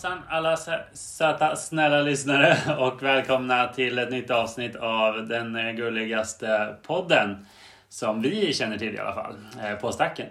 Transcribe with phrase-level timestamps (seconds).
[0.00, 0.56] hoppsan alla
[0.92, 7.46] söta snälla lyssnare och välkomna till ett nytt avsnitt av den eh, gulligaste podden.
[7.88, 9.34] Som vi känner till i alla fall.
[9.64, 10.26] Eh, på stacken.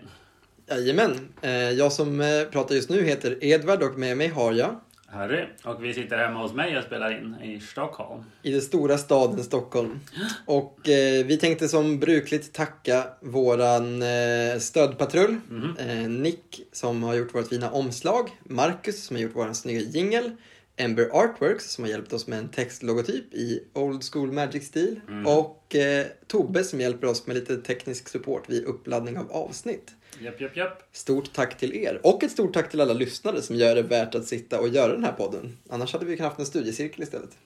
[0.69, 1.29] Jajamän.
[1.41, 4.79] Eh, jag som pratar just nu heter Edvard och med mig har jag
[5.11, 5.45] Harry.
[5.63, 8.23] Och vi sitter hemma hos mig och spelar in i Stockholm.
[8.43, 9.99] i den stora staden Stockholm.
[10.45, 15.35] Och eh, vi tänkte som brukligt tacka våran eh, stödpatrull.
[15.79, 18.29] Eh, Nick som har gjort vårt fina omslag.
[18.43, 20.31] Marcus som har gjort våran snygga jingle.
[20.79, 25.01] Ember Artworks som har hjälpt oss med en textlogotyp i Old School Magic-stil.
[25.25, 29.91] Och eh, Tobbe som hjälper oss med lite teknisk support vid uppladdning av avsnitt.
[30.19, 30.83] Japp, japp, japp.
[30.91, 31.99] Stort tack till er.
[32.03, 34.93] Och ett stort tack till alla lyssnare som gör det värt att sitta och göra
[34.93, 35.57] den här podden.
[35.69, 37.37] Annars hade vi kunnat haft en studiecirkel istället.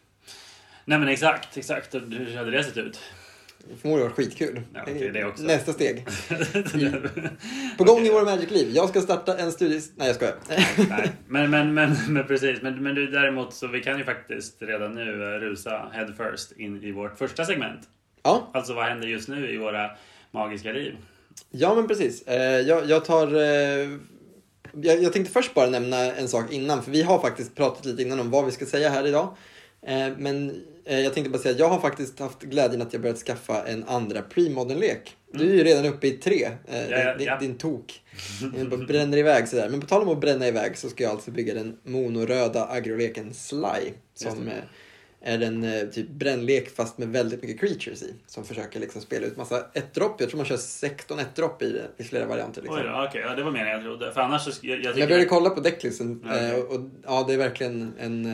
[0.85, 1.95] Nej men exakt, exakt.
[1.95, 2.99] Hur hade det sett ut?
[3.81, 4.61] Förmodligen varit skitkul.
[4.73, 5.43] Ja, okej, det också.
[5.43, 6.05] Nästa steg.
[7.77, 8.69] På gång i våra Magic-liv.
[8.75, 9.81] Jag ska starta en studie...
[9.95, 10.35] Nej, jag skojar.
[10.89, 12.61] Nej, men, men, men, men precis.
[12.61, 16.51] Men, men du, däremot så vi kan ju faktiskt redan nu eh, rusa head first
[16.51, 17.79] in i vårt första segment.
[18.23, 19.91] Ja, Alltså vad händer just nu i våra
[20.31, 20.95] magiska liv?
[21.51, 22.27] ja men precis.
[22.27, 23.27] Eh, Jag, jag tar...
[23.35, 23.89] eh,
[24.81, 28.01] Jag, jag tänkte först bara nämna en sak innan, för vi har faktiskt pratat lite
[28.01, 29.35] innan om vad vi ska säga här idag.
[30.17, 33.63] Men jag tänkte bara säga att jag har faktiskt haft glädjen att jag börjat skaffa
[33.67, 35.15] en andra pre-modern-lek.
[35.31, 38.01] Du är ju redan uppe i tre, eh, Ja, ja, din, tok.
[38.55, 39.69] Den bara bränner iväg sådär.
[39.69, 43.33] Men på tal om att bränna iväg så ska jag alltså bygga den monoröda agroleken
[43.33, 43.91] Sly.
[44.13, 44.53] Som eh,
[45.21, 48.13] är en eh, typ brännlek fast med väldigt mycket creatures i.
[48.27, 50.15] Som försöker liksom spela ut massa ett dropp.
[50.21, 52.61] Jag tror man kör 16 ett dropp i i flera varianter.
[52.61, 52.79] Liksom.
[52.79, 53.21] Oj då, okej.
[53.27, 54.13] Ja, det var mer än jag trodde.
[54.13, 54.51] För annars så...
[54.61, 55.07] Jag, jag Jag tycker...
[55.07, 56.49] började kolla på decklisten Ja, okej.
[56.49, 58.25] eh, och ja, det är verkligen en,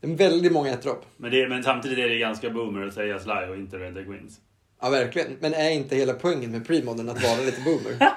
[0.00, 3.18] det är väldigt många ettor men, det, men samtidigt är det ganska boomer att säga
[3.18, 4.40] Sly och inte Red Dead Wins.
[4.80, 5.36] Ja, verkligen.
[5.40, 7.96] Men är inte hela poängen med premodern att vara lite boomer?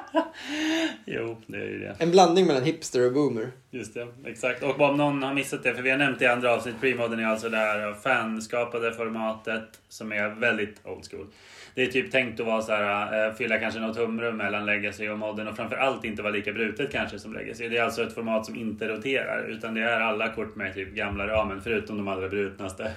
[1.06, 1.96] Jo, det är ju det.
[2.00, 3.52] En blandning mellan hipster och boomer.
[3.72, 4.64] Just det, exakt.
[4.64, 7.20] Och om någon har missat det, för vi har nämnt det i andra avsnitt, Premodern
[7.20, 11.28] är alltså det här fanskapade formatet som är väldigt old school.
[11.76, 15.10] Det är typ tänkt att vara så här, eh, fylla kanske något humrum mellan Legacy
[15.10, 17.70] och Modern och framförallt inte vara lika brutet kanske som Legacy.
[17.70, 20.94] Det är alltså ett format som inte roterar utan det är alla kort med typ
[20.94, 22.92] gamla ramen förutom de allra brutnaste.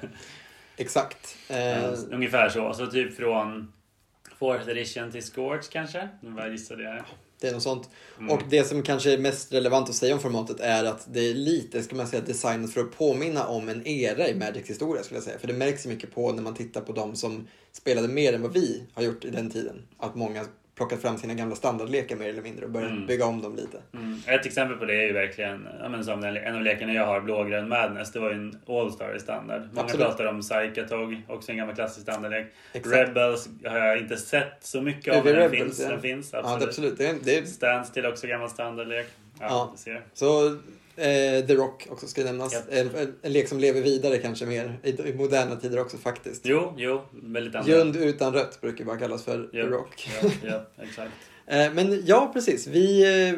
[0.76, 1.36] Exakt.
[1.48, 2.72] Eh, Ungefär så.
[2.72, 3.72] Så typ från
[4.38, 6.08] 4th edition till Scorch kanske?
[6.20, 7.02] Vad gissar det är.
[7.40, 7.90] det är något sånt.
[8.30, 11.34] Och det som kanske är mest relevant att säga om formatet är att det är
[11.34, 15.16] lite, ska man säga, designat för att påminna om en era i Magics historia skulle
[15.16, 15.38] jag säga.
[15.38, 18.52] För det märks mycket på när man tittar på de som spelade mer än vad
[18.52, 19.82] vi har gjort i den tiden.
[19.98, 23.06] Att många plockat fram sina gamla standardlekar mer eller mindre och börjat Mm.
[23.06, 23.78] bygga om dem lite.
[23.94, 24.20] Mm.
[24.26, 27.06] Ett exempel på det är ju verkligen ja, men som den, en av lekarna jag
[27.06, 28.12] har, Blågrön Madness.
[28.12, 29.62] Det var ju en All-Star i standard.
[29.72, 30.06] Många Absolut.
[30.06, 32.46] pratar om Psychatog, också en gammal klassisk standardlek.
[32.72, 32.96] Exakt.
[33.08, 35.80] Rebels har jag inte sett så mycket av, men den finns.
[35.80, 35.88] ja.
[35.88, 36.60] Den finns Ja, absolut.
[36.60, 36.98] det, absolut.
[36.98, 39.06] Det är, det är, Stands till också gammal standardlek.
[39.40, 40.00] Ja, Ja.
[40.14, 40.56] så
[40.96, 42.54] eh, The Rock också ska nämnas.
[42.70, 42.90] En,
[43.22, 46.46] en, lek som lever vidare kanske mer i, i moderna tider också faktiskt.
[46.46, 47.84] Jo, jo, väldigt annorlunda.
[47.98, 50.08] Grund utan rött brukar bara kallas för Ja, The Rock.
[50.22, 51.12] Ja, ja, exakt.
[51.46, 52.66] Eh, Men ja, precis.
[52.66, 53.28] Vi, eh,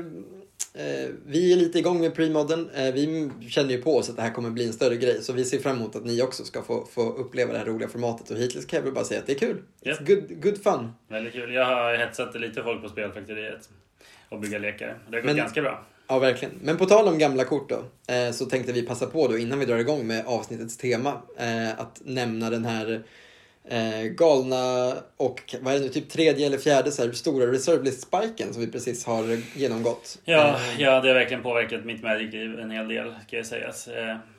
[0.87, 2.71] eh, vi är lite igång med premodern.
[2.75, 5.23] Eh, Vi känner ju på oss att det här kommer bli en större grej.
[5.23, 7.89] Så vi ser fram emot att ni också ska få, få uppleva det här roliga
[7.89, 8.31] formatet.
[8.31, 9.63] Och hittills kan jag väl bara säga att det är kul.
[9.85, 10.89] It's good, good fun.
[11.09, 11.55] Väldigt kul.
[11.55, 13.69] Jag har hetsat lite folk på Spelfaktoriet
[14.29, 14.87] och bygga lekar.
[14.87, 15.87] Det har gått Men- ganska bra.
[16.09, 16.55] Ja, verkligen.
[16.63, 17.85] Men på tal om gamla kort då.
[18.15, 21.23] eh, Så tänkte vi passa på då innan vi drar igång med avsnittets tema.
[21.39, 23.03] eh, Att nämna den här
[23.69, 27.85] eh, galna och vad är det nu, typ tredje eller fjärde så här, stora reserve
[27.85, 30.19] list-spiken som vi precis har genomgått.
[30.25, 33.47] Ja, ja, det har verkligen påverkat mitt Magic-liv en hel del, ska jag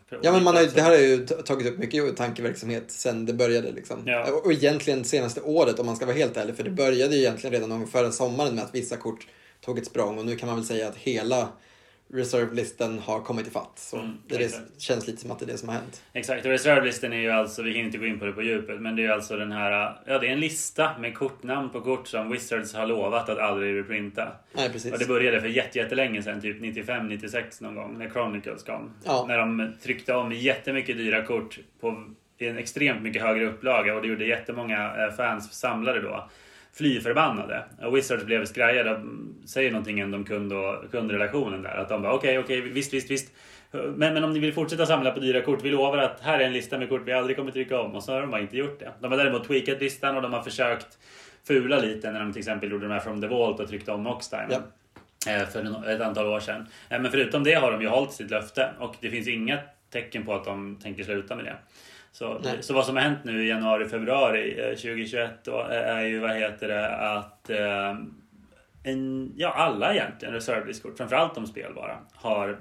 [0.10, 3.34] på Ja men man har, det här har ju tagit upp mycket tankeverksamhet sen det
[3.34, 4.04] började liksom.
[4.06, 4.32] Ja.
[4.32, 6.56] Och, och egentligen senaste året om man ska vara helt ärlig.
[6.56, 9.28] För det började ju egentligen redan förra sommaren med att vissa kort
[9.62, 10.18] tog ett språng.
[10.18, 11.48] Och nu kan man väl säga att hela
[12.14, 13.72] reserve-listen har kommit ifatt.
[13.80, 14.64] Så Mm, det, exakt.
[14.82, 16.02] känns lite som att det är det som har hänt.
[16.14, 18.82] Exakt, och reservlisten är ju alltså, vi kan inte gå in på det på djupet,
[18.82, 19.72] men det är ju alltså den här,
[20.06, 23.76] ja det är en lista med kortnamn på kort som Wizards har lovat att aldrig
[23.80, 24.32] reprinta.
[24.54, 24.94] Nej precis.
[24.94, 28.92] Och det började för jätte- jättelänge sedan, typ 95-96 någon gång, när Chronicles kom.
[29.06, 29.26] Ja.
[29.28, 32.04] När de tryckte om jättemycket dyra kort på
[32.38, 36.30] en extremt mycket högre upplaga och det gjorde jättemånga eh, fans, samlare då,
[36.78, 37.64] fly förbannade.
[37.94, 41.78] Wizards blev skrajade, de säger någonting om kund och, kundrelationen där.
[41.78, 43.32] Att de bara okej, okej, visst, visst, visst.
[43.72, 46.44] Men, men om ni vill fortsätta samla på dyra kort, vi lovar att här är
[46.44, 47.96] en lista med kort vi aldrig kommer trycka om.
[47.96, 48.92] Och så har de bara inte gjort det.
[49.00, 50.98] De har däremot tweakat listan och de har försökt
[51.48, 54.08] fula lite när de till exempel gjorde de här From the Vault och tryckte om
[54.08, 54.48] Oxtime.
[54.50, 54.62] Ja.
[55.32, 56.68] Eh, För ett antal år sedan.
[56.90, 59.60] Eh, Men förutom det har de ju hållit sitt löfte och det finns inga
[59.92, 61.56] tecken på att de tänker sluta med det.
[62.18, 62.64] Så, Nej.
[62.64, 66.20] så vad som har hänt nu i januari, februari eh, 2021 då, eh, är ju,
[66.20, 67.96] vad heter det, att eh,
[68.84, 72.60] en, ja, alla egentligen reservlistkort, framförallt de spelbara, har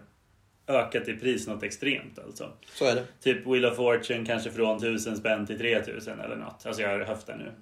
[0.66, 2.52] ökat i pris något extremt alltså.
[2.66, 3.04] Så är det.
[3.20, 6.66] Typ Wheel of Fortune kanske från 1000 spänn till 3000 eller något.
[6.66, 7.52] Alltså jag har höften nu.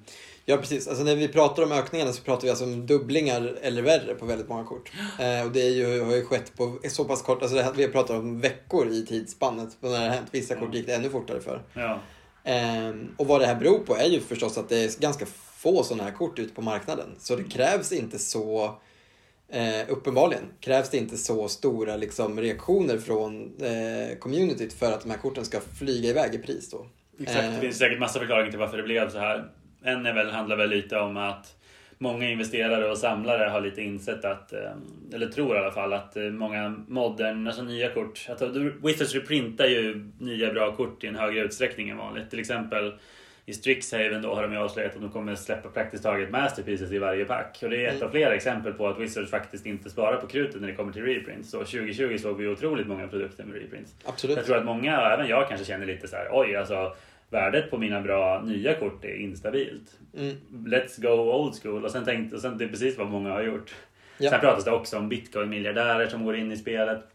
[0.47, 3.83] Ja precis, alltså när vi pratar om ökningarna så pratar vi alltså om dubblingar eller
[3.83, 4.93] värre på väldigt många kort.
[5.21, 7.73] Eh, och det är ju, har ju skett på så pass kort, alltså det här,
[7.73, 10.29] vi pratar om veckor i tidsspannet när det har hänt.
[10.31, 11.63] Vissa kort gick det ännu fortare för.
[11.75, 12.01] Ja.
[12.45, 15.27] Eh, och vad det här beror på är ju förstås att det är ganska
[15.57, 17.15] få sådana här kort ute på marknaden.
[17.19, 18.79] Så det krävs inte så
[19.49, 25.11] Eh, uppenbarligen krävs det inte så stora liksom, reaktioner från eh, communityt för att de
[25.11, 26.71] här korten ska flyga iväg i pris.
[26.71, 26.87] Då.
[27.21, 29.51] Exakt, det finns säkert massa förklaringar till varför det blev så här.
[29.85, 31.57] En är väl, handlar väl lite om att
[31.99, 34.71] många investerare och samlare har lite insett att, eh,
[35.15, 38.43] eller tror i alla fall, att eh, många modern, alltså nya kort, att
[38.85, 42.31] Wizards reprintar ju nya bra kort i en högre utsträckning än vanligt.
[42.31, 42.93] Till exempel
[43.47, 46.99] i Strixhaven då har de ju avslöjat att de kommer släppa praktiskt taget masterpieces i
[46.99, 47.59] varje pack.
[47.63, 48.07] Och det är ett Mm.
[48.07, 51.03] av flera exempel på att Wizards faktiskt inte sparar på krutet när det kommer till
[51.03, 51.51] reprints.
[51.51, 53.95] Så 2020 såg vi otroligt många produkter med reprints.
[54.05, 54.37] absolut.
[54.37, 56.93] Jag tror att många, även jag kanske känner lite så här, oj alltså
[57.35, 59.99] värdet på mina bra nya kort är instabilt.
[60.17, 60.37] Mm.
[60.51, 61.85] Let's go old school.
[61.85, 63.75] Och sen tänkte, och sen det är precis vad många har gjort.
[64.19, 64.31] Ja.
[64.31, 67.14] Sen pratas det också om bitcoin-miljardärer som går in i spelet.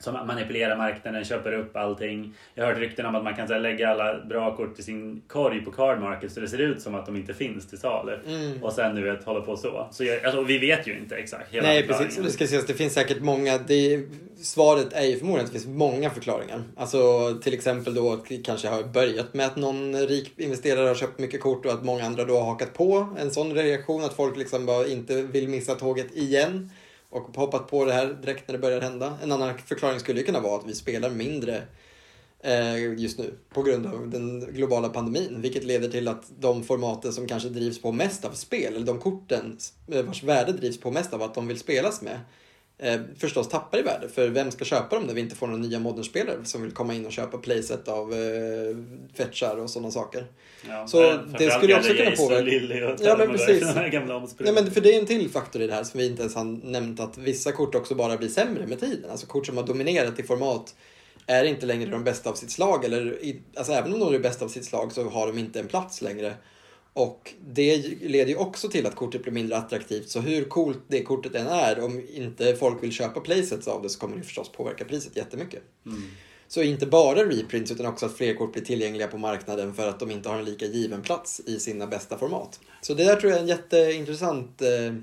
[0.00, 2.34] Som manipulerar marknaden, köper upp allting.
[2.54, 5.22] Jag har hört rykten om att man kan så lägga alla bra kort i sin
[5.26, 8.18] korg på card market så det ser ut som att de inte finns till salu.
[8.26, 8.64] Mm.
[8.64, 9.88] Och sen du vet, hålla på så.
[9.90, 12.66] så jag, alltså, vi vet ju inte exakt hela Nej precis, och det ska sägas,
[12.66, 14.06] det finns säkert många, det,
[14.36, 16.62] svaret är ju förmodligen att det finns många förklaringar.
[16.76, 20.94] Alltså till exempel då att det kanske har börjat med att någon rik investerare har
[20.94, 24.14] köpt mycket kort och att många andra då har hakat på en sån reaktion att
[24.14, 26.70] folk liksom bara inte vill missa tåget igen
[27.10, 29.18] och hoppat på det här direkt när det börjar hända.
[29.22, 31.62] En annan förklaring skulle ju kunna vara att vi spelar mindre
[32.40, 35.42] eh, just nu på grund av den globala pandemin.
[35.42, 38.98] Vilket leder till att de formaten som kanske drivs på mest av spel, eller de
[38.98, 39.58] korten
[39.92, 42.20] eh, vars värde drivs på mest av att de vill spelas med,
[42.78, 44.08] eh, förstås tappar i värde.
[44.08, 46.94] För vem ska köpa dem när vi inte får några nya modernspelare som vill komma
[46.94, 48.76] in och köpa playset av eh,
[49.14, 50.26] fetchar och sådana saker.
[50.68, 51.00] Ja, Så
[51.38, 52.50] det skulle också kunna påverka-
[53.04, 53.62] Ja, men precis.
[54.22, 54.54] Omspelare.
[54.54, 56.44] men för det är en till faktor i det här som vi inte ens har
[56.44, 59.10] nämnt att vissa kort också bara blir sämre med tiden.
[59.10, 60.74] Alltså kort som har dominerat i format
[61.26, 62.84] är inte längre de bästa av sitt slag.
[62.84, 63.18] Eller,
[63.56, 66.02] alltså även om de är bästa av sitt slag så har de inte en plats
[66.02, 66.34] längre.
[66.98, 70.08] Och det leder ju också till att kortet blir mindre attraktivt.
[70.08, 73.88] Så hur coolt det kortet än är, om inte folk vill köpa playsets av det
[73.88, 75.62] så kommer det förstås påverka priset jättemycket.
[75.86, 76.02] Mm.
[76.48, 80.00] Så inte bara reprints utan också att fler kort blir tillgängliga på marknaden för att
[80.00, 82.60] de inte har en lika given plats i sina bästa format.
[82.80, 84.62] Så det där tror jag är en jätteintressant...
[84.62, 84.94] Eh,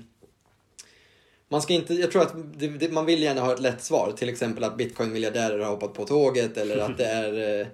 [1.48, 4.12] man ska inte, jag tror att det, det, man vill gärna ha ett lätt svar.
[4.16, 7.60] Till exempel att bitcoin-miljardärer har hoppat på tåget eller att det är...
[7.60, 7.66] Eh,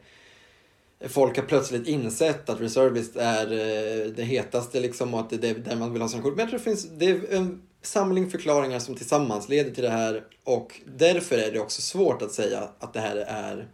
[1.08, 5.54] folk har plötsligt insett att reservist är eh, det hetaste liksom och att det är
[5.54, 6.36] där man vill ha sina kort.
[6.36, 9.90] Men jag tror det finns det är en samling förklaringar som tillsammans leder till det
[9.90, 13.66] här och därför är det också svårt att säga att det här är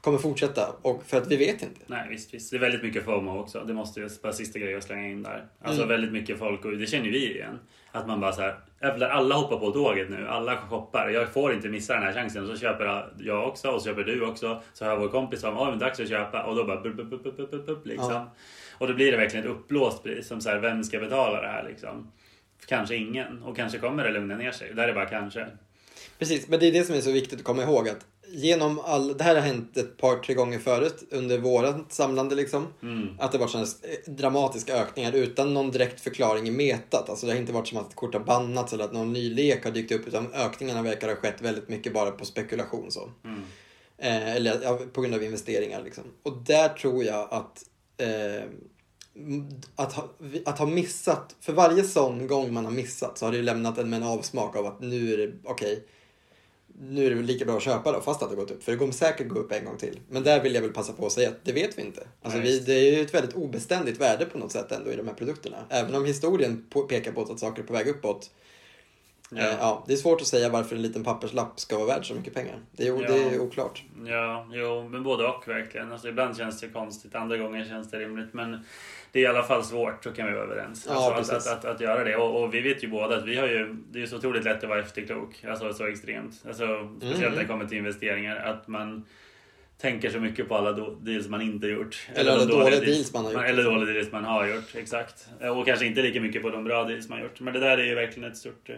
[0.00, 1.80] kommer fortsätta och för att vi vet inte.
[1.86, 2.50] Nej visst, visst.
[2.50, 3.64] Det är väldigt mycket FOMO också.
[3.64, 5.46] Det måste ju bara sista grejen att slänga in där.
[5.62, 5.88] Alltså Mm.
[5.88, 7.58] väldigt mycket folk, och det känner vi igen.
[7.96, 10.26] Att man bara så här, jävlar, alla hoppar på tåget nu.
[10.28, 11.08] Alla shoppar.
[11.08, 12.46] Jag får inte missa den här chansen.
[12.46, 14.62] Så köper jag också och så köper du också.
[14.72, 16.42] Så har vår kompis som, åh men dags att köpa.
[16.42, 18.12] Och då bara bup, bup, bup, bup, bup, liksom.
[18.12, 18.30] Ja.
[18.78, 20.28] Och då blir det verkligen ett uppblåst pris.
[20.28, 22.12] Som så här, vem ska betala det här liksom?
[22.68, 23.42] Kanske ingen.
[23.42, 24.74] Och kanske kommer det lugna ner sig.
[24.74, 25.46] Det här är bara kanske.
[26.18, 29.16] Precis, men det är det som är så viktigt att komma ihåg att genom all,
[29.16, 32.66] det här har hänt ett par, tre gånger förut under vårat samlande liksom.
[32.82, 33.08] Mm.
[33.18, 33.68] Att det varit sådana
[34.06, 37.10] dramatiska ökningar utan någon direkt förklaring i metat.
[37.10, 39.34] Alltså det har inte varit som att ett kort har bannats eller att någon ny
[39.34, 43.10] lek har dykt upp utan ökningarna verkar ha skett väldigt mycket bara på spekulation så.
[43.24, 43.42] Mm.
[43.98, 46.04] Eh, eller ja, på grund av investeringar liksom.
[46.22, 47.62] Och där tror jag att
[47.96, 48.48] eh,
[49.76, 50.08] att, ha,
[50.44, 53.90] att ha missat, för varje sån gång man har missat så har det lämnat en
[53.90, 55.84] med en avsmak av att nu är det okej.
[56.80, 58.62] nu är det lika bra att köpa då fast att det gått upp.
[58.62, 60.00] För det kommer säkert gå upp en gång till.
[60.08, 62.06] Men där vill jag väl passa på att säga att det vet vi inte.
[62.22, 65.06] Alltså vi, det är ju ett väldigt obeständigt värde på något sätt ändå i de
[65.06, 65.56] här produkterna.
[65.68, 68.30] Även om historien pekar på att saker är på väg uppåt.
[69.30, 69.38] Ja.
[69.38, 72.14] Eh, ja, det är svårt att säga varför en liten papperslapp ska vara värd så
[72.14, 72.60] mycket pengar.
[72.72, 73.08] Det är, Ja.
[73.08, 73.82] det är oklart.
[74.04, 75.92] Ja, jo, men både och verkligen.
[75.92, 78.34] Alltså, ibland känns det konstigt, andra gånger känns det rimligt.
[78.34, 78.64] Men
[79.16, 80.86] det är i alla fall svårt, så kan vi vara överens.
[80.88, 82.16] Ja, Alltså, att, att, att, att göra det.
[82.16, 84.62] Och, och vi vet ju båda att vi har ju, det är så otroligt lätt
[84.62, 85.44] att vara efterklok.
[85.48, 86.42] Alltså så extremt.
[86.48, 86.66] Alltså,
[86.98, 87.32] speciellt Mm.
[87.32, 88.36] när det kommer till investeringar.
[88.36, 89.04] Att man
[89.80, 92.08] tänker så mycket på alla deals man inte gjort.
[92.14, 93.42] Eller de alla dåliga deals- deals man har gjort.
[93.44, 95.28] Eller dåliga deals man har gjort, exakt.
[95.56, 97.40] Och kanske inte lika mycket på de bra deals man har gjort.
[97.40, 98.76] Men det där är ju verkligen ett stort eh,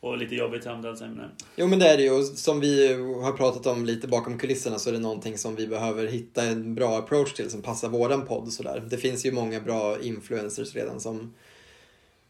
[0.00, 1.30] och lite jobbigt samtalsämne.
[1.56, 2.10] Jo men det är det ju.
[2.10, 5.66] Och som vi har pratat om lite bakom kulisserna så är det någonting som vi
[5.66, 8.52] behöver hitta en bra approach till som passar våran podd.
[8.52, 8.84] Sådär.
[8.90, 11.34] Det finns ju många bra influencers redan som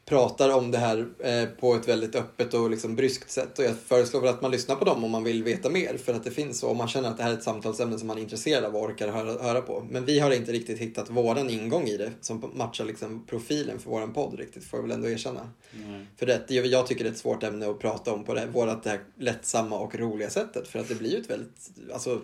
[0.04, 3.58] pratar om det här eh, på ett väldigt öppet och liksom bryskt sätt.
[3.58, 5.96] Och jag föreslår att man lyssnar på dem om man vill veta mer.
[5.96, 8.08] För att det finns så, om man känner att det här är ett samtalsämne som
[8.08, 9.86] man är intresserad av och orkar höra, höra på.
[9.90, 13.90] Men vi har inte riktigt hittat våran ingång i det som matchar liksom profilen för
[13.90, 15.50] våran podd riktigt, får jag väl ändå erkänna.
[15.84, 16.06] Mm.
[16.16, 18.82] För det, jag tycker det är ett svårt ämne att prata om på det, vårat
[18.82, 20.68] det här lättsamma och roliga sättet.
[20.68, 22.20] För att det blir ju ett väldigt, alltså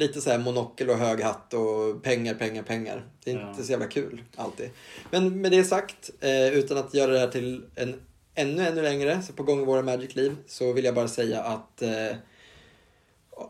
[0.00, 3.06] lite så här monokel och hög hatt och pengar, pengar, pengar.
[3.24, 3.50] Det är Ja.
[3.50, 4.70] inte så jävla kul alltid.
[5.10, 7.94] Men med det sagt, eh, utan att göra det här till en
[8.34, 11.82] ännu, ännu längre, så på gång i våra Magic-liv, så vill jag bara säga att
[11.82, 12.16] eh,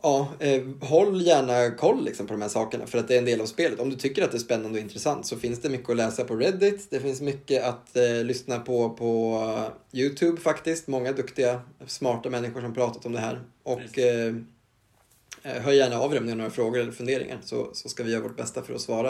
[0.03, 3.25] Ja, eh, håll gärna koll liksom, på de här sakerna för att det är en
[3.25, 3.81] del av spelet.
[3.81, 6.25] Om du tycker att det är spännande och intressant så finns det mycket att läsa
[6.25, 6.87] på Reddit.
[6.91, 9.43] Det finns mycket att eh, lyssna på på
[9.93, 10.89] Youtube faktiskt.
[10.89, 13.41] Många duktiga, smarta människor som pratat om det här.
[13.63, 14.35] Och eh,
[15.43, 18.13] hör gärna av er om ni har några frågor eller funderingar så, så ska vi
[18.13, 19.09] göra vårt bästa för att svara.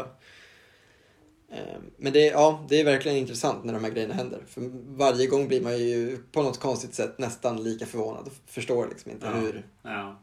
[1.53, 1.59] Eh,
[1.97, 4.41] Men det, ja, det är verkligen intressant när de här grejerna händer.
[4.49, 4.63] För
[4.97, 9.11] varje gång blir man ju på något konstigt sätt nästan lika förvånad och förstår liksom
[9.11, 9.33] inte Ja.
[9.33, 10.21] hur, Ja,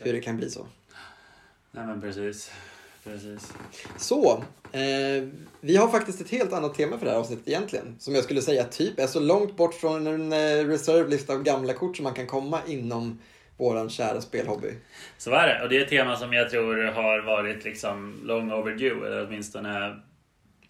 [0.00, 0.66] hur det kan bli så.
[1.70, 2.50] Nej men precis.
[3.04, 3.52] Precis.
[3.98, 5.28] Så, eh,
[5.60, 7.96] vi har faktiskt ett helt annat tema för det här avsnittet egentligen.
[7.98, 11.72] Som jag skulle säga typ är så långt bort från en eh, reserve-lista av gamla
[11.72, 13.18] kort som man kan komma inom
[13.56, 14.74] våran kära spelhobby.
[15.18, 15.62] Så är det.
[15.62, 19.06] Och det är ett tema som jag tror har varit liksom long overdue.
[19.06, 20.00] Eller åtminstone...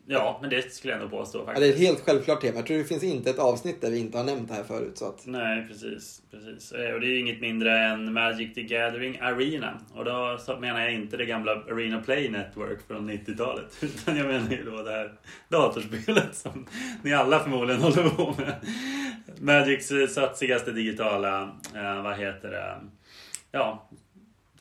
[0.08, 1.60] Ja, men det skulle jag ändå påstå Ja, faktiskt.
[1.62, 2.56] det är ett helt självklart tema.
[2.56, 4.98] Jag tror det finns inte ett avsnitt där vi inte har nämnt det här förut.
[4.98, 6.22] Så att, Nej, precis.
[6.30, 6.72] precis.
[6.72, 9.80] Eh, Och det är ju inget mindre än Magic the Gathering Arena.
[9.94, 13.64] Och då menar jag inte det gamla Arena Play Network från 90-talet.
[13.82, 15.12] Utan jag menar ju då det här
[15.48, 16.66] datorspelet som
[17.02, 18.54] ni alla förmodligen håller på med.
[19.40, 21.42] Magics eh, satsigaste digitala,
[21.74, 22.74] eh, vad heter det?
[23.52, 23.88] Ja,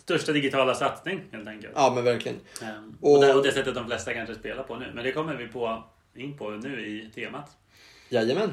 [0.05, 1.73] största digitala satsning helt enkelt.
[1.75, 2.37] ja, men verkligen.
[2.61, 4.91] Ehm, Och- Och, det, och det sättet de flesta kanske spelar på nu.
[4.95, 5.83] Men det kommer vi på,
[6.15, 7.49] in på nu i temat.
[8.09, 8.51] Jajamän.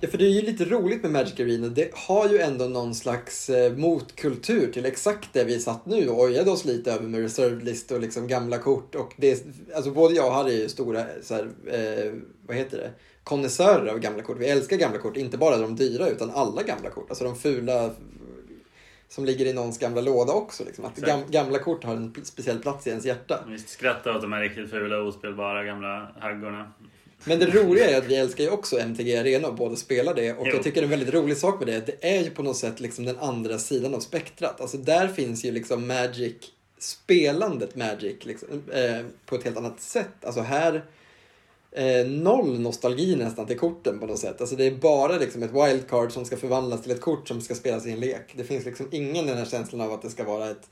[0.00, 1.68] Ja, för det är ju lite roligt med Magic Arena.
[1.68, 6.20] Det har ju ändå någon slags eh, motkultur till exakt det vi satt nu och
[6.22, 8.94] ojade oss lite över med reserved list och liksom gamla kort.
[8.94, 9.44] Och det,
[9.74, 12.12] alltså både jag och Harry är ju stora, så här, eh,
[12.46, 12.90] vad heter det,
[13.24, 14.38] konnässörer av gamla kort.
[14.38, 17.06] Vi älskar gamla kort, inte bara de dyra utan alla gamla kort.
[17.10, 17.90] Alltså de fula
[19.14, 20.64] som ligger i någons gamla låda också.
[20.64, 20.84] Liksom.
[20.84, 21.28] Att Exakt.
[21.28, 23.44] gamla kort har en speciell plats i ens hjärta.
[23.48, 26.72] Visst, skratta åt de här riktigt fula ospelbara gamla haggorna.
[27.24, 30.32] Men det roliga är att vi älskar ju också MTG Arena och båda spelar det.
[30.32, 30.52] Och Jo.
[30.54, 33.04] jag tycker en väldigt rolig sak med det, det är ju på något sätt liksom
[33.04, 34.60] den andra sidan av spektrat.
[34.60, 36.34] Alltså där finns ju liksom Magic,
[36.78, 40.24] spelandet Magic liksom, eh, på ett helt annat sätt.
[40.24, 40.84] Alltså här,
[41.74, 44.40] eh, noll nostalgi nästan till korten på något sätt.
[44.40, 47.54] Alltså det är bara liksom ett wildcard som ska förvandlas till ett kort som ska
[47.54, 48.34] spelas i en lek.
[48.36, 50.68] Det finns liksom ingen den här känslan av att det ska vara ett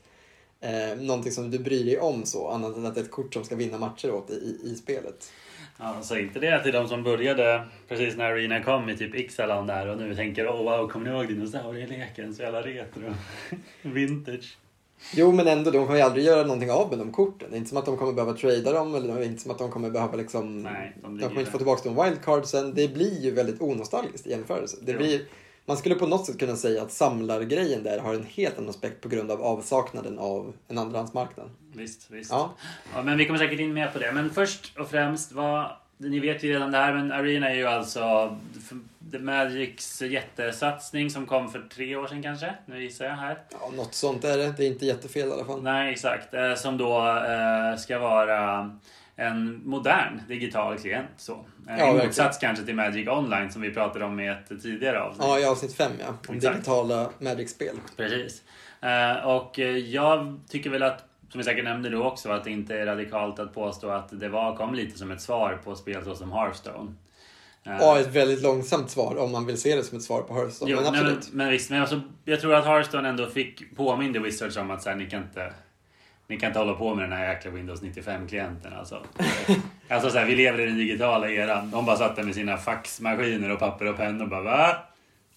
[0.63, 3.33] Eh, någonting som du bryr dig om så, annat än att det är ett kort
[3.33, 5.31] som ska vinna matcher åt dig i, i spelet.
[5.79, 9.67] Ja, så inte det till de som började precis när Arena kom i typ Ixalan
[9.67, 12.33] där och nu tänker åh wow, kommer ni ihåg dinosaurieleken?
[12.33, 13.13] Så jävla retro.
[13.81, 14.57] Vintage.
[15.15, 17.47] Jo, men ändå, de kommer ju aldrig göra någonting av med de korten.
[17.49, 19.51] Det är inte som att de kommer behöva trada dem eller det är inte som
[19.51, 20.61] att de kommer behöva liksom...
[20.61, 22.73] Nej, de de kommer inte få tillbaka de wildcardsen.
[22.73, 24.77] Det blir ju väldigt onostalgiskt i jämförelse.
[24.81, 25.21] Det blir,
[25.65, 29.01] man skulle på något sätt kunna säga att samlargrejen där har en helt annan aspekt
[29.01, 31.49] på grund av avsaknaden av en andrahandsmarknad.
[31.73, 32.31] Visst, visst.
[32.31, 32.53] Ja.
[32.95, 34.11] Ja, men vi kommer säkert in mer på det.
[34.11, 37.65] Men först och främst, vad, ni vet ju redan det här, men Arena är ju
[37.67, 38.37] alltså
[39.11, 42.53] The Magics jättesatsning som kom för tre år sedan kanske.
[42.65, 43.37] Nu gissar jag här.
[43.51, 44.53] ja, något sånt är det.
[44.57, 45.63] Det är inte jättefel i alla fall.
[45.63, 46.33] Nej, exakt.
[46.33, 48.71] Eh, Som då eh, ska vara
[49.15, 51.07] en modern digital klient.
[51.17, 51.33] Så.
[51.33, 52.05] Eh, Ja, verkligen.
[52.07, 55.25] motsats kanske till Magic Online som vi pratade om i ett tidigare avsnitt.
[55.27, 56.07] Ja, i avsnitt fem ja.
[56.27, 56.53] Om Exakt.
[56.55, 57.75] digitala Magic-spel.
[57.97, 58.41] Precis.
[59.23, 59.59] Och
[59.89, 63.39] jag tycker väl att, som vi säkert nämnde då också, att det inte är radikalt
[63.39, 66.91] att påstå att det var, kom lite som ett svar på spel så som Hearthstone.
[67.63, 70.33] Eh, Ja, ett väldigt långsamt svar om man vill se det som ett svar på
[70.33, 70.71] Hearthstone.
[70.71, 71.27] Jo, men nej, absolut.
[71.27, 74.83] Men, men visst, men alltså, jag tror att Hearthstone ändå fick påminde Wizards om att
[74.83, 75.53] så här, ni kan inte
[76.27, 79.05] ni kan inte hålla på med den här jäkla Windows 95-klienten alltså.
[79.89, 81.71] alltså så här, vi lever i den digitala eran.
[81.71, 84.75] De bara satt där med sina faxmaskiner och papper och pennor och bara va?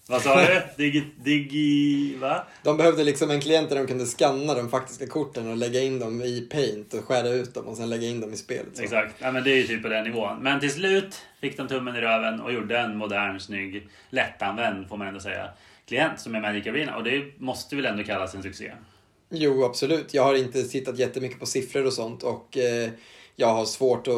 [0.09, 0.61] Vad sa du?
[0.77, 1.03] Digi...
[1.23, 2.15] Digi...
[2.15, 2.47] Va?
[2.63, 5.99] De behövde liksom en klient där de kunde scanna de faktiska korten och lägga in
[5.99, 8.77] dem i Paint och skära ut dem och sen lägga in dem i spelet.
[8.77, 8.83] Så.
[8.83, 10.37] Exakt, ja, men det är ju typ på den nivån.
[10.41, 14.97] Men till slut fick de tummen i röven och gjorde en modern, snygg, lättanvänd får
[14.97, 15.49] man ändå säga,
[15.87, 16.97] klient som är Magic Arena.
[16.97, 18.71] Och det måste väl ändå kallas en succé?
[19.29, 20.13] Jo, absolut.
[20.13, 22.89] Jag har inte tittat jättemycket på siffror och sånt och eh,
[23.35, 24.13] jag har svårt att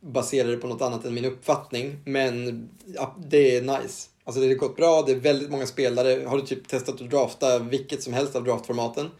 [0.00, 1.96] basera det på något annat än min uppfattning.
[2.04, 4.09] Men ja, det är nice.
[4.30, 6.24] Alltså det har gått bra, det är väldigt många spelare.
[6.26, 9.10] Har du typ testat att drafta vilket som helst av draftformaten?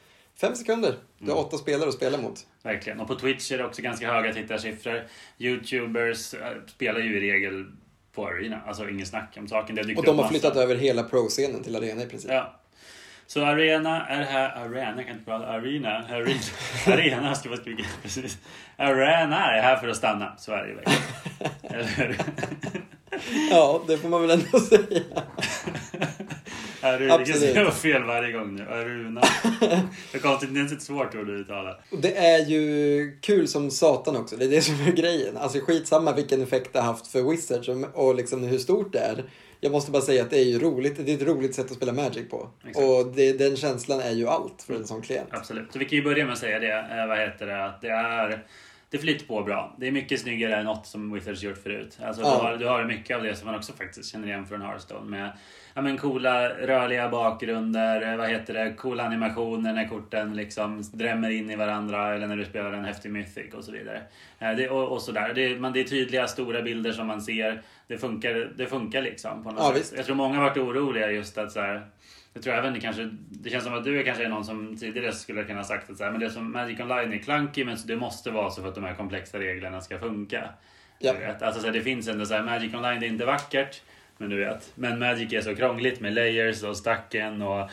[0.40, 0.95] Fem sekunder.
[1.19, 1.45] Du har Mm.
[1.47, 2.47] åtta spelare att spela mot.
[2.62, 3.00] Verkligen.
[3.00, 5.02] Och på Twitch är det också ganska höga tittarsiffror.
[5.38, 7.67] Youtubers eh, spelar ju i regel
[8.14, 8.61] på Arena.
[8.67, 9.75] Alltså ingen snack om saken.
[9.76, 12.31] Det Och de har flyttat över hela pro-scenen till arena i princip.
[12.31, 12.61] Ja.
[13.26, 14.50] Så Arena är här...
[14.50, 15.47] Arena, jag kan inte prata.
[15.47, 15.88] Arena.
[15.88, 16.40] Arena,
[16.87, 17.85] arena ska man skrika.
[18.02, 18.38] Precis.
[18.76, 20.37] Arena är här för att stanna.
[20.38, 21.02] Så är det ju verkligen.
[21.75, 22.19] Eller hur?
[23.50, 25.03] Ja, det får man väl ändå säga.
[26.83, 27.15] Aruna.
[27.15, 27.57] Absolut.
[27.57, 28.62] Jag var fel varje gång nu.
[28.62, 29.21] Aruna.
[30.12, 31.77] Det är konstigt, det är inte svårt ord att uttala.
[32.03, 34.37] Det är ju kul som satan också.
[34.37, 35.37] Det är det som är grejen.
[35.37, 39.25] Alltså skitsamma vilken effekt det har haft för Wizards och, liksom hur stort det är.
[39.61, 41.07] Jag måste bara säga att det är ju roligt.
[41.07, 42.49] Det är ett roligt sätt att spela Magic på.
[42.65, 42.87] Exakt.
[42.87, 45.29] Och det, den känslan är ju allt för en sån klient.
[45.31, 45.73] Absolut.
[45.73, 47.00] Så vi kan ju börja med att säga det.
[47.00, 47.65] Eh, vad heter det?
[47.65, 48.45] Att det är...
[48.90, 49.75] Det flyter på bra.
[49.78, 51.99] Det är mycket snyggare än något som Wizards gjort förut.
[52.04, 52.28] Alltså, Ja.
[52.38, 55.11] du, har, du har mycket av det som man också faktiskt känner igen från Hearthstone.
[55.11, 55.30] Med
[55.75, 61.30] ja, men coola rörliga bakgrunder, eh, vad heter det, coola animationer när korten liksom drämmer
[61.30, 64.02] in i varandra eller när du spelar en häftig mythic och så vidare.
[64.38, 65.32] Eh, Det, och, och sådär.
[65.35, 67.62] Det, man, det är tydliga stora bilder som man ser.
[67.87, 69.80] Det funkar, det funkar liksom på något Ja, sätt.
[69.80, 69.97] visst.
[69.97, 71.82] Jag tror många har varit oroliga just att så här,
[72.33, 74.77] jag tror även det kanske, det känns som att du är kanske är någon som
[74.77, 77.77] tidigare skulle kunna sagt att så här, men det som Magic Online är clunky men
[77.87, 80.49] det måste vara så för att de här komplexa reglerna ska funka.
[80.99, 81.13] Ja.
[81.13, 81.43] Vet.
[81.43, 83.83] Alltså så här, det finns ändå så här, Magic Online det är inte vackert,
[84.19, 84.73] men du vet.
[84.75, 87.71] Men Magic är så krångligt med layers och stacken och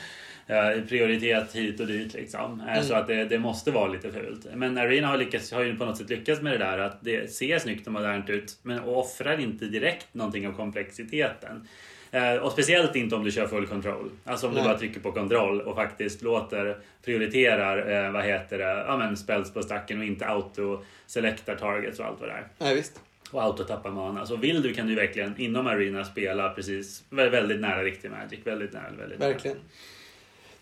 [0.48, 2.60] eh, prioritet hit och dit liksom.
[2.60, 2.84] Eh, Mm.
[2.84, 4.48] Så att det, det måste vara lite fult.
[4.54, 7.32] Men Arena har, lyckats, har ju på något sätt lyckats med det där att det
[7.32, 11.68] ser snyggt och modernt ut men och offrar inte direkt någonting av komplexiteten.
[12.12, 14.10] Eh, Och speciellt inte om du kör full control.
[14.26, 14.68] Alltså om du Nej.
[14.70, 19.54] bara trycker på kontroll och faktiskt låter, prioriterar, eh, vad heter det, ja men spells
[19.54, 22.48] på stacken och inte auto-selectar targets och allt vad det är.
[22.58, 23.00] Nej, visst.
[23.32, 24.26] Och autotappa mana.
[24.26, 28.40] Så vill du kan du verkligen inom Arena spela precis vä- väldigt nära riktig Magic.
[28.44, 29.30] Väldigt nära, väldigt nära.
[29.30, 29.58] Verkligen.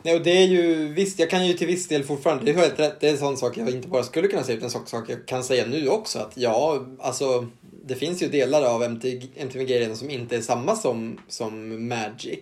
[0.01, 2.55] Nej, och det är ju, visst, jag kan ju till viss del fortfarande, det är
[2.55, 4.85] helt rätt, det är en sån sak jag inte bara skulle kunna säga, utan en
[4.87, 6.19] sak jag kan säga nu också.
[6.19, 7.47] Att ja, alltså,
[7.87, 12.39] det finns ju delar av MTG, MTG redan som inte är samma som, som Magic.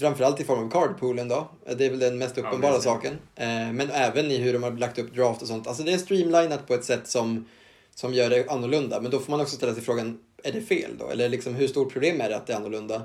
[0.00, 1.48] Framförallt i form av cardpoolen då.
[1.76, 2.84] Det är väl den mest uppenbara precis.
[2.84, 3.12] saken.
[3.36, 5.66] Eh, men även i hur de har lagt upp draft och sånt.
[5.66, 7.48] Alltså det är streamlinat på ett sätt som,
[7.94, 9.00] som gör det annorlunda.
[9.00, 11.08] Men då får man också ställa sig frågan, är det fel då?
[11.08, 13.02] Eller liksom, hur stort problem är det att det är annorlunda?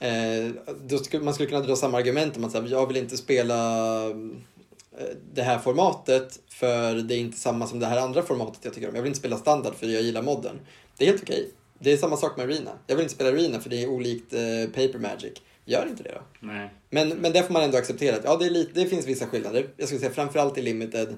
[0.00, 3.16] Eh, då skulle, man skulle kunna dra samma argument om att här, jag vill inte
[3.16, 8.64] spela eh, det här formatet för det är inte samma som det här andra formatet
[8.64, 8.94] jag tycker om.
[8.94, 10.60] Jag vill inte spela standard för jag gillar modden.
[10.98, 11.50] Det är helt okej.
[11.78, 12.78] Det är samma sak med Arena.
[12.86, 15.32] Jag vill inte spela Arena för det är olikt eh, Paper Magic.
[15.64, 16.46] Gör inte det då.
[16.46, 16.70] Nej.
[16.90, 18.16] Men, men det får man ändå acceptera.
[18.16, 19.68] att, Ja, det, är lite, det finns vissa skillnader.
[19.76, 21.14] Jag skulle säga framförallt i Limited.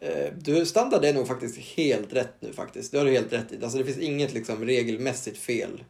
[0.00, 2.92] Eh, Du, standard är nog faktiskt helt rätt nu faktiskt.
[2.92, 3.62] Det har du helt rätt i.
[3.62, 5.84] Alltså det finns inget liksom regelmässigt fel.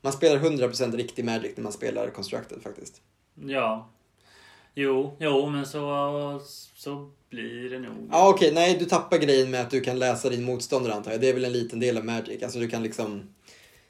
[0.00, 3.00] Man spelar 100% riktig Magic när man spelar Constructed faktiskt.
[3.46, 3.90] Ja.
[4.78, 6.40] Jo, jo, men så,
[6.74, 8.08] så blir det nog.
[8.12, 11.20] Ja okej, nej du tappar grejen med att du kan läsa din motståndare antar jag.
[11.20, 12.42] Det är väl en liten del av Magic.
[12.42, 13.22] Alltså du kan liksom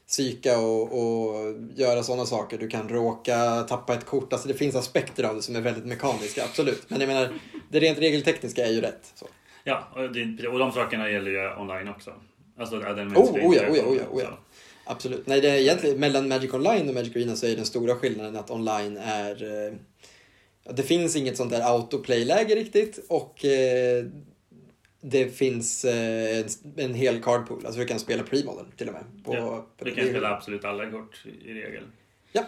[0.07, 2.57] psyka och, och göra sådana saker.
[2.57, 4.33] Du kan råka tappa ett kort.
[4.33, 6.89] Alltså det finns aspekter av det som är väldigt mekaniska, absolut.
[6.89, 7.29] Men jag menar,
[7.69, 9.11] det rent regeltekniska är ju rätt.
[9.15, 9.27] Så.
[9.63, 12.13] Ja, och, det, och de sakerna gäller ju online också.
[12.59, 14.39] Alltså, den Oh, oh ja, oh ja, oh ja, oh ja.
[14.85, 15.27] Absolut.
[15.27, 18.35] Nej, det är egentligen mellan Magic Online och Magic Arena så är den stora skillnaden
[18.35, 19.77] att online är...
[20.73, 24.05] Det finns inget sånt där autoplay-läge riktigt och eh,
[25.01, 26.45] det finns eh,
[26.77, 27.65] en, hel card pool.
[27.65, 29.03] Alltså du kan spela pre-modern till och med.
[29.23, 29.91] På, Ja, Du det.
[29.95, 31.83] kan spela absolut alla kort i regel.
[32.31, 32.43] Ja.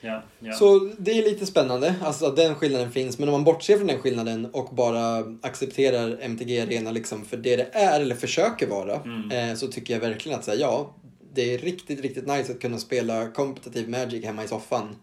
[0.00, 0.52] Ja, ja.
[0.52, 3.18] Så det är lite spännande, alltså att den skillnaden finns.
[3.18, 7.56] Men om man bortser från den skillnaden och bara accepterar MTG Arena liksom för det
[7.56, 9.30] det är, eller försöker vara, Mm.
[9.50, 10.94] eh, så tycker jag verkligen att säga ja,
[11.32, 14.96] det är riktigt, riktigt nice att kunna spela kompetitiv Magic hemma i soffan.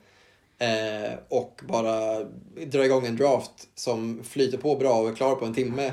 [0.61, 2.23] Eh, och bara
[2.65, 5.91] dra igång en draft som flyter på bra och är klar på en timme.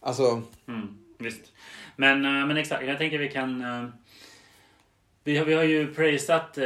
[0.00, 1.52] Alltså, Mm, visst.
[1.96, 3.60] Men, eh, men exakt, jag tänker vi kan...
[3.64, 3.88] eh,
[5.26, 6.64] Vi har, vi har ju praisat eh,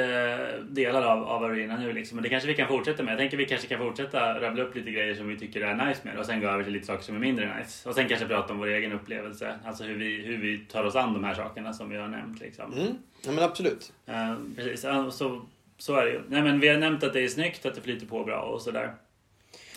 [0.68, 3.12] delar av, av Arena nu liksom, och det kanske vi kan fortsätta med.
[3.12, 6.00] Jag tänker vi kanske kan fortsätta rabbla upp lite grejer som vi tycker är nice
[6.04, 7.88] med och sen gå över till lite saker som är mindre nice.
[7.88, 10.96] Och sen kanske prata om vår egen upplevelse, alltså hur vi, hur vi tar oss
[10.96, 12.40] an de här sakerna som vi har nämnt.
[12.40, 12.72] Liksom.
[12.72, 13.92] mm, ja men absolut.
[14.06, 15.42] Eh, precis, så,
[15.78, 16.22] så är det ju.
[16.28, 18.62] Nej, men vi har nämnt att det är snyggt, att det flyter på bra och
[18.62, 18.94] sådär.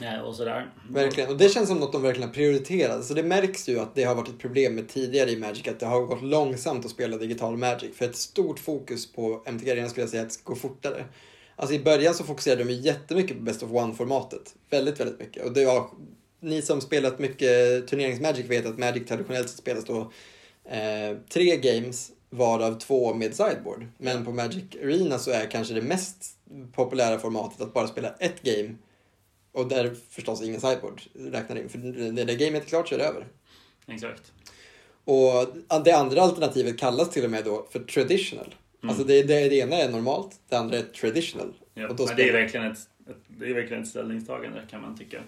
[0.01, 0.71] Eh, och sådär.
[0.89, 1.29] Verkligen.
[1.29, 3.05] Och det känns som något de verkligen har prioriterat.
[3.05, 5.67] Så det märks ju att det har varit ett problem med tidigare i Magic.
[5.67, 7.97] Att det har gått långsamt att spela digital Magic.
[7.97, 11.05] För ett stort fokus på MTG Arena skulle jag säga att det ska gå fortare.
[11.55, 14.55] Alltså i början så fokuserade de jättemycket på Best of One-formatet.
[14.69, 15.45] Väldigt, väldigt mycket.
[15.45, 15.89] Och det var,
[16.39, 20.11] ni som spelat mycket turneringsmagic vet att Magic traditionellt sett spelas då
[20.65, 23.87] eh, tre games varav två med sideboard.
[23.97, 26.25] Men på Magic Arena så är kanske det mest
[26.73, 28.75] populära formatet att bara spela ett game
[29.51, 31.69] Och där förstås ingen sideboard räknar in.
[31.69, 31.77] För
[32.11, 33.27] när det gamet är klart så är det över.
[33.87, 34.31] Exakt.
[35.05, 35.47] Och
[35.85, 38.55] det andra alternativet kallas till och med då för traditional.
[38.83, 38.89] Mm.
[38.89, 41.53] Alltså det, det, det ena är normalt, det andra är traditional.
[41.73, 42.77] Ja, och, då men det, är spelar- verkligen ett,
[43.09, 45.21] ett, det är verkligen ett ställningstagande kan man tycka.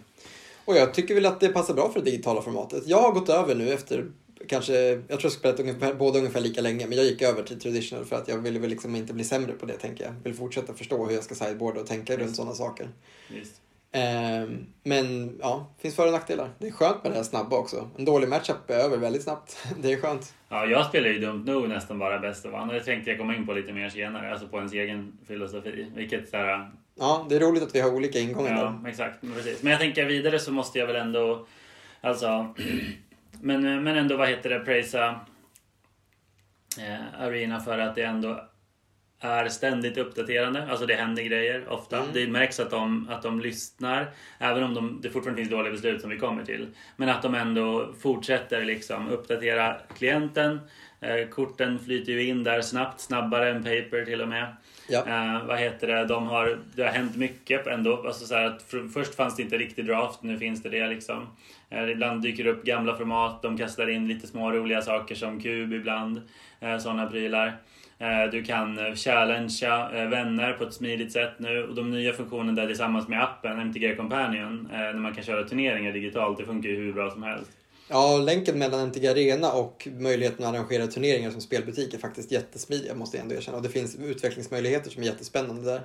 [0.65, 2.87] och jag tycker väl att det passar bra för det digitala formatet.
[2.87, 4.11] Jag har gått över nu efter
[4.47, 7.60] kanske, jag tror jag spelat ungefär, båda ungefär lika länge, men jag gick över till
[7.60, 10.13] traditional för att jag ville väl liksom inte bli sämre på det tänker jag.
[10.23, 12.88] Vill fortsätta förstå hur jag ska sideboarda och tänka runt sådana saker.
[13.91, 16.49] Ehm, men ja, finns för och nackdelar.
[16.60, 17.89] Det är skönt med det här snabba också.
[17.97, 19.67] En dålig matchup är över väldigt snabbt.
[19.82, 20.34] Det är skönt.
[20.49, 22.75] Ja, jag spelar ju dumt nog nästan bara bäst av andra.
[22.75, 25.91] Det tänkte jag komma in på lite mer senare, alltså på ens egen filosofi.
[25.95, 28.62] Vilket så här, Ja, det är roligt att vi har olika ingångar där.
[28.84, 29.23] Ja, exakt.
[29.23, 29.63] Men, precis.
[29.63, 31.45] men jag tänker vidare så måste jag väl ändå,
[32.01, 32.53] alltså,
[33.43, 35.19] men, men ändå vad heter det, prisa
[36.79, 38.49] eh, Arena för att det ändå
[39.19, 40.67] är ständigt uppdaterande.
[40.69, 41.97] Alltså det händer grejer ofta.
[41.97, 42.10] Mm.
[42.13, 44.12] Det märks att de, att de lyssnar.
[44.39, 46.67] Även om de, det fortfarande finns dåliga beslut som vi kommer till.
[46.95, 50.60] Men att de ändå fortsätter liksom uppdatera klienten.
[50.99, 54.56] Eh, korten flyter ju in där snabbt, snabbare än paper till och med.
[54.89, 55.08] Ja.
[55.08, 56.06] Eh, vad heter det?
[56.06, 58.03] De har, det har hänt mycket ändå.
[58.08, 61.27] Alltså så att för, först fanns det inte riktig draft, nu finns det det liksom.
[61.73, 65.41] Eh, ibland dyker det upp gamla format, de kastar in lite små roliga saker som
[65.41, 66.21] kub ibland.
[66.59, 67.57] Eh, Sådana prylar.
[67.99, 71.63] Eh, du kan challengea vänner på ett smidigt sätt nu.
[71.63, 75.91] Och de nya funktionerna där tillsammans med appen, MTG Companion, när man kan köra turneringar
[75.91, 77.51] digitalt, det funkar ju hur bra som helst.
[77.89, 82.95] Ja, länken mellan MTG Arena och möjligheten att arrangera turneringar som spelbutik är faktiskt jättesmidig.
[82.95, 83.57] måste jag ändå erkänna.
[83.57, 85.81] Och det finns utvecklingsmöjligheter som är jättespännande där.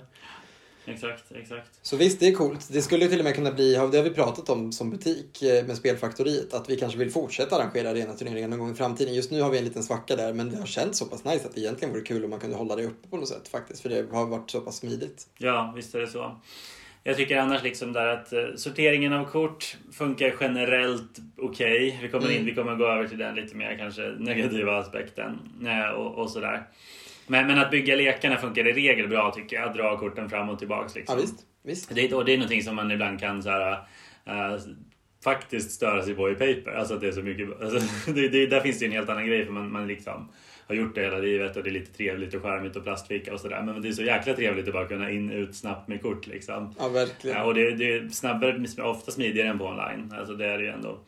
[0.92, 1.70] Exakt, exakt.
[1.83, 2.68] Så visst, det är coolt.
[2.72, 5.66] Det skulle till och med kunna bli, det har vi pratat om som butik eh,
[5.66, 9.14] med Spelfaktoriet, att vi kanske vill fortsätta arrangera arenaturneringar någon gång i framtiden.
[9.14, 11.46] Just nu har vi en liten svacka där, men det har känts så pass nice
[11.48, 13.83] att det egentligen vore kul om man kunde hålla det uppe på något sätt faktiskt,
[13.83, 15.27] för det har varit så pass smidigt.
[15.38, 16.37] Ja, visst är det så.
[17.05, 21.98] Jag tycker annars liksom där att eh, sorteringen av kort funkar generellt okej.
[22.03, 22.46] Vi, kommer in, Mm.
[22.46, 26.66] vi kommer gå över till den lite mer kanske negativa aspekten eh, och, och sådär.
[27.29, 29.69] Men, men att bygga lekarna funkar i regel bra tycker jag.
[29.69, 31.21] Att dra korten fram och tillbaks Ja, liksom.
[31.21, 31.47] visst.
[31.62, 31.95] visst.
[31.95, 33.73] Det, och det är någonting som man ibland kan så här,
[34.27, 34.59] eh,
[35.25, 36.71] faktiskt störa sig på i paper.
[36.71, 37.49] Alltså att det är så mycket.
[37.62, 40.29] Alltså, det, det, där finns det ju en helt annan grej för man, man liksom
[40.69, 43.41] har gjort det hela livet och det är lite trevligt och charmigt och plastficka och
[43.41, 43.62] sådär.
[43.62, 46.75] Men det är så jäkla trevligt att bara kunna in ut snabbt med kort liksom.
[46.79, 47.37] Ja, verkligen.
[47.37, 50.14] Ja, och det, det är snabbare, ofta smidigare än på online.
[50.19, 50.99] Alltså det är det ju ändå.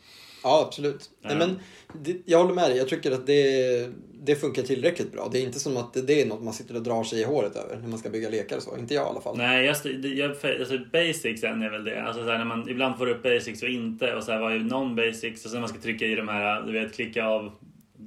[0.42, 1.10] Ja, absolut.
[1.22, 1.38] Nej, Ja.
[1.46, 1.60] men
[2.04, 2.78] det, jag håller med dig.
[2.78, 3.88] Jag tycker att det,
[4.22, 5.28] det funkar tillräckligt bra.
[5.32, 7.56] Det är inte som att det är något man sitter och drar sig i håret
[7.56, 8.76] över när man ska bygga lekar och så.
[8.76, 9.36] Inte jag i alla fall.
[9.36, 12.02] Nej, jag, st- det- jag, alltså basicsen är väl det.
[12.02, 14.52] Alltså så här, när man ibland får upp basics och inte och så här, vad
[14.52, 17.52] är non-basics och sen man ska trycka i de här, du vet, klicka av.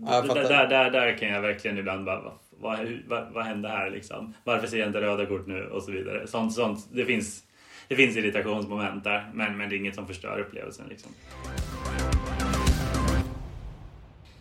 [0.06, 0.44] Ja, fattar.
[0.44, 2.22] där, där, där kan jag verkligen ibland bara,
[2.60, 4.34] vad, vad, vad hände här liksom?
[4.44, 5.64] Varför ser jag inte röda kort nu?
[5.66, 6.28] Och så vidare.
[6.28, 7.44] Sånt, sånt, det finns,
[7.88, 11.12] det finns irritationsmoment där, men, men det är inget som förstör upplevelsen liksom.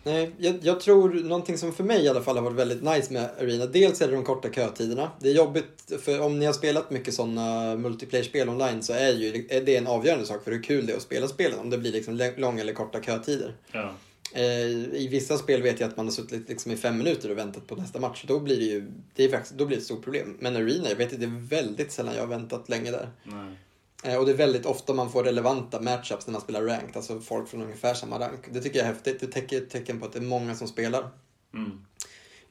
[0.03, 3.13] Nej, jag, jag tror någonting som för mig i alla fall har varit väldigt nice
[3.13, 3.65] med Arena.
[3.65, 5.11] Dels är det de korta kötiderna.
[5.19, 9.47] Det är jobbigt, för om ni har spelat mycket sådana multiplayer-spel online så är ju
[9.49, 11.59] är det en avgörande sak för hur kul det är att spela spelen.
[11.59, 13.55] Om det blir liksom långa eller korta kötider.
[13.71, 13.93] Ja.
[14.33, 17.37] Eh, I vissa spel vet jag att man har suttit liksom i fem minuter och
[17.37, 18.25] väntat på nästa match.
[18.27, 20.37] Då blir det ju det är faktiskt, då blir det ett stort problem.
[20.39, 23.09] Men Arena, jag vet att det är väldigt sällan jag har väntat länge där.
[23.23, 23.57] Nej.
[24.03, 27.19] Eh, Och det är väldigt ofta man får relevanta matchups när man spelar ranked, alltså
[27.19, 28.39] folk från ungefär samma rank.
[28.51, 29.19] Det tycker jag är häftigt.
[29.19, 31.09] Det täcker ett tecken på att det är många som spelar.
[31.53, 31.71] Mm.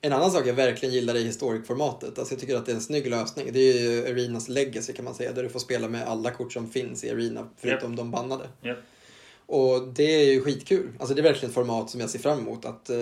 [0.01, 2.83] En annan sak jag verkligen gillar i historic-formatet, alltså jag tycker att det är en
[2.83, 3.49] snygg lösning.
[3.53, 6.53] Det är ju Arenas legacy kan man säga, där du får spela med alla kort
[6.53, 8.49] som finns i Arena, förutom de bannade.
[8.62, 8.79] Japp.
[9.55, 10.88] Och det är ju skitkul.
[10.99, 12.97] Alltså det är verkligen ett format som jag ser fram emot att eh,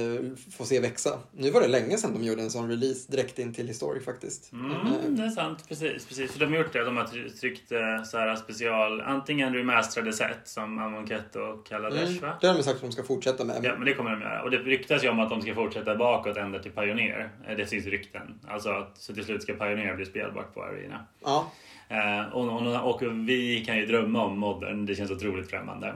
[0.56, 1.18] få se växa.
[1.36, 4.52] Nu var det länge sedan de gjorde en sån release direkt in till Historic faktiskt.
[4.52, 4.76] Mm, Eh,
[5.08, 6.06] det är sant, precis.
[6.06, 6.32] precis.
[6.32, 6.84] För de har gjort det.
[6.84, 12.02] De har try- tryckt eh, så här special, antingen remasterade set som Amonkhet och Kaladesh
[12.10, 12.38] Mm, va?
[12.40, 13.60] det har de sagt att de ska fortsätta med.
[13.62, 14.42] Ja, men det kommer de göra.
[14.42, 17.30] Och det ryktas ju om att de ska fortsätta bakåt ända till Pioneer.
[17.56, 18.38] Det finns rykten.
[18.48, 21.06] Alltså att så till slut ska Pioneer bli spelbart på Arena.
[21.24, 21.52] Ja.
[21.88, 24.86] Eh, och, och, och vi kan ju drömma om modern.
[24.86, 25.94] Det känns otroligt främmande.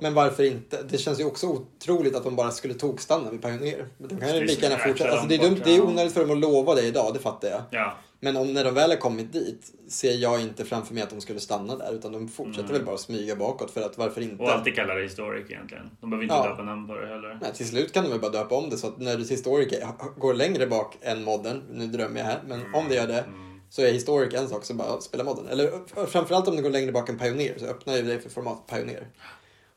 [0.00, 0.82] Men varför inte?
[0.82, 3.88] Det känns ju också otroligt att de bara skulle tokstanna vid Pioneer.
[3.98, 5.10] Men de kan ju lika gärna fortsätta.
[5.10, 7.48] Alltså, det, är dumt, det är onödigt för dem att lova det idag, det fattar
[7.48, 7.62] jag.
[7.70, 11.10] Ja, Men om, när de väl har kommit dit ser jag inte framför mig att
[11.10, 11.92] de skulle stanna där.
[11.94, 12.72] Utan de fortsätter Mm.
[12.76, 14.42] väl bara smyga bakåt för att varför inte?
[14.42, 15.90] och alltid kalla det historic egentligen.
[16.00, 16.48] De behöver inte Ja.
[16.48, 17.38] döpa namn på det heller.
[17.42, 20.18] Nej, till slut kan de väl bara döpa om det så att när Historic är-
[20.20, 23.60] går längre bak än modern, nu drömmer jag här, men om det gör det Mm.
[23.70, 25.46] så är Historic en sak som bara spela modern.
[25.48, 25.70] Eller
[26.06, 29.06] framförallt om det går längre bak än Pioneer så öppnar ju det för formatet Pioneer.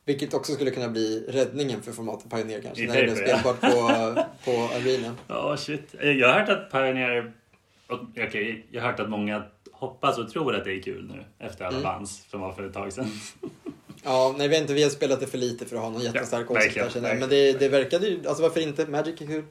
[0.10, 3.16] Vilket också skulle kunna bli räddningen för formatet Pioneer kanske, när det ja.
[3.16, 3.68] spelbart på,
[4.52, 5.16] på Arena.
[5.28, 5.96] Ja, shit.
[6.02, 7.32] Jag har hört att Pioneer...
[7.88, 11.66] Okej, jag har hört att många hoppas och tror att det är kul nu efter
[11.66, 11.84] alla Mm.
[11.84, 13.12] bans som var för ett tag sedan.
[14.04, 16.46] Ja, nej, vi inte vi har spelat det för lite för att ha någon jättestark
[16.50, 17.20] Ja, åsikt verkligen, där, jag.
[17.20, 17.54] Men verkligen.
[17.54, 18.86] det, det verkade ju, alltså varför inte?
[18.86, 19.44] Magic är kul.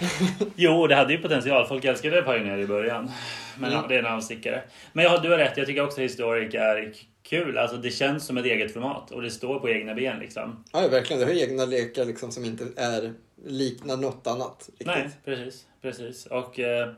[0.56, 1.66] Jo, det hade ju potential.
[1.66, 3.10] Folk älskade Pioneer i början.
[3.58, 3.82] Men Mm.
[3.82, 4.62] ja, det är en avstickare.
[4.92, 5.56] Men ja, du har rätt.
[5.56, 6.92] Jag tycker också Historic är
[7.30, 7.58] kul.
[7.58, 10.64] Alltså det känns som ett eget format och det står på egna ben liksom.
[10.72, 11.20] Ja, verkligen.
[11.20, 13.14] Det har egna lekar liksom som inte är
[13.44, 14.68] liknar något annat.
[14.68, 14.86] Riktigt.
[14.86, 15.66] Nej, precis.
[15.82, 16.26] precis.
[16.26, 16.92] Och eh,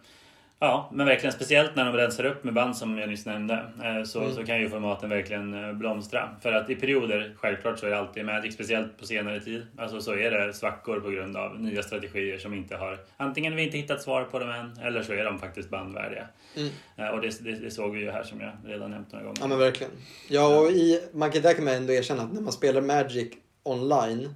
[0.67, 3.55] ja, men verkligen speciellt när de rensar upp med band som jag nyss nämnde.
[3.85, 4.35] Eh, så, Mm.
[4.35, 6.37] så kan ju formaten verkligen eh, blomstra.
[6.43, 9.67] För att i perioder, självklart så är det alltid Magic, speciellt på senare tid.
[9.79, 13.63] Alltså så är det svackor på grund av nya strategier som inte har, antingen vi
[13.65, 16.27] inte hittat svar på dem än, eller så är de faktiskt bandvärdiga.
[16.57, 16.69] Mm.
[16.97, 19.39] Eh, och det, det, det såg vi ju här som jag redan nämnt några gånger.
[19.41, 19.93] Ja men verkligen.
[20.29, 23.33] Ja och i, man kan, där kan man ändå erkänna att när man spelar Magic
[23.63, 24.35] online,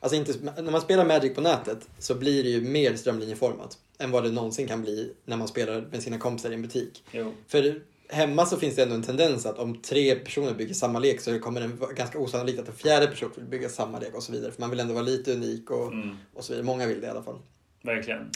[0.00, 4.10] alltså inte, när man spelar Magic på nätet så blir det ju mer strömlinjeformat än
[4.10, 7.04] vad det någonsin kan bli när man spelar med sina kompisar i en butik.
[7.10, 7.32] Jo.
[7.48, 11.20] För hemma så finns det ändå en tendens att om tre personer bygger samma lek
[11.20, 14.22] så kommer det vara ganska osannolikt att en fjärde person vill bygga samma lek och
[14.22, 14.52] så vidare.
[14.52, 16.66] För man vill ändå vara lite unik och, Mm, och så vidare.
[16.66, 17.38] Många vill det i alla fall.
[17.82, 18.30] verkligen.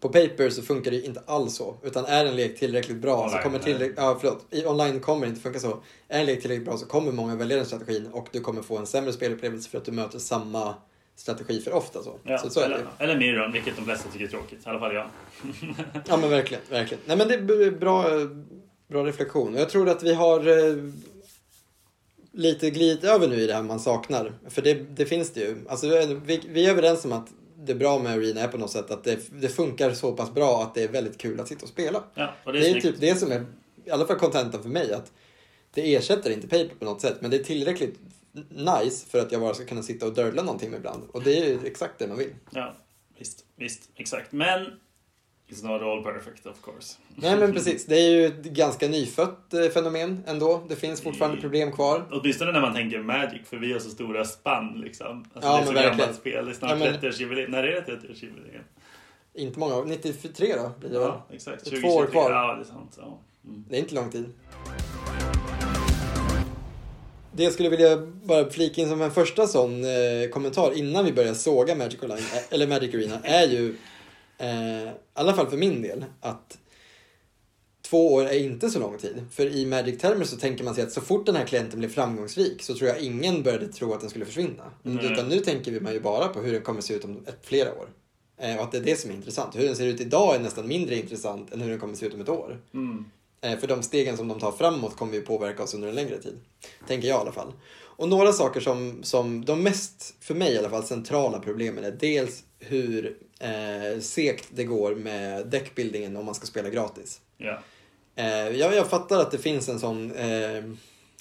[0.00, 1.76] På paper så funkar det inte alls så.
[1.82, 3.64] Utan är en lek tillräckligt bra så Online, kommer nej.
[3.64, 3.98] tillräckligt...
[3.98, 4.46] Ja, förlåt.
[4.50, 5.82] I online kommer det inte funka så.
[6.08, 8.78] Är en lek tillräckligt bra så kommer många välja den strategin och du kommer få
[8.78, 10.74] en sämre spelupplevelse för att du möter samma
[11.16, 12.02] strategi för ofta.
[12.02, 14.66] Så, Ja, så, så är det eller, eller Miron, vilket de flesta tycker är tråkigt.
[14.66, 15.06] I alla fall jag.
[16.08, 17.02] Ja men verkligen, verkligen.
[17.06, 18.04] Nej men det är bra,
[18.88, 19.54] bra reflektion.
[19.56, 20.76] Jag tror att vi har eh,
[22.32, 24.32] lite glidit över nu i det här man saknar.
[24.48, 25.56] För det, det finns det ju.
[25.68, 25.86] Alltså,
[26.24, 27.28] vi, vi är överens om att
[27.64, 30.62] det bra med Arena är på något sätt att det, det funkar så pass bra
[30.62, 32.02] att det är väldigt kul att sitta och spela.
[32.14, 32.86] Ja, och det Det är, är, snyggt.
[32.86, 33.44] typ det som är,
[33.84, 35.12] i alla fall kontentan för mig, att
[35.74, 37.98] det ersätter inte paper på något sätt, men det är tillräckligt
[38.50, 41.02] nice för att jag bara ska kunna sitta och dörla någonting ibland.
[41.12, 42.34] Och det är ju exakt det man vill.
[42.50, 42.74] Ja,
[43.18, 44.32] visst, visst, exakt.
[44.32, 44.66] Men
[45.48, 46.98] it's not all perfect of course.
[47.14, 50.64] Nej men precis, det är ju ett ganska nyfött eh, fenomen ändå.
[50.68, 51.40] Det finns fortfarande Mm.
[51.42, 52.08] problem kvar.
[52.12, 55.24] Åtminstone när man tänker Magic, för vi har så stora spann liksom.
[55.34, 55.98] Alltså, Ja, det är så verkligen.
[55.98, 56.44] gammalt spel.
[56.44, 57.48] Det är snart Ja, men- 30-årsjubileum.
[57.50, 58.62] När är det 30-årsjubileum?
[59.34, 61.08] Inte många år, 93 då blir det väl?
[61.08, 61.64] Ja, exakt.
[61.70, 62.12] Det är två år 2023.
[62.12, 62.30] kvar.
[62.30, 62.94] Ja, det är sant.
[63.00, 63.18] Ja.
[63.44, 63.64] Mm.
[63.68, 64.32] Det är inte lång tid.
[67.36, 71.12] Det jag skulle vilja bara flika in som en första sån eh, kommentar innan vi
[71.12, 73.76] börjar såga Magic Online, eh, eller Magic Arena, är ju,
[74.38, 76.58] eh, i alla fall för min del, att
[77.82, 79.24] två år är inte så lång tid.
[79.30, 82.62] För i Magic-termer så tänker man sig att så fort den här klienten blev framgångsrik
[82.62, 84.64] så tror jag ingen började tro att den skulle försvinna.
[84.82, 85.12] Nej.
[85.12, 87.38] Utan nu tänker vi man ju bara på hur den kommer se ut om ett,
[87.42, 87.88] flera år.
[88.38, 89.56] Eh, och att det är det som är intressant.
[89.56, 92.14] Hur den ser ut idag är nästan mindre intressant än hur den kommer se ut
[92.14, 92.60] om ett år.
[92.74, 93.04] Mm.
[93.42, 96.18] Eh, För de stegen som de tar framåt kommer ju påverka oss under en längre
[96.18, 96.40] tid.
[96.88, 97.52] Tänker jag i alla fall.
[97.96, 101.90] Och några saker som, som de mest, för mig i alla fall, centrala problemen är
[101.90, 107.20] dels hur eh, segt det går med deckbuildingen om man ska spela gratis.
[107.36, 107.58] Ja.
[108.16, 110.12] Eh, jag, jag fattar att det finns en sån...
[110.12, 110.62] Eh,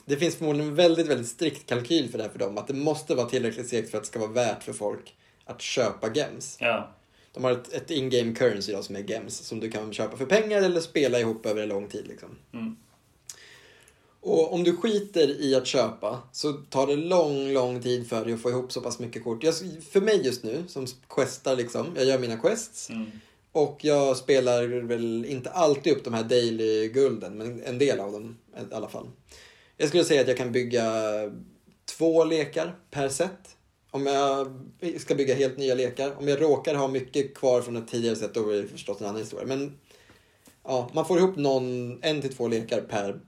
[0.05, 2.57] det finns förmodligen en väldigt, väldigt strikt kalkyl för det här för dem.
[2.57, 5.62] Att det måste vara tillräckligt segt för att det ska vara värt för folk att
[5.62, 6.57] köpa gems.
[6.60, 6.89] ja.
[7.33, 10.25] De har ett, ett in-game currency då, som är gems som du kan köpa för
[10.25, 12.07] pengar eller spela ihop över en lång tid.
[12.07, 12.29] Liksom.
[12.53, 12.75] Mm.
[14.23, 18.33] Och om du skiter i att köpa så tar det lång, lång tid för dig
[18.33, 19.43] att få ihop så pass mycket kort.
[19.43, 19.53] Jag,
[19.91, 23.11] för mig just nu, som questar liksom, jag gör mina quests Mm.
[23.51, 28.37] och jag spelar väl inte alltid upp de här daily-gulden, men en del av dem
[28.71, 29.07] i alla fall.
[29.77, 30.93] Jag skulle säga att jag kan bygga
[31.97, 33.57] två lekar per set.
[33.91, 34.47] Om jag
[35.01, 36.17] ska bygga helt nya lekar.
[36.19, 39.08] Om jag råkar ha mycket kvar från ett tidigare set, då är det förstås en
[39.08, 39.47] annan historia.
[39.47, 39.77] Men
[40.63, 43.19] ja, man får ihop någon, en till två lekar per,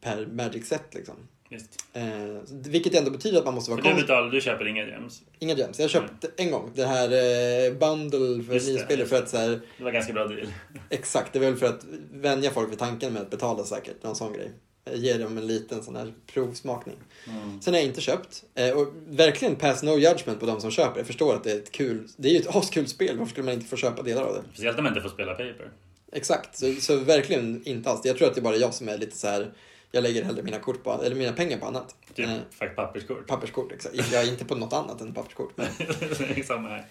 [0.00, 1.14] per Magic-set liksom.
[1.50, 1.84] Visst.
[1.92, 2.02] Eh,
[2.50, 5.22] vilket ändå betyder att man måste vara du konst- betalar, du köper inga gems.
[5.38, 5.80] Inga gems.
[5.80, 9.36] Jag köpte en gång det här eh, bundle för Just nyspelare just för att så
[9.36, 10.46] här, Det var ganska bra deal.
[10.90, 14.02] Exakt, det är väl för att vänja folk vid tanken med att betala säkert.
[14.02, 14.50] Någon sån grej.
[14.94, 16.96] Ge dem en liten sån här provsmakning.
[17.26, 17.60] Mm.
[17.60, 18.44] Sen har jag inte köpt.
[18.54, 20.98] Eh, och verkligen pass no judgment på de som köper.
[20.98, 23.18] Jag förstår att det är ett kul, det är ju ett askul spel.
[23.18, 24.42] Varför skulle man inte få köpa delar av det?
[24.52, 25.70] Speciellt om man inte får spela paper.
[26.12, 28.00] Exakt, så, så verkligen inte alls.
[28.04, 29.52] Jag tror att det är bara jag som är lite så här.
[29.92, 31.94] Jag lägger hellre mina, kort på, eller mina pengar på annat.
[32.14, 33.26] Typ Eh, fakt papperskort.
[33.26, 34.12] papperskort, exakt.
[34.12, 35.52] Jag är inte på något annat än papperskort.
[35.56, 35.66] Men,
[36.44, 36.86] Samma här.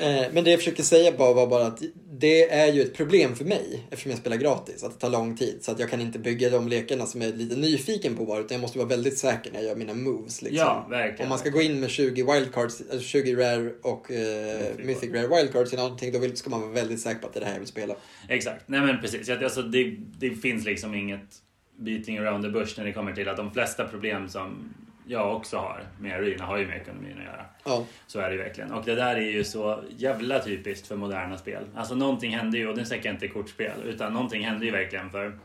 [0.00, 3.36] Eh, men det jag försöker säga bara var bara att det är ju ett problem
[3.36, 5.58] för mig eftersom jag spelar gratis, att det tar lång tid.
[5.60, 8.38] Så att jag kan inte bygga de lekarna som jag är lite nyfiken på bara,
[8.40, 10.42] utan jag måste vara väldigt säker när jag gör mina moves.
[10.42, 10.58] Liksom.
[10.66, 11.22] Ja, verkligen.
[11.22, 15.28] Om man ska gå in med 20 wildcards, eller 20 rare och eh, Mythic rare
[15.36, 17.46] wildcards i någonting, då vill, ska man vara väldigt säker på att det är det
[17.46, 17.94] här jag vill spela.
[18.28, 18.68] Exakt.
[18.68, 19.30] Nej men precis.
[19.30, 21.42] Alltså, det, det finns liksom inget
[21.84, 24.74] beating around the bush när det kommer till att de flesta problem som
[25.06, 27.44] jag också har med Arena har ju med ekonomin att göra.
[27.64, 28.72] Ja, Så är det ju verkligen.
[28.72, 31.62] Och det där är ju så jävla typiskt för moderna spel.
[31.74, 35.10] Alltså någonting hände ju, och nu snackar jag inte kortspel, utan någonting hände ju verkligen
[35.10, 35.38] för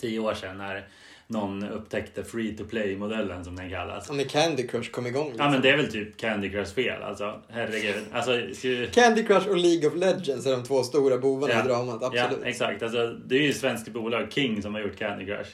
[0.00, 0.86] tio år sedan när
[1.26, 4.10] någon upptäckte free to play-modellen som den kallas.
[4.10, 5.26] Och när Candy Crush kom igång.
[5.26, 5.44] Liksom.
[5.44, 7.42] Ja men det är väl typ Candy Crush fel alltså.
[7.48, 8.04] Herregud.
[8.12, 11.64] Alltså, ju- Candy Crush och League of Legends är de två stora bovarna Ja.
[11.64, 11.98] i dramat.
[12.00, 12.38] ja, Absolut.
[12.42, 12.82] Ja, exakt.
[12.82, 15.50] Alltså, det är ju svenskt bolag, King, som har gjort Candy Crush.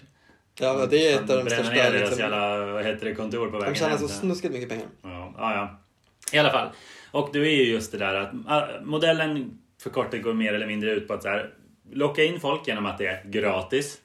[0.60, 1.72] Men det är ett av de största.
[1.72, 4.20] ner deras Liksom, jävla, vad heter det, kontor på de vägen tjänar hem så sen.
[4.20, 4.86] snuskigt mycket pengar.
[5.02, 5.80] Ja, ja, ja.
[6.32, 6.68] I alla fall.
[7.10, 10.90] Och det är ju just det där att äh, modellen förkortat går mer eller mindre
[10.90, 11.50] ut på att så här,
[11.92, 13.98] locka in folk genom att det är gratis.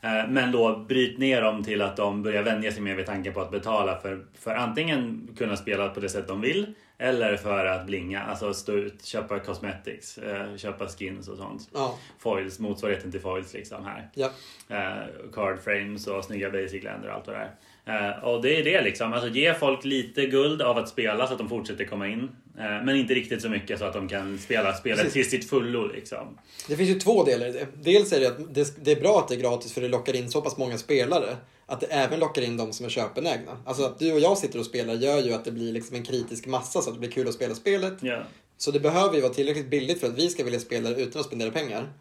[0.00, 3.32] Eh, Men då bryt ner dem till att de börjar vänja sig mer vid tanken
[3.34, 7.66] på att betala för, för antingen kunna spela på det sätt de vill eller för
[7.66, 11.68] att blinga, alltså stå ut, köpa cosmetics, eh, köpa skins och sånt.
[11.74, 14.30] Ja, Foils, motsvarigheten till foils liksom här ja.
[14.68, 17.50] eh, card frames och snygga basic länder och allt det är.
[17.88, 19.12] Eh, och det är det liksom.
[19.12, 22.30] Alltså ge folk lite guld av att spela så att de fortsätter komma in.
[22.58, 25.30] Eh, men inte riktigt så mycket så att de kan spela spelet Precis.
[25.30, 26.38] till sitt fullo liksom.
[26.68, 27.66] Det finns ju två delar.
[27.82, 30.16] Dels är det att det, det är bra att det är gratis för det lockar
[30.16, 31.36] in så pass många spelare.
[31.66, 33.58] Att det även lockar in de som är köpenägna.
[33.66, 36.04] Alltså att du och jag sitter och spelar gör ju att det blir liksom en
[36.04, 37.94] kritisk massa så att det blir kul att spela spelet.
[38.00, 38.22] Ja.
[38.56, 41.20] Så det behöver ju vara tillräckligt billigt för att vi ska vilja spela det utan
[41.20, 41.92] att spendera pengar.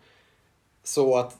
[0.83, 1.35] Så att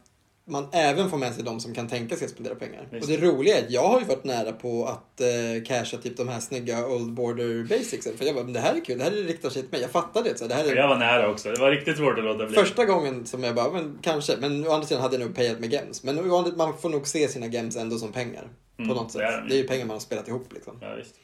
[0.50, 2.88] man även får med sig de som kan tänka sig att spendera pengar.
[2.92, 3.04] Visst.
[3.10, 5.28] Och det roliga är att jag har ju varit nära på att eh,
[5.66, 8.18] casha typ de här snygga Old Border Basicsen.
[8.18, 9.82] För jag bara, men det här är kul, det här riktar sig till mig.
[9.82, 10.38] Jag fattade det.
[10.38, 11.50] Så det här är Jag var nära också.
[11.52, 12.56] Det var riktigt svårt att låta bli.
[12.56, 14.38] Första gången som jag bara, men kanske.
[14.38, 16.04] Men å andra sidan hade jag nog payat med gems.
[16.04, 18.48] Men andra- man får nog se sina gems ändå som pengar.
[18.80, 19.22] Mm, på något det sätt.
[19.22, 19.48] är de.
[19.50, 20.78] Det är ju pengar man har spelat ihop liksom.
[20.82, 21.16] Ja, visst.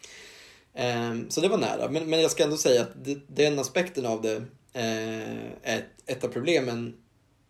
[0.75, 1.89] Ehm, så det var nära.
[1.89, 4.35] Men, men jag ska ändå säga att det, den aspekten av det
[4.73, 5.33] eh,
[5.63, 6.93] är ett, ett av problemen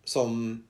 [0.06, 0.64] som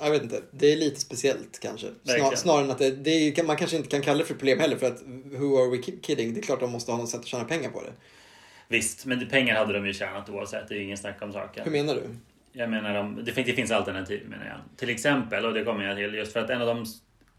[0.00, 1.86] jag vet inte, det är lite speciellt kanske.
[2.04, 4.34] Snar, snarare än att det, det är, ju- man kanske inte kan kalla det för
[4.34, 6.34] problem heller för att who are we ki- kidding?
[6.34, 7.92] Det är klart de måste ha något sätt att tjäna pengar på det.
[8.68, 10.68] Visst, men pengar hade de ju tjänat oavsett.
[10.68, 11.64] Det är ingen snack om saken.
[11.64, 12.02] Hur menar du?
[12.52, 14.78] Jag menar, de, det, finns, det finns alternativ menar jag.
[14.78, 16.86] Till exempel, och det kommer jag till, just för att en av de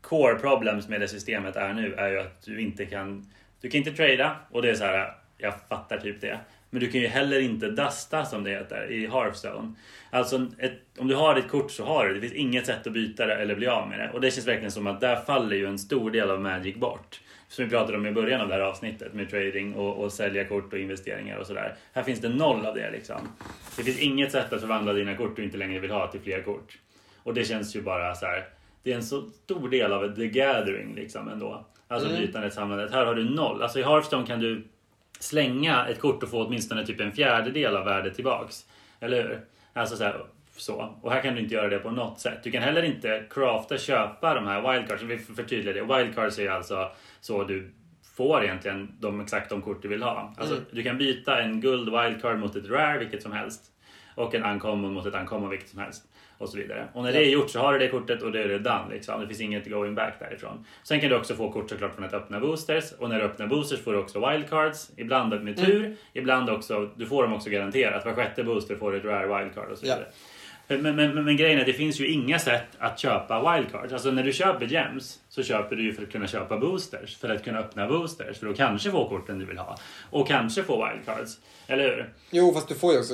[0.02, 3.78] core problems med det systemet är nu är ju att du inte kan, du kan
[3.78, 6.40] inte trada och det är så här, jag fattar typ det.
[6.70, 9.74] Men du kan ju heller inte dusta som det heter i Hearthstone.
[10.14, 12.16] Alltså ett, om du har ditt kort så har du det.
[12.20, 14.10] Det finns inget sätt att byta det eller bli av med det.
[14.14, 17.22] Och det känns verkligen som att där faller ju en stor del av Magic bort.
[17.48, 20.46] Som vi pratade om i början av det här avsnittet med trading och, och sälja
[20.46, 21.76] kort och investeringar och sådär.
[21.94, 23.18] Här finns det noll av det liksom.
[23.78, 26.42] Det finns inget sätt att förvandla dina kort du inte längre vill ha till fler
[26.42, 26.78] kort.
[27.24, 28.46] Och det känns ju bara så här.
[28.84, 31.66] Det är en så stor del av the gathering liksom ändå.
[31.88, 32.22] Alltså Mm.
[32.22, 32.92] bytandet, samlandet.
[32.92, 33.62] Här har du noll.
[33.62, 34.64] Alltså i Hearthstone kan du
[35.20, 38.66] slänga ett kort och få åtminstone typ en fjärdedel av värdet tillbaks.
[39.00, 39.40] Eller hur?
[39.74, 40.26] Alltså så, här,
[40.58, 40.98] så.
[41.02, 42.44] Och här kan du inte göra det på något sätt.
[42.44, 45.04] Du kan heller inte crafta, köpa de här wildcards.
[45.04, 45.98] Vi förtydligar det.
[45.98, 47.74] Wildcards är alltså så du
[48.16, 50.34] får egentligen de, exakt de kort du vill ha.
[50.38, 50.66] Alltså, Mm.
[50.72, 53.62] Du kan byta en guld wildcard mot ett rare, vilket som helst.
[54.16, 56.04] Och en uncommon mot ett uncommon, vilket som helst.
[56.38, 56.88] Och så vidare.
[56.94, 58.86] Och när det är gjort så har du det kortet och då är det done.
[58.92, 59.22] Liksom.
[59.22, 60.66] Det finns inget going back därifrån.
[60.84, 62.92] Sen kan du också få kort såklart från att öppna boosters.
[63.00, 64.92] Och när du öppnar boosters får du också wildcards.
[64.98, 68.06] Ibland med tur, ibland också, du får dem också garanterat.
[68.06, 69.96] Var sjätte booster får du ett rare wildcard och så Ja.
[69.96, 70.12] vidare.
[70.68, 73.94] Men, men, men, men grejen är att det finns ju inga sätt att köpa wildcards.
[73.94, 77.18] Alltså när du köper gems så köper du ju för att kunna köpa boosters.
[77.18, 78.38] För att kunna öppna boosters.
[78.40, 79.78] För att kanske få korten du vill ha.
[80.10, 81.40] Och kanske få wildcards.
[81.68, 82.14] Eller hur?
[82.32, 83.14] Jo, fast du får ju också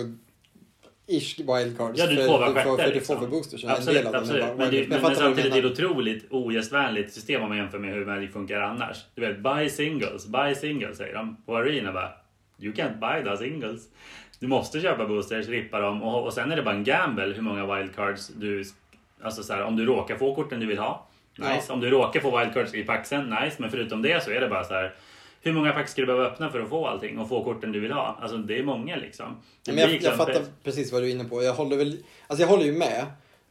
[1.09, 1.99] ish wildcards.
[1.99, 2.83] Ja, du för, får får, sjätte.
[2.83, 3.15] för du liksom.
[3.15, 3.63] får för boosters.
[3.63, 7.41] En Absolut, av dem Men, det, men, men samtidigt är det ett otroligt ogästvänligt system
[7.41, 8.97] om man jämför med hur Magic funkar annars.
[9.15, 11.37] Du vet, buy singles, buy singles säger de.
[11.45, 12.11] På Arena bara,
[12.59, 13.87] you can't buy the singles.
[14.39, 17.41] Du måste köpa boosters, rippa dem och, och sen är det bara en gamble hur
[17.41, 18.63] många wildcards du...
[19.21, 21.61] Alltså så här, om du råkar få korten du vill ha, nice.
[21.67, 21.73] Ja.
[21.73, 23.55] Om du råkar få wildcards i paxen, nice.
[23.57, 24.93] Men förutom det så är det bara så här.
[25.41, 27.79] Hur många pack ska du behöva öppna för att få allting och få korten du
[27.79, 28.17] vill ha?
[28.21, 29.25] Alltså det är många liksom.
[29.65, 31.43] Det Ja, men jag, jag fattar precis vad du är inne på.
[31.43, 31.97] Jag håller, väl,
[32.27, 33.05] alltså jag håller ju med.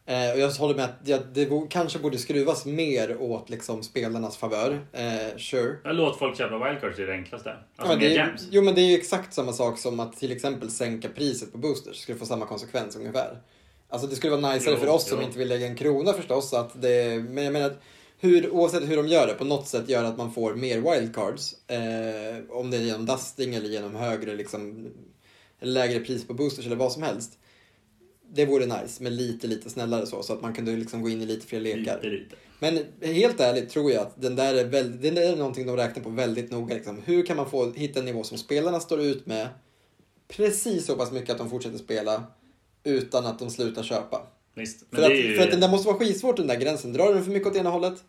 [0.06, 4.36] Eh, och jag håller med att ja, det kanske borde skruvas mer åt liksom, spelarnas
[4.36, 4.80] favör.
[4.92, 5.76] Eh, sure.
[5.84, 7.48] Ja, Låt folk köpa wildcards, det är det enklaste.
[7.48, 10.16] Ja, Alltså mer det är, jo men det är ju exakt samma sak som att
[10.16, 11.96] till exempel sänka priset på boosters.
[11.96, 13.38] skulle få samma konsekvens ungefär.
[13.88, 15.26] Alltså det skulle vara najsare för oss som jo.
[15.26, 16.54] inte vill lägga en krona förstås.
[16.54, 17.82] Att det, men jag menar att
[18.20, 21.70] hur, oavsett hur de gör det, på något sätt gör att man får mer wildcards.
[21.70, 24.88] Eh, om det är genom dusting eller genom högre liksom,
[25.60, 27.38] lägre pris på boosters eller vad som helst.
[28.30, 30.22] Det vore nice, men lite, lite snällare så.
[30.22, 31.96] Så att man kunde liksom gå in i lite fler lekar.
[32.02, 32.36] Lite, lite.
[32.58, 35.76] Men helt ärligt tror jag att den där är, väldigt, den där är någonting de
[35.76, 36.74] räknar på väldigt noga.
[36.74, 37.02] Liksom.
[37.04, 39.48] Hur kan man få hitta en nivå som spelarna står ut med
[40.28, 42.22] precis så pass mycket att de fortsätter spela
[42.84, 44.26] utan att de slutar köpa?
[44.58, 44.84] Visst.
[44.92, 45.36] För att, ju...
[45.36, 46.92] för att den där måste vara skitsvårt den där gränsen.
[46.92, 48.04] Drar den för mycket åt ena hållet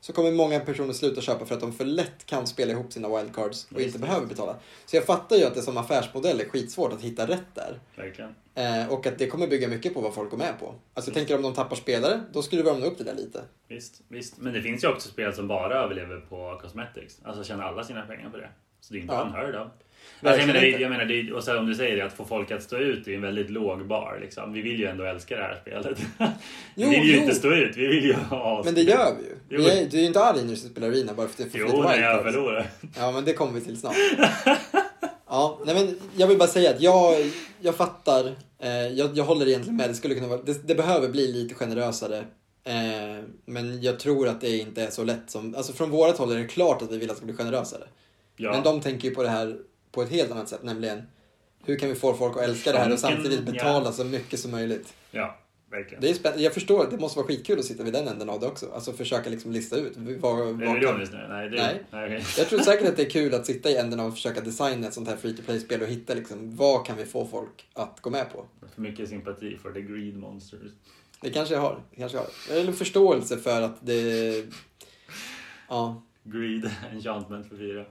[0.00, 3.08] så kommer många personer sluta köpa för att de för lätt kan spela ihop sina
[3.08, 4.56] wildcards och Just inte behöver betala.
[4.86, 7.80] Så jag fattar ju att det som affärsmodell är skitsvårt att hitta rätt där.
[7.96, 8.34] Verkligen.
[8.54, 10.74] Eh, och att det kommer bygga mycket på vad folk går med på.
[10.94, 13.42] Alltså jag tänker om de tappar spelare, då skruvar de upp det där lite.
[13.68, 14.38] Visst, visst.
[14.38, 17.18] Men det finns ju också spel som bara överlever på cosmetics.
[17.24, 18.48] Alltså tjänar alla sina pengar på det.
[18.80, 19.22] Så det är inte Ja.
[19.22, 19.68] unheard of.
[20.20, 22.24] Alltså, jag menar, det- jag menar det, och så om du säger det, att få
[22.24, 24.18] folk att stå ut är en väldigt låg bar.
[24.20, 24.52] Liksom.
[24.52, 25.98] Vi vill ju ändå älska det här spelet.
[26.76, 27.22] Jo, vi vill ju jo.
[27.22, 29.34] inte stå ut, vi vill ju ha Men det gör vi ju.
[29.48, 29.58] Jo.
[29.58, 31.58] Vi är, du är ju inte arg när du spelar Arena bara för att du
[31.60, 32.66] får Jo, när jag förlorar.
[32.96, 33.94] Ja, men det kommer vi till snart.
[35.28, 37.14] Ja, nej men jag vill bara säga att jag,
[37.60, 38.26] jag fattar.
[38.62, 39.90] Eh, jag, jag håller egentligen med.
[39.90, 42.18] Det, skulle kunna vara, det, det behöver bli lite generösare.
[42.64, 45.54] Eh, men jag tror att det inte är så lätt som...
[45.54, 47.82] Alltså från vårat håll är det klart att vi vill att det ska bli generösare.
[48.36, 48.50] Ja.
[48.52, 49.56] Men de tänker ju på det här
[49.94, 51.02] på ett helt annat sätt, nämligen
[51.64, 54.40] hur kan vi få folk att älska det här och kan- samtidigt betala så mycket
[54.40, 54.94] som möjligt.
[55.10, 55.38] ja,
[55.70, 56.00] verkligen.
[56.00, 58.40] Det är spänn- jag förstår det måste vara skitkul att sitta vid den änden av
[58.40, 58.66] det också.
[58.74, 60.06] Alltså försöka liksom lista ut vad,
[60.40, 60.76] Är vad du kan...
[60.76, 61.26] ironisk nu?
[61.28, 61.82] Nej, det, Nej.
[61.90, 62.24] nej okej.
[62.38, 64.86] Jag tror säkert att det är kul att sitta i änden av att försöka designa
[64.86, 68.00] ett sånt här free to play-spel och hitta liksom, vad kan vi få folk att
[68.00, 68.46] gå med på.
[68.74, 70.60] För mycket sympati för the greed monsters.
[71.20, 71.78] Det kanske jag har.
[71.90, 72.56] Det kanske jag har.
[72.60, 74.44] Eller förståelse för att det...
[75.68, 76.02] Ja.
[76.24, 77.84] Greed, enchantment för fyra.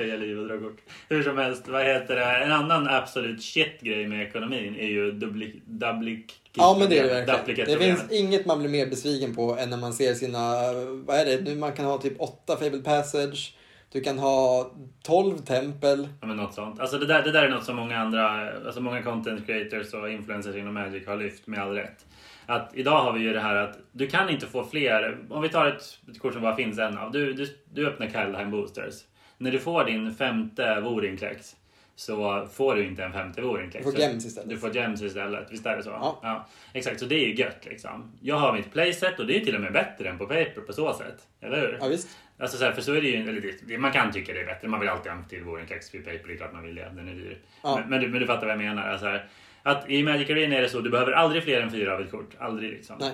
[0.00, 0.80] Peja liv och dra kort.
[1.08, 2.24] Hur som helst, vad heter det?
[2.24, 5.62] En annan absolut shit-grej med ekonomin är ju dublik...
[5.64, 7.66] dublik Ja men det är det verkligen.
[7.66, 10.72] Det finns inget man blir mer besviken på än när man ser sina,
[11.06, 13.54] vad är det, nu man kan ha typ åtta Fable Passage,
[13.92, 14.70] du kan ha
[15.02, 16.08] 12 tempel.
[16.20, 16.80] Ja, men något sånt.
[16.80, 20.10] Alltså det där, det där är något som många andra, alltså många content creators och
[20.10, 22.06] influencers inom Magic har lyft med all rätt.
[22.46, 25.48] Att idag har vi ju det här att du kan inte få fler, om vi
[25.48, 27.12] tar ett, ett kort som bara finns en av.
[27.12, 28.94] Du, du, du öppnar Kaldheim Boosters.
[29.40, 31.56] När du får din femte Vorinklex
[31.94, 33.86] så får du inte en femte Vorinklex.
[33.86, 34.50] Du får gems istället.
[34.50, 35.90] Du får gems istället, visst är det så?
[35.90, 36.46] Ja.
[36.72, 38.12] Exakt, så det är ju gött liksom.
[38.20, 40.72] Jag har mitt playset och det är till och med bättre än på paper på
[40.72, 41.28] så sätt.
[41.40, 41.78] Eller hur?
[41.80, 42.08] Ja visst.
[42.38, 44.46] Alltså så här, för så är det ju, eller det, man kan tycka det är
[44.46, 44.68] bättre.
[44.68, 46.92] Man vill alltid ha en till Vorinklex vid paper, det är klart man vill det.
[46.94, 47.38] Den är dyr.
[47.62, 47.76] Ja.
[47.80, 48.88] Men, men, du, men du fattar vad jag menar.
[48.88, 49.28] Alltså här,
[49.62, 52.10] att I Magic Arena är det så, du behöver aldrig fler än fyra av ett
[52.10, 52.34] kort.
[52.38, 52.96] Aldrig liksom.
[53.00, 53.12] Nej.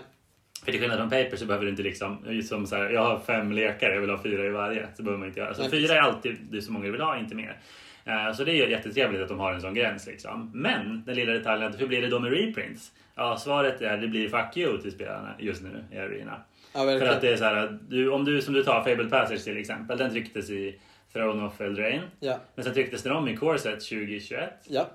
[0.65, 3.19] För till skillnad från paper så behöver du inte liksom, som så här, jag har
[3.21, 4.89] fem lekar, jag vill ha fyra i varje.
[4.97, 5.55] Så behöver man inte göra.
[5.55, 7.59] Så Nej, fyra är alltid det så många du vill ha, inte mer.
[8.05, 10.51] Eh, Så det är ju jättetrevligt att de har en sån gräns liksom.
[10.55, 12.93] Men den lilla detaljen, hur blir det då med reprints?
[13.15, 16.41] Ja, svaret är det blir fuck you till spelarna just nu i Arena.
[16.75, 19.45] Ja För att det är så här, du, om du som du tar Fable Passage
[19.45, 20.79] till exempel, den trycktes i
[21.13, 22.03] Throne of Eldraine.
[22.21, 22.39] Ja.
[22.55, 24.51] Men sen trycktes den om i Corset 2021.
[24.69, 24.87] Ja.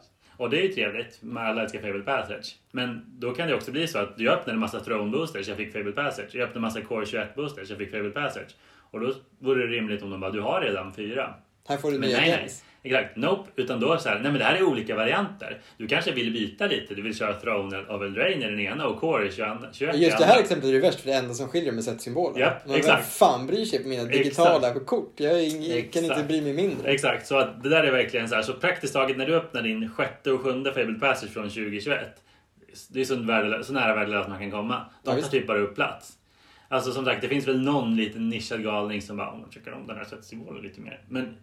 [0.41, 2.55] Och det är ju trevligt med alla älskar Fable Passage.
[2.71, 5.57] Men då kan det också bli så att du öppnar en massa Throne Boosters, jag
[5.57, 6.29] fick Fable Passage.
[6.31, 8.55] Jag öppnar en massa Core 21 Boosters, jag fick Fable Passage.
[8.91, 11.33] Och då vore det rimligt om de bara, du har redan fyra.
[11.67, 12.49] Här får du Men nya nej, nej.
[12.83, 13.17] Exakt.
[13.17, 13.49] Nope.
[13.55, 15.61] Utan då så här, nej men det här är olika varianter.
[15.77, 16.95] Du kanske vill byta lite.
[16.95, 19.97] Du vill köra Throne of Eldraine i den ena och Core i 21 21 i
[20.03, 22.39] Just det här exemplet är ju värst för det enda som skiljer med sättsymboler.
[22.41, 22.97] Ja, Men exakt.
[22.99, 25.13] Vem fan bryr sig på mina digitala kort?
[25.17, 26.27] Jag, är ing- kan inte Exakt.
[26.27, 26.91] bry mig mindre.
[26.91, 28.41] Exakt, så att det där är verkligen så här.
[28.41, 31.99] Så praktiskt taget när du öppnar din sjätte och sjunde Fable Passage från 2021.
[32.89, 34.85] Det är så, värdelös, så nära värdelöst man kan komma.
[35.03, 36.13] Ja, De tar typ bara upp plats.
[36.69, 39.71] Alltså som sagt, det finns väl någon liten nischad galning som bara, om man checkar
[39.71, 41.01] om den här sättsymbolen lite mer.
[41.09, 41.37] Men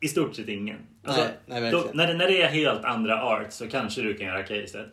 [0.00, 0.76] i stort sett ingen.
[1.04, 4.14] Alltså, Nej, nej, då, när, det, när det är helt andra art så kanske du
[4.14, 4.86] kan göra caset.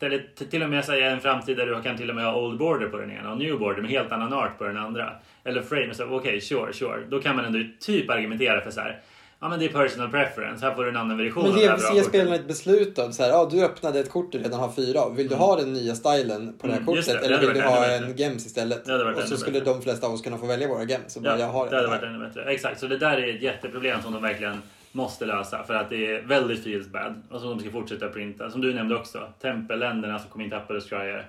[0.00, 2.40] Eller t- till och med säga en framtid där du kan till och med ha
[2.40, 5.12] old border på den ena och new border med helt annan art på den andra.
[5.44, 7.00] Eller frame, okej, sure, sure.
[7.08, 9.00] Då kan man ändå typ argumentera för så här.
[9.44, 12.02] Ja men det är personal preference, här får du en annan version Men ge, ge
[12.02, 13.12] spelarna ett beslut då.
[13.12, 15.16] Så här, ja, du öppnade ett kort du redan har fyra av.
[15.16, 17.06] Vill du ha den nya stilen på det här Mm, kortet?
[17.06, 17.12] det.
[17.12, 18.22] Det eller vill du ha en bättre.
[18.24, 18.88] gems istället?
[18.88, 19.72] Och så skulle bättre.
[19.72, 21.12] de flesta av oss kunna få välja våra gems.
[21.12, 22.44] Så bara, Ja, jag har det hade varit ännu bättre.
[22.44, 26.06] Exakt, så det där är ett jätteproblem som de verkligen måste lösa för att det
[26.06, 28.50] är väldigt feels bad och som de ska fortsätta printa.
[28.50, 31.26] Som du nämnde också, tempelländerna som kom in tappade Scryer.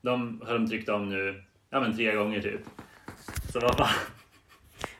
[0.00, 2.60] De har de tryckt om nu, ja men tre gånger typ.
[3.52, 3.88] Så vad fan.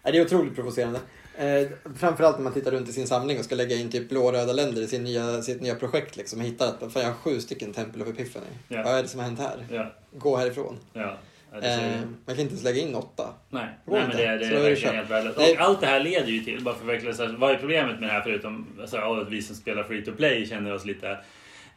[0.02, 1.00] Det är otroligt provocerande.
[1.38, 4.24] Eh, framförallt när man tittar runt i sin samling och ska lägga in typ blå
[4.24, 6.16] och röda länder i sin nya, sitt nya projekt.
[6.16, 8.46] Liksom, och hittar att fan, jag har sju stycken Temple of Epiphany.
[8.68, 8.82] Ja.
[8.82, 9.66] Vad är det som har hänt här?
[9.70, 10.78] Ja, Gå härifrån.
[10.92, 11.16] ja
[11.52, 13.34] det ser Eh, man kan inte ens lägga in åtta.
[13.50, 15.38] Nej, Nej men det, det Så är det verkligen helt värdelöst.
[15.38, 17.56] Och allt det här leder ju till, bara för att verkligen så här, vad är
[17.56, 20.74] problemet med det här förutom alltså, ja, att vi som spelar free to play känner
[20.74, 21.18] oss lite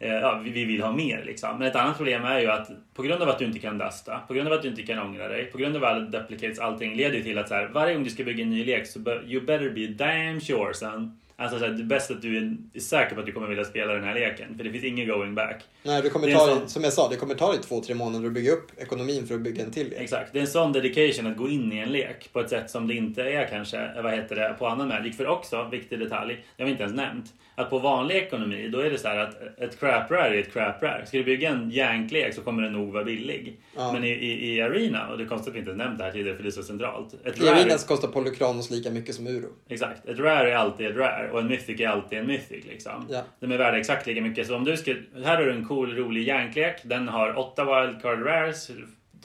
[0.03, 1.57] Eh, ja, vi- vill ha mer liksom.
[1.59, 4.19] Men ett annat problem är ju att på grund av att du inte kan dusta,
[4.27, 6.95] på grund av att du inte kan ångra dig, på grund av alla duplicates, allting
[6.95, 8.99] leder ju till att så här, varje gång du ska bygga en ny lek så
[9.27, 12.79] you better be damn sure son Alltså så här, det är bäst att du är
[12.79, 14.57] säker på att du kommer vilja spela den här leken.
[14.57, 15.63] För det finns ingen going back.
[15.83, 17.95] Nej, det kommer Det ta, sån- som jag sa, det kommer ta dig två, tre
[17.95, 19.99] månader att bygga upp ekonomin för att bygga en till lek.
[19.99, 20.33] Exakt.
[20.33, 22.87] Det är en sån dedication att gå in i en lek på ett sätt som
[22.87, 25.17] det inte är kanske, vad heter det, på annan Magic.
[25.17, 27.25] För också, viktig detalj, det har vi inte ens nämnt.
[27.55, 30.53] Att på vanlig ekonomi, då är det så här att ett crap rare är ett
[30.53, 31.05] crap rare.
[31.05, 33.59] Ska du bygga en janklek så kommer den nog vara billig.
[33.75, 33.91] Ja.
[33.93, 36.11] Men i, i, i Arena, och det är konstigt att vi inte nämnt det här
[36.11, 37.13] tidigare för det är så centralt.
[37.25, 39.47] Ett I rare, Arenas kostar Polykranos lika mycket som Uro.
[39.69, 40.05] Exakt.
[40.07, 42.65] Ett rare är alltid ett rare och en mythic är alltid en mythic.
[42.65, 43.07] Liksom.
[43.09, 43.23] Ja.
[43.39, 44.47] De är värda exakt lika mycket.
[44.47, 46.81] Så om du ska, här har du en cool, rolig janklek.
[46.83, 48.71] Den har åtta wildcard rares,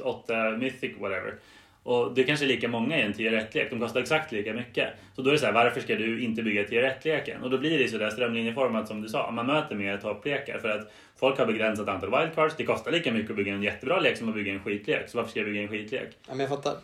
[0.00, 1.34] åtta mythic, whatever.
[1.82, 3.70] Och det är kanske är lika många i en tier 1-lek.
[3.70, 4.88] De kostar exakt lika mycket.
[5.16, 7.42] Så då är det så här, varför ska du inte bygga tier 1-leken?
[7.42, 9.30] Och då blir det sådär strömlinjeformat som du sa.
[9.30, 12.57] Man möter mer topplekar för att folk har begränsat antal wildcards.
[12.57, 15.09] Det kostar lika mycket att bygga en jättebra lek som att bygga en skitlek.
[15.09, 16.09] Så varför ska jag bygga en skitlek?
[16.28, 16.74] Ja, men jag fattar.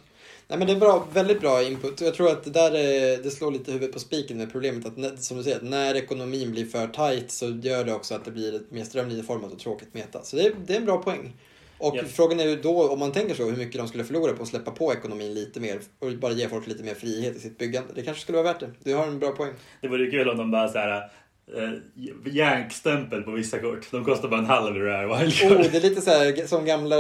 [0.49, 2.01] Nej, men det är bra, väldigt bra input.
[2.01, 4.86] Och Jag tror att det där är, det slår lite huvudet på spiken med problemet
[4.86, 8.30] att som du säger, när ekonomin blir för tight så gör det också att det
[8.30, 10.22] blir ett mer strömlinjeformat och tråkigt meta.
[10.22, 11.32] Så det är, det är en bra poäng.
[11.78, 12.03] Och Ja.
[12.12, 14.49] frågan är ju då, om man tänker så, hur mycket de skulle förlora på att
[14.49, 17.88] släppa på ekonomin lite mer och bara ge folk lite mer frihet i sitt byggande.
[17.95, 18.70] Det kanske skulle vara värt det.
[18.84, 19.53] Du har en bra poäng.
[19.80, 21.11] Det vore kul om de bara så här
[21.57, 21.70] eh,
[22.32, 23.86] jankstämpel på vissa kort.
[23.90, 25.53] De kostar bara en halv rare wildcard.
[25.53, 26.97] Oh, det är lite så här som gamla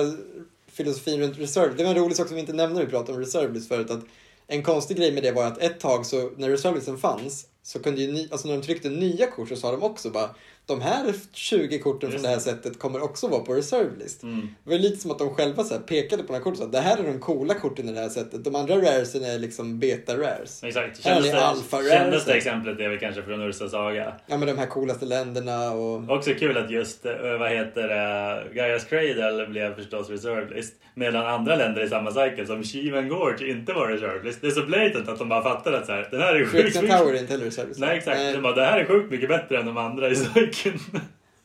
[0.72, 1.74] filosofin runt reserve.
[1.76, 3.90] Det var en rolig sak som vi inte nämnde när vi pratade om reservelist förut.
[3.90, 4.04] Att
[4.46, 8.02] en konstig grej med det var att ett tag så när reservelisten fanns så kunde
[8.02, 10.30] ju ny, alltså när de tryckte nya kort så sa de också bara
[10.66, 14.22] de här 20 korten från det här sättet kommer också vara på reservelist.
[14.22, 14.48] Mm.
[14.64, 16.80] Det var lite som att de själva så pekade på några kort och sa det
[16.80, 18.44] här är de coola korten i det här sättet.
[18.44, 20.64] De andra raresen är liksom beta rares.
[20.64, 21.04] Exakt.
[21.04, 24.14] Här är Kändes det, alpha rare, kändes det exemplet är väl kanske från Ursa Saga.
[24.26, 26.10] Ja men de här coolaste länderna och...
[26.16, 30.74] Också kul att just, eh, vad heter det, Gaia's Cradle blev förstås reserve list.
[30.94, 34.40] Medan andra länder i samma cykel som Shivan Gorge inte var reserve list.
[34.40, 36.80] Det är så blatant att de bara fattar att så här, den här är sjukt.
[36.80, 37.80] Tower är inte heller reservelist.
[37.80, 38.32] Nej exakt, Nej.
[38.32, 40.51] de bara, det här är sjukt mycket bättre än de andra i cykeln.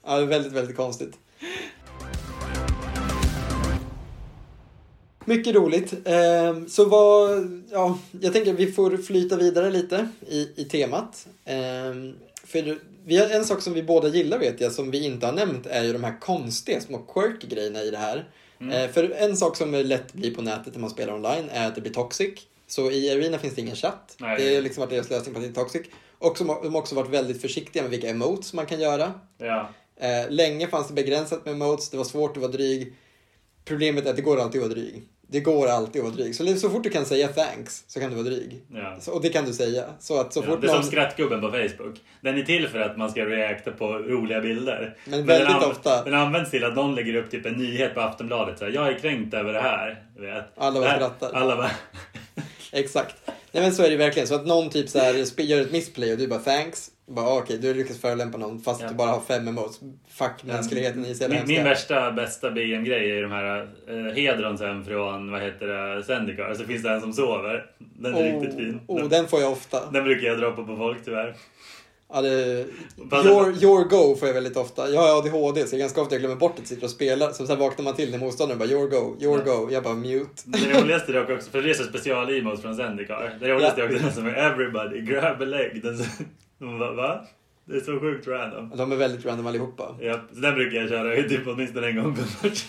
[0.05, 1.14] Ja, det är väldigt, väldigt konstigt.
[5.26, 5.93] Mycket roligt.
[6.05, 11.28] Ehm, Så vad, ja, jag tänker att vi får flyta vidare lite i, i temat.
[11.45, 15.26] Ehm, För vi har en sak som vi båda gillar vet jag, som vi inte
[15.26, 18.28] har nämnt, är ju de här konstiga små quirky grejerna i det här.
[18.72, 21.68] Eh, För en sak som är lätt blir på nätet när man spelar online är
[21.68, 22.34] att det blir toxic.
[22.68, 24.16] Så i Arena finns det ingen chatt.
[24.20, 24.38] Nej.
[24.43, 25.82] Det har liksom varit deras lösning på att det är toxic.
[26.20, 29.13] Och som, de har också varit väldigt försiktiga med vilka emotes man kan göra.
[29.38, 29.70] ja.
[29.99, 32.93] Eh, länge fanns det begränsat med modes, det var svårt att vara dryg.
[33.65, 35.03] Problemet är att det går alltid att vara dryg.
[35.30, 36.36] Det går alltid att vara dryg.
[36.36, 38.61] Så, så fort du kan säga thanks så kan du vara dryg.
[38.74, 38.97] ja.
[38.99, 39.84] Så, och det kan du säga.
[39.99, 40.84] Så att så Ja, fort det är någon...
[40.84, 41.95] som skrattgubben på Facebook.
[42.22, 44.97] Den är till för att man ska reacta på roliga bilder.
[45.05, 48.01] Men väldigt den, ofta- den används till att någon lägger upp typ en nyhet på
[48.01, 48.59] Aftonbladet.
[48.59, 50.03] Så här, jag är kränkt över det här.
[50.57, 51.32] Alla bara skrattar.
[51.34, 51.72] Alla bara...
[52.72, 53.15] Exakt.
[53.52, 54.28] Nej men så är det verkligen.
[54.28, 56.91] Så att någon typ så här gör ett missplay och du bara thanks.
[57.10, 58.88] Bara ah, okej, du har lyckats förolämpa någon fast Ja.
[58.88, 59.80] du bara har fem emotes.
[60.10, 61.30] Fuck mänskligheten i sig.
[61.30, 66.54] Min, min värsta, bästa BM-grej är de här eh, hedronsen från, vad heter det, Zendikar.
[66.54, 67.66] Så finns det en som sover.
[67.78, 68.80] Den är oh, riktigt fin.
[68.88, 69.91] Oh, den, den får jag ofta.
[69.91, 71.36] den brukar jag droppa på folk tyvärr.
[72.14, 72.66] Ja, det,
[73.26, 74.89] your, your go får jag väldigt ofta.
[74.89, 77.32] Jag har ADHD så det är ganska ofta jag glömmer bort att sitter och spelar.
[77.32, 79.55] Så sen vaknar man till när motståndaren bara your go, your Ja.
[79.58, 79.70] go.
[79.72, 80.30] Jag bara mute.
[80.45, 83.38] Det roligaste dock också, för det är så special-emos från Zendikar.
[83.39, 85.82] Det roligaste är också den som är everybody grab a leg.
[85.84, 87.26] Den, som- va, va?
[87.66, 88.72] Det är så sjukt random.
[88.78, 89.95] De är väldigt random allihopa.
[90.01, 92.66] Ja, så den brukar jag köra typ åtminstone en gång per match.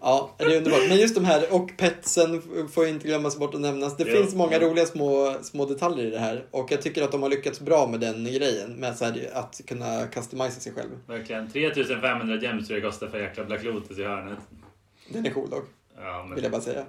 [0.00, 0.88] Ja, det är underbart.
[0.88, 2.42] Men just de här, och petsen
[2.72, 3.96] får inte glömmas bort att nämnas.
[3.96, 4.16] Det Jo.
[4.16, 6.44] finns många roliga små, små detaljer i det här.
[6.50, 8.72] Och jag tycker att de har lyckats bra med den grejen.
[8.72, 10.90] Med så här, att kunna customisa sig själv.
[11.06, 11.50] Verkligen.
[11.52, 14.38] 3500 gems tror jag kostar för jäkla Black Lotus i hörnet.
[15.12, 15.64] Den är cool dock,
[16.00, 16.84] Ja, men vill jag bara säga.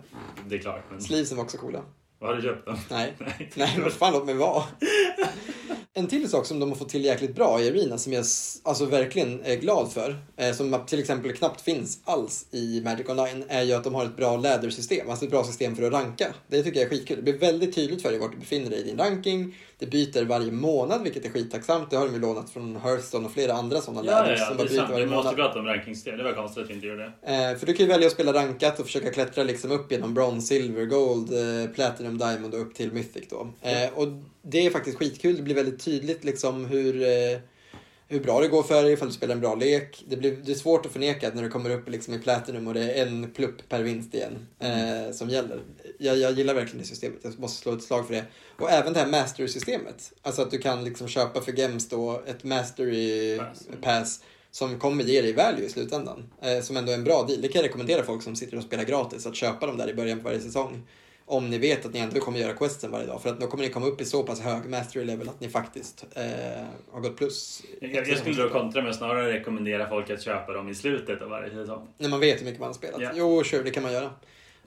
[0.48, 0.84] det är klart.
[0.92, 1.02] Men...
[1.02, 1.82] Sleevesen var också coola.
[2.20, 2.78] Vad har du köpt dem?
[2.92, 3.52] Nej, Nej.
[3.56, 4.64] nej, vad fan låt mig vara.
[5.94, 8.26] En till sak som de har fått till jäkligt bra i Arena som jag
[8.64, 13.44] alltså verkligen är glad för, eh, som till exempel knappt finns alls i Magic Online,
[13.48, 16.34] är ju att de har ett bra lädersystem, alltså ett bra system för att ranka.
[16.48, 17.18] Det tycker jag är skitkul.
[17.18, 19.56] Det blir väldigt tydligt för dig vart du befinner dig i din ranking.
[19.80, 21.90] Det byter varje månad, vilket är skittacksamt.
[21.90, 24.58] Det har de ju lånat från Hearthstone och flera andra sådana Ja, ladders ja, som
[24.58, 25.00] ja, bara det är byter sant.
[25.00, 25.36] Vi måste månad.
[25.36, 26.18] prata om rankingsystem.
[26.18, 27.52] Det var konstigt att vi inte gjorde det.
[27.52, 30.14] Eh, för du kan ju välja att spela rankat och försöka klättra liksom upp genom
[30.14, 33.48] bronze, silver, gold, eh, platinum, diamond och upp till mythic då.
[33.62, 34.08] Eh, och
[34.42, 35.36] det är faktiskt skitkul.
[35.36, 37.40] Det blir väldigt tydligt liksom hur, eh,
[38.12, 40.04] hur bra det går för dig ifall du spelar en bra lek.
[40.08, 42.68] Det, blir, det är svårt att förneka att när du kommer upp liksom i platinum
[42.68, 45.62] och det är en plupp per vinst igen eh, som gäller.
[45.98, 47.20] Jag, jag gillar verkligen det systemet.
[47.22, 48.26] Jag måste slå ett slag för det.
[48.58, 50.14] Och även det här mastery-systemet.
[50.22, 53.68] Alltså att du kan liksom köpa för gems då ett mastery Pass.
[53.82, 56.30] pass som kommer ge dig value i slutändan.
[56.42, 57.42] Eh, som ändå är en bra deal.
[57.42, 59.94] Det kan jag rekommendera folk som sitter och spelar gratis att köpa dem där i
[59.94, 60.88] början på varje säsong.
[61.32, 63.22] Om ni vet att ni ändå kommer göra questen varje dag.
[63.22, 65.50] För att då kommer ni komma upp i så pass hög mastery level att ni
[65.50, 66.24] faktiskt eh,
[66.92, 67.62] har gått plus.
[67.82, 71.30] Jag, jag skulle då kontra med snarare rekommendera folk att köpa dem i slutet av
[71.30, 71.88] varje säsong.
[71.98, 73.02] När man vet hur mycket man har spelat.
[73.02, 73.12] Ja.
[73.14, 74.12] Jo, sure, det kan man göra.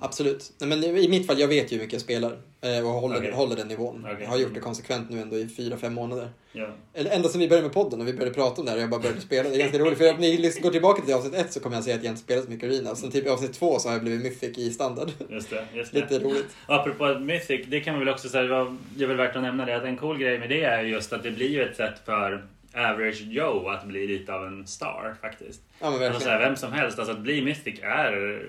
[0.04, 0.52] Absolut.
[0.60, 2.36] Nej, men i mitt fall, jag vet ju hur mycket jag spelar.
[2.60, 3.32] eh, Och håller, Okej.
[3.32, 4.04] håller den nivån.
[4.04, 4.16] Okej.
[4.22, 6.28] Jag har gjort det konsekvent nu ändå i fyra fem månader.
[6.52, 6.68] Ja.
[6.94, 8.82] Eller ända sedan vi började med podden och vi började prata om det här och
[8.82, 9.48] jag bara började spela.
[9.48, 11.76] Det är ganska roligt för om ni liksom går tillbaka till avsnitt ett så kommer
[11.76, 12.90] jag säga att jag inte spelat så mycket Arena.
[12.90, 15.10] Och sen typ i avsnitt två så har jag blivit mythic i standard.
[15.30, 15.64] Just det.
[15.74, 16.00] Just det.
[16.00, 16.46] Lite roligt.
[16.66, 19.84] Och apropå Mythic, det kan man väl också säga, väl värt att nämna det, att
[19.84, 22.44] en cool grej med det är just att det blir ju ett sätt för
[22.74, 25.60] average Joe att bli lite av en star faktiskt.
[25.80, 26.52] Ja men Alltså så här, verkligen.
[26.52, 28.42] vem som helst, alltså att bli Mythic är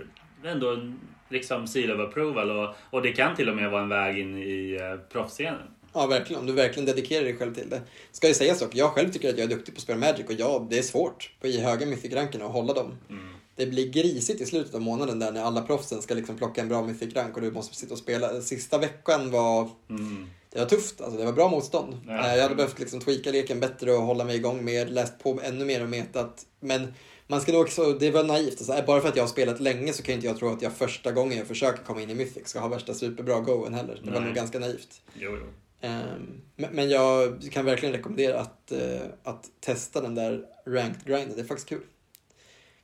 [0.45, 0.99] ändå en
[1.33, 4.37] liksom seal of approval och, och det kan till och med vara en väg in
[4.37, 5.67] i uh, proffsscenen.
[5.93, 6.39] Ja verkligen.
[6.39, 7.81] Om du verkligen dedikerar dig själv till det.
[8.11, 10.25] Ska ju sägas dock, jag själv tycker att jag är duktig på att spela Magic
[10.25, 12.95] och ja, det är svårt på i höga mythic-rankerna att hålla dem.
[13.09, 13.33] Mm.
[13.55, 16.69] Det blir grisigt i slutet av månaden där när alla proffsen ska liksom plocka en
[16.69, 18.41] bra mythic-rank och du måste sitta och spela.
[18.41, 20.27] Sista veckan var Mm.
[20.53, 21.97] Det var tufft, alltså det var bra motstånd.
[22.07, 22.29] Ja.
[22.29, 25.39] Eh, Jag hade behövt liksom tweaka leken bättre och hålla mig igång mer, läst på
[25.43, 26.45] ännu mer om metat.
[26.59, 26.93] Men
[27.27, 28.57] man nog också, det var naivt.
[28.57, 30.73] Alltså, bara för att jag har spelat länge så kan inte jag tro att jag
[30.73, 33.99] första gången jag försöker komma in i Mythic ska ha värsta superbra goen heller.
[34.03, 34.27] Det var Nej.
[34.27, 35.01] nog ganska naivt.
[35.19, 35.47] Jo, jo.
[35.81, 41.35] Ehm, Men jag kan verkligen rekommendera att, eh, att testa den där ranked grinden.
[41.35, 41.81] Det är faktiskt kul.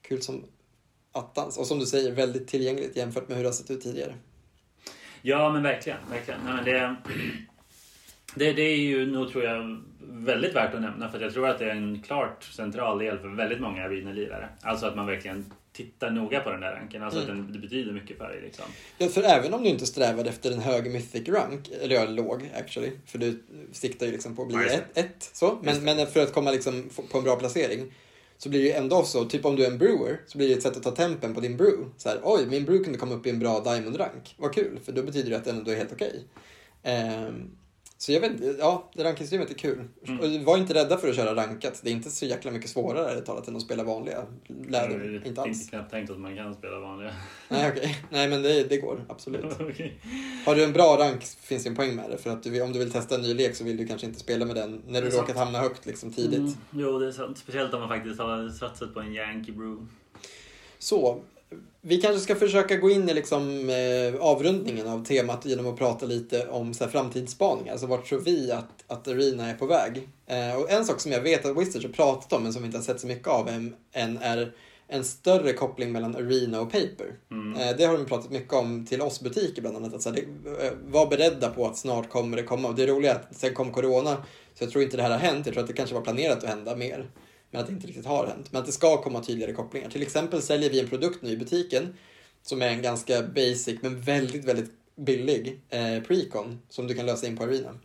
[0.02, 0.44] Kul som
[1.12, 1.58] attans.
[1.58, 4.16] Och som du säger, väldigt tillgängligt jämfört med hur det har sett ut tidigare.
[5.22, 6.00] Ja, men verkligen.
[6.10, 6.40] verkligen.
[6.46, 6.96] Nej, men det,
[8.40, 11.12] det, det är ju nog, tror jag, väldigt värt att nämna.
[11.12, 14.50] För jag tror att det är en klart central del för väldigt många arena-lirare.
[14.62, 17.04] Alltså att man verkligen tittar noga på den där ranken.
[17.04, 17.32] Alltså Mm.
[17.32, 18.42] att den, det betyder mycket för dig.
[18.42, 18.66] Liksom.
[18.98, 22.50] Ja, för även om du inte strävade efter en hög mythic rank, eller ja, låg
[22.56, 26.24] actually, för du siktar ju liksom på att bli ett, ett så, men, men för
[26.24, 27.94] att komma liksom på en bra placering
[28.38, 30.54] så blir det ju ändå så, typ om du är en brewer, så blir det
[30.54, 31.84] ett sätt att ta tempen på din brew.
[31.98, 34.36] Så här, oj, min brew kunde komma upp i en bra diamond-rank.
[34.38, 36.24] Vad kul, för då betyder det att den ändå är helt okej.
[36.84, 37.52] Ehm,
[38.02, 39.88] så jag vet ja, det rankingsystemet är kul.
[40.08, 40.44] Mm.
[40.46, 41.80] Var inte rädda för att köra rankat.
[41.84, 44.26] Det är inte så jäkla mycket svårare ärligt talat än att spela vanliga
[44.68, 45.00] läder.
[45.00, 45.62] Jag har Inte alls.
[45.62, 47.14] inte knappt tänkt att man kan spela vanliga.
[47.50, 47.98] Nej, okej.
[48.10, 49.46] Nej, men det, det går absolut.
[49.60, 50.02] Okej.
[50.46, 52.18] Har du en bra rank finns det en poäng med det.
[52.18, 54.20] För att du, om du vill testa en ny lek så vill du kanske inte
[54.20, 56.40] spela med den när du råkat hamna högt liksom tidigt.
[56.40, 56.54] Mm.
[56.72, 57.38] Jo, det är sant.
[57.38, 59.86] Speciellt om man faktiskt har satsat på en Yankee Brew.
[60.78, 61.22] Så,
[61.82, 66.06] vi kanske ska försöka gå in i liksom, eh, avrundningen av temat genom att prata
[66.06, 67.72] lite om så här, framtidsspaningar.
[67.72, 70.10] Alltså vart tror vi att, att Arena är på väg?
[70.28, 72.66] Eh, och en sak som jag vet att Wizards har pratat om men som vi
[72.66, 74.52] inte har sett så mycket av än, än är
[74.88, 77.16] en större koppling mellan Arena och Paper.
[77.32, 77.62] Mm.
[77.62, 79.94] Eh, Det har de pratat mycket om till oss butiker bland annat.
[79.94, 82.68] Att så här, det, eh, var beredda på att snart kommer det komma.
[82.68, 84.16] Och det roliga är att sen kom Corona,
[84.54, 85.46] så jag tror inte det här har hänt.
[85.46, 87.10] Jag tror att det kanske var planerat att hända mer.
[87.52, 88.52] Men att det inte riktigt har hänt.
[88.52, 89.90] Men att det ska komma tydligare kopplingar.
[89.90, 91.94] Till exempel säljer vi en produkt nu i butiken
[92.42, 97.28] som är en ganska basic men väldigt, väldigt billig eh, precon som du kan lösa
[97.28, 97.76] in på Arena.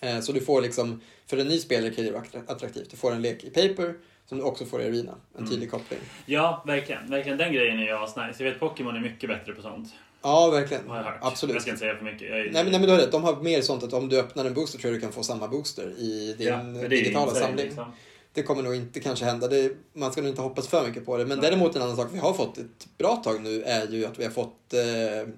[0.00, 2.90] Eh, så du får liksom, för en ny spelare kan det vara attra- attraktivt.
[2.90, 3.94] Du får en lek i Paper
[4.28, 5.14] som du också får i Arena.
[5.32, 5.50] En Mm.
[5.50, 6.00] tydlig koppling.
[6.26, 7.10] Ja, verkligen.
[7.10, 7.38] verkligen.
[7.38, 8.44] Den grejen är ju asnice.
[8.44, 9.88] Jag vet Pokémon är mycket bättre på sånt.
[10.22, 10.82] Ja, verkligen.
[10.88, 11.18] Jag.
[11.20, 11.52] Absolut.
[11.54, 12.28] Jag ska inte säga för mycket.
[12.30, 12.36] Jag.
[12.38, 14.44] Nej men, nej men du har rätt, de har mer sånt att om du öppnar
[14.44, 17.64] en booster tror jag du kan få samma booster i din Ja, digitala samling.
[17.66, 17.92] liksom.
[18.34, 21.16] Det kommer nog inte kanske hända, det, man ska nog inte hoppas för mycket på
[21.16, 21.26] det.
[21.26, 21.50] Men Nej.
[21.50, 24.24] däremot en annan sak vi har fått ett bra tag nu är ju att vi
[24.24, 24.80] har fått, eh,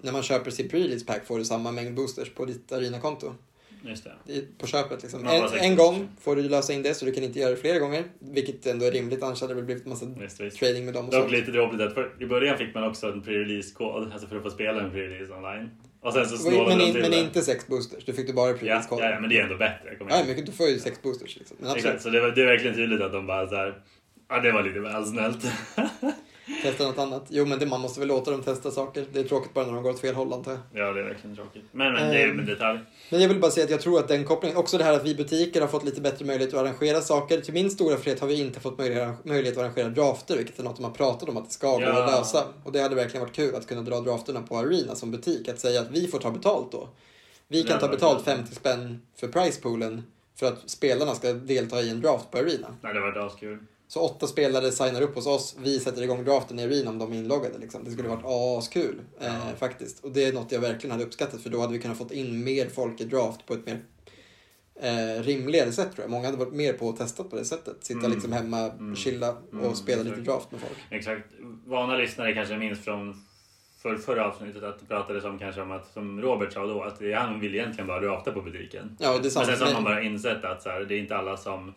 [0.03, 3.35] när man köper sin pre-release pack får du samma mängd boosters på ditt Arena-konto.
[3.83, 4.41] Just det.
[4.59, 5.27] På köpet liksom.
[5.27, 7.79] En, en gång får du lösa in det så du kan inte göra det flera
[7.79, 8.05] gånger.
[8.19, 10.59] Vilket ändå är rimligt, annars hade det blivit en massa Visst, visst.
[10.59, 11.33] trading med dem och Dock sånt.
[11.33, 14.51] lite dråpligt att för, i början fick man också en pre-release-kod, alltså för att få
[14.51, 15.71] spela en pre-release online.
[16.07, 17.17] Och sen så snålade Men, de till men det.
[17.17, 19.05] inte sex boosters, du fick du bara pre-release-koden.
[19.05, 19.93] ja, ja, men det är ändå bättre.
[19.93, 20.27] Igen.
[20.37, 21.57] men du får ju sex boosters liksom.
[21.61, 21.87] Men absolut.
[21.87, 23.75] Exakt, så det, var, det är verkligen tydligt att de bara så här.
[24.29, 25.45] Ja, det var lite väl snällt.
[26.63, 27.25] Testa något annat.
[27.29, 29.07] Jo, men det, man måste väl låta dem testa saker.
[29.13, 30.61] Det är tråkigt bara när de går åt fel håll, antar jag.
[30.87, 31.65] ja, det är verkligen tråkigt.
[31.73, 32.39] Men, men det är Ehm.
[32.41, 32.79] en detalj.
[33.11, 35.05] Men jag vill bara säga att jag tror att den kopplingen, också det här att
[35.05, 37.41] vi butiker har fått lite bättre möjlighet att arrangera saker.
[37.41, 40.77] Till min stora frihet har vi inte fått möjlighet, att arrangera drafter, vilket är något
[40.77, 42.03] de har pratat om att det ska gå Ja.
[42.05, 42.45] att lösa.
[42.65, 45.49] Och det hade verkligen varit kul att kunna dra drafterna på Arena som butik.
[45.49, 46.89] Att säga att vi får ta betalt då.
[47.49, 48.39] Vi kan ta betalt verkligen.
[48.39, 50.03] 50 spänn för pricepoolen
[50.39, 52.69] för att spelarna ska delta i en draft på Arena.
[52.83, 53.59] Nej, det var askul.
[53.89, 57.13] Så åtta spelare signar upp hos oss, vi sätter igång draften i Arena om de
[57.13, 57.59] är inloggade.
[57.59, 57.85] Liksom.
[57.85, 58.25] Det skulle varit
[58.59, 60.05] askul eh, faktiskt.
[60.05, 62.45] Och det är något jag verkligen hade uppskattat för då hade vi kunnat fått in
[62.45, 63.81] mer folk i draft på ett mer
[64.81, 66.11] eh, rimligare sätt tror jag.
[66.11, 67.77] Många hade varit mer på att testa på det sättet.
[67.85, 68.13] Sitta Mm.
[68.13, 68.97] liksom hemma, Mm.
[68.97, 70.27] chilla och Mm, spela lite exakt.
[70.27, 70.79] draft med folk.
[70.91, 71.23] Exakt.
[71.67, 73.23] Vana lyssnare kanske minns från
[73.83, 77.01] för förra avsnittet att det pratades om kanske om att, som Robert sa då, att
[77.15, 78.97] han vill egentligen bara drafta på butiken.
[79.01, 79.47] Ja, det är Men sant.
[79.47, 81.75] sen så har man Men- bara insett att så här, det är inte alla som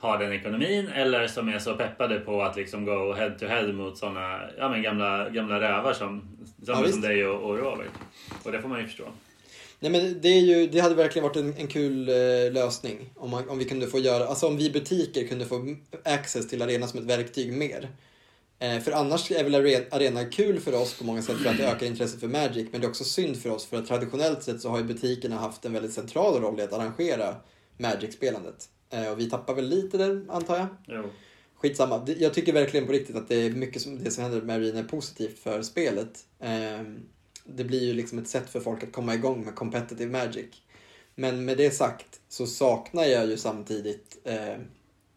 [0.00, 3.72] har den ekonomin eller som är så peppade på att liksom gå head to head
[3.72, 6.22] mot såna ja, men gamla, gamla rävar som
[6.66, 7.90] Samma Ja, som dig och, och Robert.
[8.42, 9.04] Och det får man ju förstå.
[9.80, 13.30] Nej, men det, är ju, det hade verkligen varit en, en kul eh, lösning om,
[13.30, 16.86] man, om vi kunde få göra, alltså om vi butiker kunde få access till arena
[16.86, 17.88] som ett verktyg mer.
[18.58, 21.56] Eh, för annars är väl are- arena kul för oss på många sätt för att
[21.56, 24.42] det ökar intresset för Magic, men det är också synd för oss för att traditionellt
[24.42, 27.34] sett så har ju butikerna haft en väldigt central roll i att arrangera
[27.78, 28.68] Magic-spelandet.
[28.90, 30.66] Eh, och vi tappar väl lite där, antar jag.
[30.86, 31.02] Jo.
[31.54, 32.06] Skitsamma.
[32.18, 34.78] Jag tycker verkligen på riktigt att det är mycket som det som händer med Arena
[34.78, 36.24] är positivt för spelet.
[36.40, 36.98] Ehm,
[37.44, 40.46] Det blir ju liksom ett sätt för folk att komma igång med competitive Magic.
[41.14, 44.56] Men med det sagt så saknar jag ju samtidigt eh,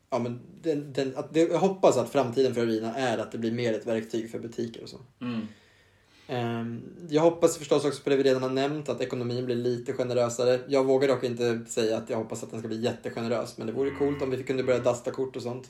[0.09, 3.38] ja, men den, den, att det, jag hoppas att framtiden för Arena är att det
[3.38, 4.99] blir mer ett verktyg för butiker och så.
[5.21, 5.47] Mm.
[6.28, 9.93] Ehm, Jag hoppas förstås också på det vi redan har nämnt, att ekonomin blir lite
[9.93, 10.59] generösare.
[10.67, 13.74] Jag vågar dock inte säga att jag hoppas att den ska bli jättegenerös, men det
[13.74, 15.69] vore coolt om vi kunde börja dasta kort och sånt.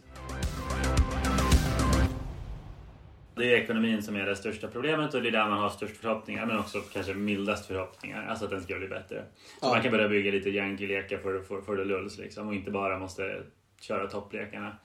[3.35, 5.97] Det är ekonomin som är det största problemet och det är där man har störst
[5.97, 8.27] förhoppningar men också kanske mildast förhoppningar.
[8.29, 9.23] Alltså att den ska bli bättre.
[9.59, 9.69] Så Ja.
[9.69, 12.99] man kan börja bygga lite Yankee-lekar för, för, för det lulls liksom och inte bara
[12.99, 13.41] måste
[13.81, 14.77] köra topplekarna.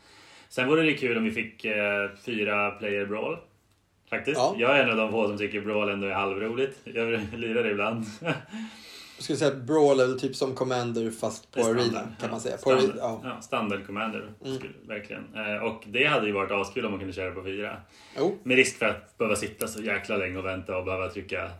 [0.49, 3.37] Sen vore det kul om vi fick eh, fyra player brawl.
[4.11, 4.37] Faktiskt.
[4.39, 4.55] Ja.
[4.59, 6.79] Jag är en av de få som tycker brawl ändå är halvroligt.
[6.85, 8.05] Jag lirar det ibland.
[9.17, 12.09] Jag skulle säga att Brawl är typ som Commander fast på är Arena standard.
[12.21, 12.57] kan man säga.
[12.57, 13.21] På Standard, ja.
[13.25, 14.29] ja, standard commander.
[14.45, 14.59] Mm.
[14.89, 15.23] Verkligen.
[15.35, 17.77] Eh, och det hade ju varit askul om man kunde köra på fyra.
[18.19, 21.51] Jo, Med risk för att behöva sitta så jäkla länge och vänta och behöva trycka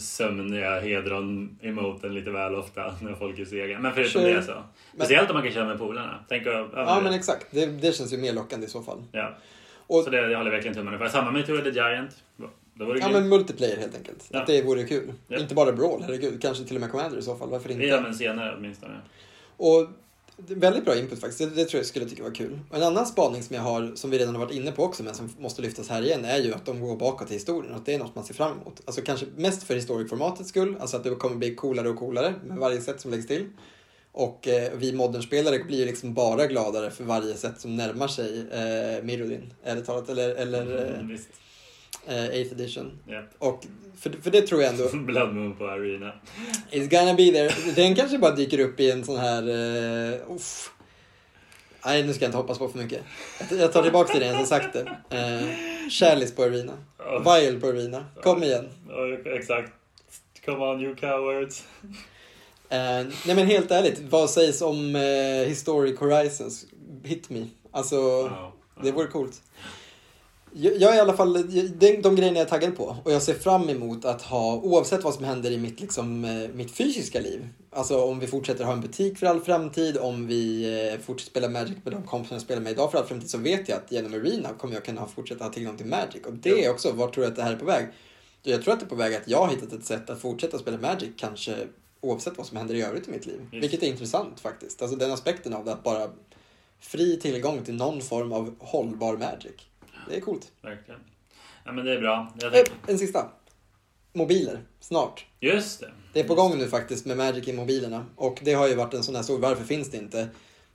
[0.00, 3.78] sömniga hedron-emoten lite väl ofta när folk är sega.
[3.78, 4.34] Men förutom Sure.
[4.34, 4.62] det så.
[4.94, 6.24] Speciellt om man kan köra med polarna.
[6.28, 7.46] Tänk att, ja, ja men exakt.
[7.50, 9.02] Det, det känns ju mer lockande i så fall.
[9.12, 9.34] ja.
[9.86, 11.08] Och, Så det, jag håller verkligen tummarna för.
[11.08, 12.10] Samma med Tour of the Giant.
[12.76, 13.20] Då var det ja grymt.
[13.20, 14.28] men multiplayer helt enkelt.
[14.28, 14.40] Ja.
[14.40, 15.12] Att det vore kul.
[15.28, 15.38] Ja.
[15.38, 16.42] Inte bara Brawl, herregud.
[16.42, 17.50] Kanske till och med Commander i så fall.
[17.50, 17.84] Varför inte?
[17.84, 18.94] Ja, men senare åtminstone.
[19.56, 19.88] Och
[20.36, 21.38] väldigt bra input faktiskt.
[21.38, 22.58] Det, det tror jag skulle tycka var kul.
[22.70, 25.02] Och en annan spaning som jag har, som vi redan har varit inne på också,
[25.02, 27.86] men som måste lyftas här igen, är ju att de går bakåt i historien att
[27.86, 28.80] det är något man ser fram emot.
[28.84, 32.58] Alltså kanske mest för historic-formatets skull, alltså att det kommer bli coolare och coolare med
[32.58, 33.48] varje sätt som läggs till.
[34.16, 38.40] Och eh, vi modernspelare blir ju liksom bara gladare för varje sätt som närmar sig
[38.40, 41.28] eh, Mirrodin, ärligt talat, eller, eller eh, Mm, visst.
[42.06, 42.98] eh, 8th edition.
[43.08, 43.22] Ja.
[43.38, 43.64] Och
[43.98, 46.12] för, för det tror jag ändå, Blood Moon på Arena.
[46.70, 47.72] It's gonna be there.
[47.76, 49.48] Den kanske bara dyker upp i en sån här...
[49.48, 50.70] Uh, uff.
[51.84, 53.02] Nej, nu ska jag inte hoppas på för mycket.
[53.50, 54.80] Jag- tar tillbaka till det jag sagt det.
[55.16, 56.72] Uh, Kärlis på Arena.
[56.98, 57.18] Ja.
[57.40, 58.04] Vile på Arena.
[58.22, 58.68] Kom igen.
[58.88, 59.72] Ja, exakt.
[60.44, 61.64] Come on you cowards.
[62.68, 66.66] Eh, nej men helt ärligt, vad sägs om uh, Historic Horizons?
[67.02, 67.46] Hit me.
[67.70, 68.52] Alltså, Ja.
[68.82, 69.42] det vore coolt.
[70.56, 71.32] Jag jag är i alla fall,
[71.78, 72.96] de, de grejerna jag är taggad på.
[73.04, 76.48] Och jag ser fram emot att ha, oavsett vad som händer i mitt, liksom, eh,
[76.54, 77.48] mitt fysiska liv.
[77.70, 81.48] Alltså om vi fortsätter ha en butik för all framtid, om vi eh, fortsätter spela
[81.48, 83.92] Magic med de kompisarna jag spelar med idag för all framtid, så vet jag att
[83.92, 86.22] genom Arena kommer jag kunna fortsätta ha tillgång till Magic.
[86.26, 87.86] Och det är också, vart tror jag att det här är på väg?
[88.42, 90.58] Jag tror att det är på väg att jag har hittat ett sätt att fortsätta
[90.58, 91.56] spela Magic, kanske
[92.04, 93.40] oavsett vad som händer i övrigt i mitt liv.
[93.52, 93.64] Just.
[93.64, 94.82] Vilket är intressant faktiskt.
[94.82, 96.10] Alltså den aspekten av det, att bara
[96.80, 99.52] fri tillgång till någon form av hållbar Magic.
[100.08, 100.52] Det är coolt.
[100.62, 101.00] Verkligen.
[101.64, 102.32] Ja, men det är bra.
[102.42, 102.72] Eh, tänkte...
[102.86, 103.30] En sista.
[104.12, 105.26] Mobiler, snart.
[105.40, 105.92] Just det.
[106.12, 108.06] Det är på gång nu faktiskt med Magic i mobilerna.
[108.16, 110.28] Och det har ju varit en sån här stor, varför finns det inte?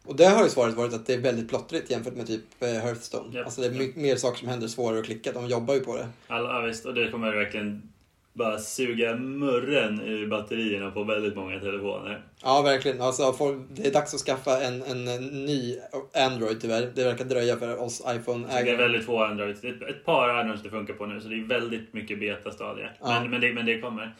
[0.06, 2.70] Och det har ju svaret varit att det är väldigt plottrigt jämfört med typ eh,
[2.70, 3.36] Hearthstone.
[3.36, 5.32] Japp, Alltså det är mer saker som händer, svårare att klicka.
[5.32, 6.08] De jobbar ju på det.
[6.28, 7.90] Ja, visst, och det kommer verkligen
[8.40, 12.22] bara suga murren ur batterierna på väldigt många telefoner.
[12.44, 13.02] Ja, verkligen.
[13.02, 15.06] Alltså, det är dags att skaffa en, en,
[15.46, 15.78] ny
[16.14, 16.92] Android tyvärr.
[16.96, 18.76] Det verkar dröja för oss Det är iPhone-ägare.
[18.76, 19.62] väldigt få Androids.
[19.62, 22.96] Det är ett, par Androids det funkar på nu, så det är väldigt mycket betastadier.
[23.00, 23.22] Ja.
[23.22, 24.16] Men, men, det, men det kommer.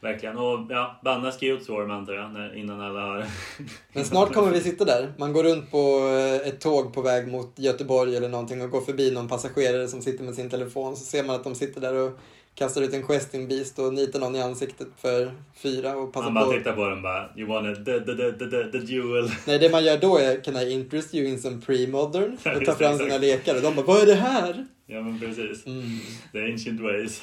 [0.00, 0.38] Verkligen.
[0.38, 3.26] Och ja, banna Swarm antar jag, när, innan alla har...
[3.92, 5.12] Men snart kommer vi sitta där.
[5.18, 8.80] Man går runt på eh, ett tåg på väg mot Göteborg eller någonting och går
[8.80, 10.96] förbi någon passagerare som sitter med sin telefon.
[10.96, 12.18] Så ser man att de sitter där och
[12.56, 16.34] kastar ut en questing beast och nitar någon i ansiktet för fyra och passar Man
[16.34, 16.52] bara på.
[16.58, 19.30] tittar på den bara, you want the, the, the, the, the, jewel.
[19.46, 22.32] Nej, det man gör då är Can I interest you in some pre-modern?
[22.32, 22.98] Och tar fram exakt.
[22.98, 24.66] sina lekar och de bara Vad är det här?
[24.88, 25.66] Ja men precis.
[25.66, 25.82] Mm.
[26.32, 27.22] The ancient ways.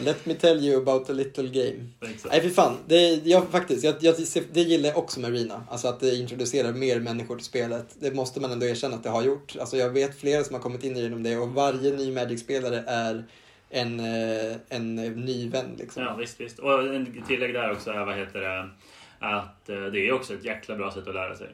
[0.00, 1.90] Let me tell you about a little game.
[2.02, 2.32] Exakt.
[2.32, 2.76] Nej, för fan.
[2.86, 4.14] Det, jag, faktiskt, jag, jag,
[4.52, 5.64] det gillar jag också med Arena.
[5.70, 7.86] Alltså att det introducerar mer människor till spelet.
[8.00, 9.56] Det måste man ändå erkänna att det har gjort.
[9.60, 13.24] Alltså jag vet flera som har kommit in genom det och varje ny Magic-spelare är
[13.80, 16.02] en, eh, en ny vän liksom.
[16.02, 16.58] Ja visst, visst.
[16.58, 18.70] Och en tillägg där också är, vad heter det,
[19.18, 21.48] att eh, det är också ett jäkla bra sätt att lära sig.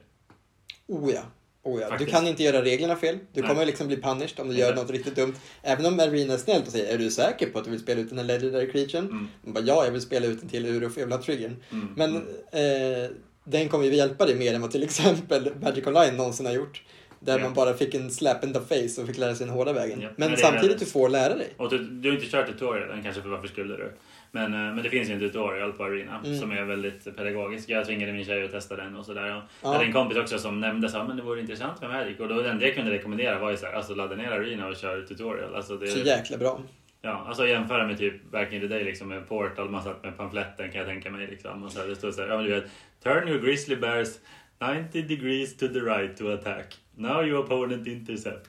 [0.87, 1.23] Oh ja.
[1.62, 1.97] Oh ja.
[1.99, 3.18] Du kan inte göra reglerna fel.
[3.33, 3.49] Du Nej.
[3.51, 5.35] kommer liksom bli punished om du gör något riktigt dumt.
[5.62, 8.01] Även om Arena är snällt och säger är du säker på att du vill spela
[8.01, 9.05] ut den här legendary creaturen?
[9.05, 9.29] Mm.
[9.43, 11.57] Man bara, ja, jag vill spela ut den till ur och jävla triggern.
[11.70, 11.89] Mm.
[11.97, 12.11] Men
[12.53, 13.05] Mm.
[13.05, 13.11] eh,
[13.45, 16.83] den kommer ju hjälpa dig mer än vad till exempel Magic Online någonsin har gjort.
[17.25, 17.45] Där Ja.
[17.45, 20.01] man bara fick en slap in the face och fick lära sig den hårda vägen.
[20.01, 21.49] Ja, Men, men samtidigt du får lära dig.
[21.57, 23.93] Och du, du har inte kört tutorialen kanske för varför skulle du?
[24.35, 26.39] Men, eh, men det finns ju en tutorial på Arena Mm.
[26.41, 27.68] som är väldigt pedagogisk.
[27.68, 29.27] Jag tvingade min tjej att testa den och sådär.
[29.27, 29.43] Ja.
[29.62, 32.20] Jag hade en kompis också som nämnde så här, men det vore intressant med Magic.
[32.20, 34.68] Och då det enda jag kunde rekommendera var ju så här, alltså ladda ner Arena
[34.68, 35.55] och kör tutorial.
[35.55, 36.61] Alltså det, Så jäkla bra.
[37.03, 40.16] Ja, alltså jämföra med typ back in the day liksom med Portal, man satt med
[40.16, 41.62] pamfletten kan jag tänka mig liksom.
[41.62, 42.64] Och så här, det stod så här, ja men du vet,
[43.03, 44.09] turn your grizzly bears
[44.93, 46.79] 90 degrees to the right to attack.
[46.95, 48.49] Now your opponent intercept.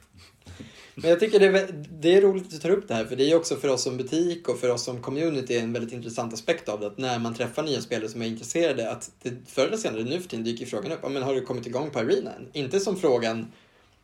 [0.96, 3.16] Men jag tycker det är, det är roligt att du tar upp det här för
[3.16, 6.34] det är också för oss som butik och för oss som community en väldigt intressant
[6.34, 6.88] aspekt av det.
[6.88, 10.22] Att när man träffar nya spelare som är intresserade att det förr eller senare nu
[10.22, 11.12] för tiden dyker frågan upp.
[11.12, 12.48] Men har du kommit igång på Arena än?
[12.54, 13.40] Inte som frågan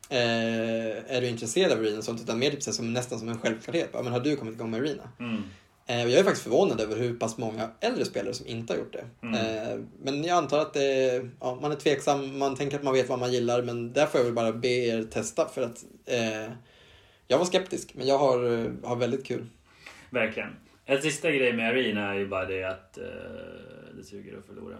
[0.08, 3.38] eh, är du intresserad av Arena och sånt utan mer typ som, nästan som en
[3.38, 3.90] självklarhet.
[3.92, 5.08] Ja, men har du kommit igång med Arena?
[5.18, 5.42] Mm.
[5.90, 8.92] Eh, jag är faktiskt förvånad över hur pass många äldre spelare som inte har gjort
[8.92, 9.04] det.
[9.22, 9.34] Mm.
[9.34, 13.08] Eh, men jag antar att det, ja, man är tveksam, man tänker att man vet
[13.08, 16.52] vad man gillar men där får jag väl bara be er testa för att eh,
[17.28, 19.46] jag var skeptisk men jag har, eh, har väldigt kul.
[20.10, 20.48] Verkligen.
[20.84, 23.04] En sista grej med Arena är ju bara det att eh,
[23.96, 24.76] det suger att förlora.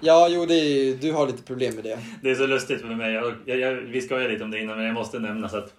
[0.00, 1.98] Ja, jo, är, du har lite problem med det.
[2.22, 3.12] Det är så lustigt med mig.
[3.12, 5.74] Jag, jag, jag, vi skojade lite om det innan men jag måste nämna så att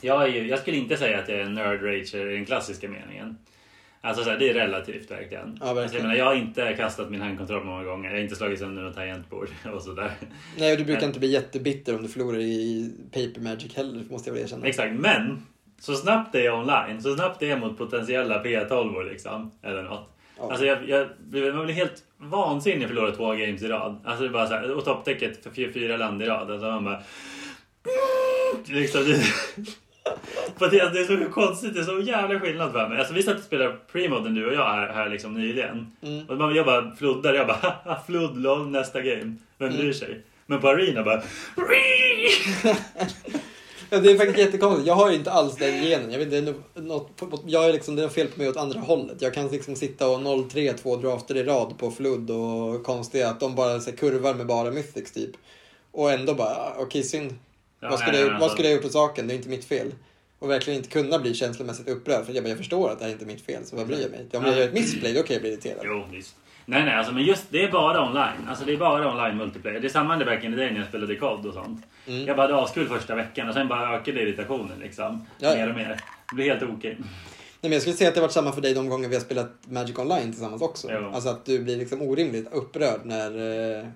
[0.00, 2.44] jag, är ju, jag skulle inte säga att jag är en nerd rager i den
[2.46, 3.38] klassiska meningen.
[4.00, 5.58] Alltså så här, det är relativt verkligen.
[5.60, 5.82] Ja, verkligen.
[5.82, 8.10] Alltså, jag, menar, jag har inte kastat min handkontroll många gånger.
[8.10, 10.10] Jag har inte slagit sönder något tangentbord och sådär.
[10.58, 14.04] Nej, och du brukar Men- inte bli jättebitter om du förlorar i Paper Magic heller,
[14.10, 14.66] måste jag väl erkänna.
[14.66, 15.46] Exakt, men
[15.80, 20.10] så snabbt det är online, så snabbt det är mot potentiella P12 liksom, eller något.
[20.38, 20.50] Ja.
[20.50, 21.06] Alltså jag, jag,
[21.54, 24.00] man blir helt vansinnig att förlora två games i rad.
[24.04, 26.50] Alltså det är bara så här, och toppdäcket för fyra, land i rad.
[26.50, 27.02] Alltså man bara...
[28.66, 29.22] Liksom, det,
[30.58, 32.98] för det, det är så konstigt, det är så jävla skillnad för mig.
[32.98, 35.92] Alltså vi satt och spelade Premoden du och jag här, här liksom nyligen.
[36.02, 36.28] Mm.
[36.28, 39.34] Och man, jag bara floddade, jag bara flodd, lol, nästa game.
[39.58, 40.22] Vem bryr sig?
[40.46, 41.22] Men på Arena bara...
[43.90, 44.86] Ja, det är faktiskt jättekonstigt.
[44.86, 46.12] Jag har ju inte alls den genen.
[46.12, 47.10] Jag vet det är något,
[47.46, 49.22] jag är liksom, det är fel på mig åt andra hållet.
[49.22, 53.40] Jag kan liksom sitta och 0-3 två drafter i rad på flood och konstiga att
[53.40, 55.30] de bara så här, kurvar med bara mythics typ.
[55.92, 57.34] Och ändå bara, ah, okej synd.
[57.84, 59.26] Ja, vad, skulle nej, jag, vad alltså- skulle jag gjort åt saken?
[59.26, 59.92] Det är inte mitt fel.
[60.38, 62.26] Och verkligen inte kunna bli känslomässigt upprörd.
[62.26, 64.00] För jag, bara, jag förstår att det här är inte mitt fel, så vad bryr
[64.02, 64.26] jag mig?
[64.32, 65.80] Om jag gör ett missplay, då kan jag bli irriterad.
[65.84, 66.36] Jo, visst.
[66.66, 68.48] Nej, nej, alltså, men just det är bara online.
[68.48, 69.80] Alltså det är bara online multiplayer.
[69.80, 71.86] Det är samma det back in the day när jag spelade COD och sånt.
[72.06, 72.26] Mm.
[72.26, 75.26] Jag bara hade askul första veckan och sen bara ökade irritationen liksom.
[75.38, 75.56] Ja, ja.
[75.56, 76.00] Mer och mer.
[76.30, 76.96] Det blir helt okej.
[77.00, 77.06] Nej,
[77.60, 79.22] men jag skulle säga att det har varit samma för dig de gånger vi har
[79.22, 80.88] spelat Magic Online tillsammans också.
[80.92, 81.10] Jo.
[81.14, 83.30] Alltså att du blir liksom orimligt upprörd när,
[83.78, 83.86] eh,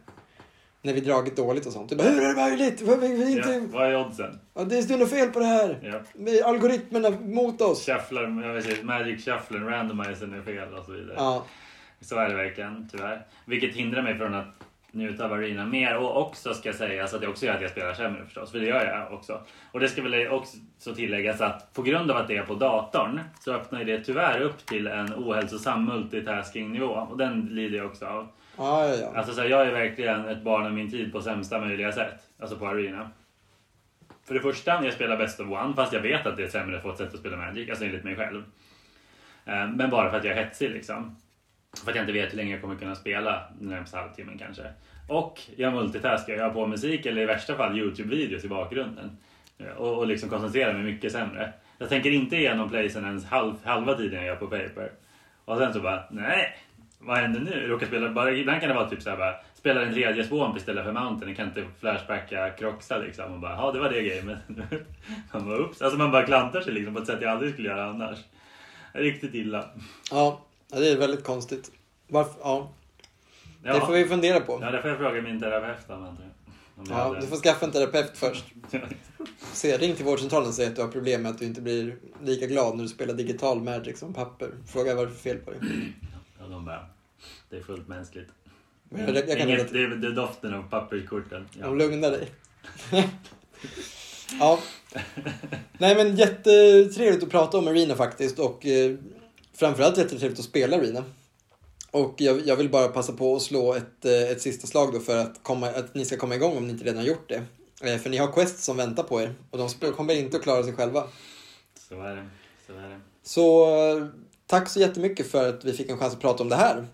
[0.83, 1.89] när vi dragit dåligt och sånt.
[1.91, 2.83] Du bara, hur är det möjligt?
[2.83, 3.49] Vad- Vi, vi inte...
[3.51, 4.39] Ja, vad är oddsen?
[4.55, 5.79] Ja, det är något fel på det här.
[5.83, 6.45] Ja.
[6.49, 7.87] Algoritmerna mot oss.
[7.87, 11.15] Shuffler, jag vill säga, Magic Shufflen, randomizern är fel och så vidare.
[11.17, 11.45] Ja,
[12.01, 13.27] Så är det verkligen, tyvärr.
[13.45, 14.47] Vilket hindrar mig från att
[14.93, 15.97] njuta av Arena mer.
[15.97, 18.51] Och också ska jag säga så att det också gör att jag spelar sämre förstås.
[18.53, 19.41] För det gör jag också.
[19.73, 23.21] Och det ska väl också tilläggas att på grund av att det är på datorn
[23.41, 26.87] så öppnar det tyvärr upp till en ohälsosam multitasking-nivå.
[27.11, 28.29] Och den lider jag också av.
[28.59, 28.95] Ah, ja.
[28.95, 29.13] ja.
[29.17, 32.23] Alltså så här, jag är verkligen ett barn av min tid på sämsta möjliga sätt.
[32.39, 33.11] Alltså på Arena.
[34.25, 36.53] För det första, jag spelar Best of One fast jag vet att det är ett
[36.53, 37.69] sämre ett sätt att spela Magic.
[37.69, 38.43] Alltså enligt mig själv.
[39.45, 41.17] Eh, men bara för att jag är hetsig liksom.
[41.85, 44.63] För att jag inte vet hur länge jag kommer kunna spela den närmsta halvtimmen kanske.
[45.09, 49.17] Och jag multitaskar, jag har på musik eller i värsta fall Youtube-videos i bakgrunden.
[49.59, 51.53] Eh, och, och liksom koncentrerar mig mycket sämre.
[51.79, 54.93] Jag tänker inte igenom playsen ens halv, halva tiden jag gör på paper.
[55.45, 56.57] Och sen så bara, nej,
[56.99, 57.67] vad händer nu?
[57.69, 60.85] Råkar spela, bara, ibland kan det vara typ såhär bara, spela den tredje swamp istället
[60.85, 61.35] för mountain.
[61.35, 63.33] Kan inte flashbacka kroxa liksom.
[63.33, 64.39] Och bara, ja det var det gamet.
[65.33, 65.83] man bara, ups.
[65.83, 68.19] Alltså man bara klantar sig liksom på ett sätt jag aldrig skulle göra annars.
[68.93, 69.65] Riktigt illa.
[70.11, 70.41] ja.
[70.71, 71.71] det är väldigt konstigt.
[72.09, 72.41] Varför?
[72.43, 72.71] Ja,
[73.63, 74.59] Ja, det får vi fundera på.
[74.63, 76.19] ja det får jag fråga min terapeut om.
[76.89, 78.45] Ja, du får skaffa en terapeut först.
[79.53, 81.97] Se, ring till vårdcentralen och säg att du har problem med att du inte blir
[82.25, 84.51] lika glad när du spelar digital Magic som papper.
[84.67, 85.61] Fråga vad det är för fel på dig.
[86.49, 86.87] Ja, de bara,
[87.51, 88.29] det är fullt mänskligt.
[88.89, 91.49] Men Jag, jag kan Inget, det, är, det är doften av papperskorten.
[91.61, 91.71] Ja.
[91.71, 92.31] Lugna dig.
[94.41, 94.59] ja.
[95.79, 98.97] Nej men jättetrevligt att prata om Arena faktiskt och eh,
[99.55, 101.05] framförallt jättetrevligt att spela Arena.
[101.91, 105.01] Och jag, jag vill bara passa på att slå ett, eh, ett sista slag då
[105.01, 107.43] för att, komma, att ni ska komma igång om ni inte redan har gjort det.
[107.83, 110.63] Eh, för ni har Quest som väntar på er och de kommer inte att klara
[110.63, 111.05] sig själva.
[111.89, 112.29] Så är det.
[112.67, 113.01] Så är det.
[113.23, 114.07] Så eh,
[114.49, 116.87] tack så jättemycket för att vi fick en chans att prata om det här.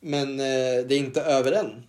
[0.00, 1.82] Men eh, det är inte över än.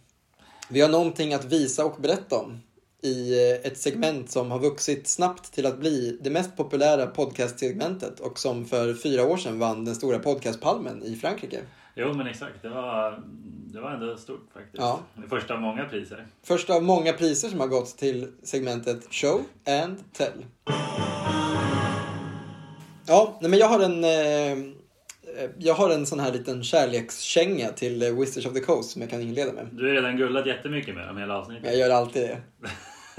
[0.70, 2.60] Vi har någonting att visa och berätta om
[3.02, 8.20] i eh, ett segment som har vuxit snabbt till att bli det mest populära podcastsegmentet
[8.20, 11.62] och som för fyra år sedan vann den stora podcastpalmen i Frankrike.
[11.96, 13.24] Jo men exakt, det var,
[13.74, 14.78] Det var ändå stort faktiskt.
[14.78, 15.00] Ja.
[15.16, 16.28] Det första av många priser.
[16.44, 20.46] Första av många priser som har gått till segmentet Show and Tell.
[23.08, 24.04] Ja, nej men jag har en...
[24.04, 24.74] Eh,
[25.58, 29.12] jag har en sån här liten kärlekskänga till eh, Wizards of the Coast som jag
[29.12, 29.68] kan inleda med.
[29.72, 31.78] Du har redan gullat jättemycket med dem hela Jag avsnittet.
[31.78, 32.42] gör alltid det.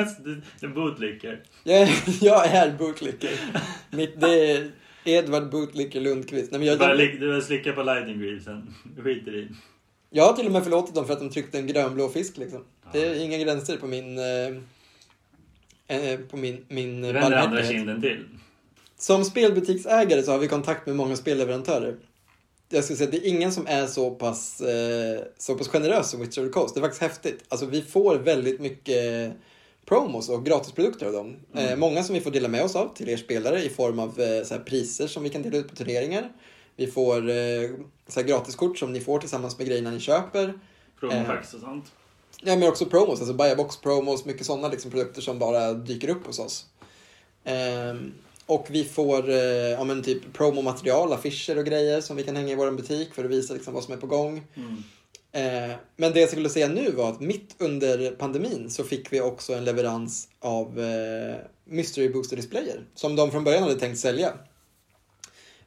[0.24, 1.42] du, du bootlicker.
[1.64, 1.88] Jag
[2.20, 3.30] jag är bootlicker.
[3.90, 4.70] Mitt, det är
[5.04, 6.50] Edvard Bootlicker Lundqvist.
[6.52, 8.74] Nej, men Du jag, bara, du bara slickar på lightning greavesen.
[8.96, 9.48] Du skiter i.
[10.10, 12.36] jag har till och med förlåtit dem för att de tryckte en grönblå fisk.
[12.36, 12.64] Liksom.
[12.92, 14.18] Det är inga gränser på min...
[14.18, 18.24] Eh, eh, på min, min Du vänder andra kinden till.
[19.04, 21.96] Som spelbutiksägare så har vi kontakt med många spelleverantörer.
[22.68, 26.10] Jag skulle säga att det är ingen som är så pass, eh, så pass generös
[26.10, 26.74] som Witcher of the Coast.
[26.74, 27.44] Det är faktiskt häftigt.
[27.48, 29.32] Alltså vi får väldigt mycket
[29.86, 31.36] promos och gratisprodukter av dem.
[31.54, 34.20] Eh, många som vi får dela med oss av till er spelare i form av
[34.20, 36.32] eh, så priser som vi kan dela ut på turneringar.
[36.76, 37.70] Vi får eh,
[38.08, 40.54] så gratiskort som ni får tillsammans med grejerna ni köper.
[41.00, 41.92] Promofax och sånt.
[42.40, 46.08] Ja, men också promos, alltså buy box promos, mycket sådana liksom produkter som bara dyker
[46.08, 46.66] upp hos oss.
[47.44, 48.12] Ehm,
[48.46, 49.36] och vi får eh,
[49.70, 53.24] ja, men typ promomaterial, affischer och grejer som vi kan hänga i vår butik för
[53.24, 54.42] att visa liksom, vad som är på gång.
[54.54, 54.82] Mm.
[55.32, 59.20] Eh, men det jag skulle säga nu var att mitt under pandemin så fick vi
[59.20, 64.32] också en leverans av eh, Mystery Booster displayer som de från början hade tänkt sälja.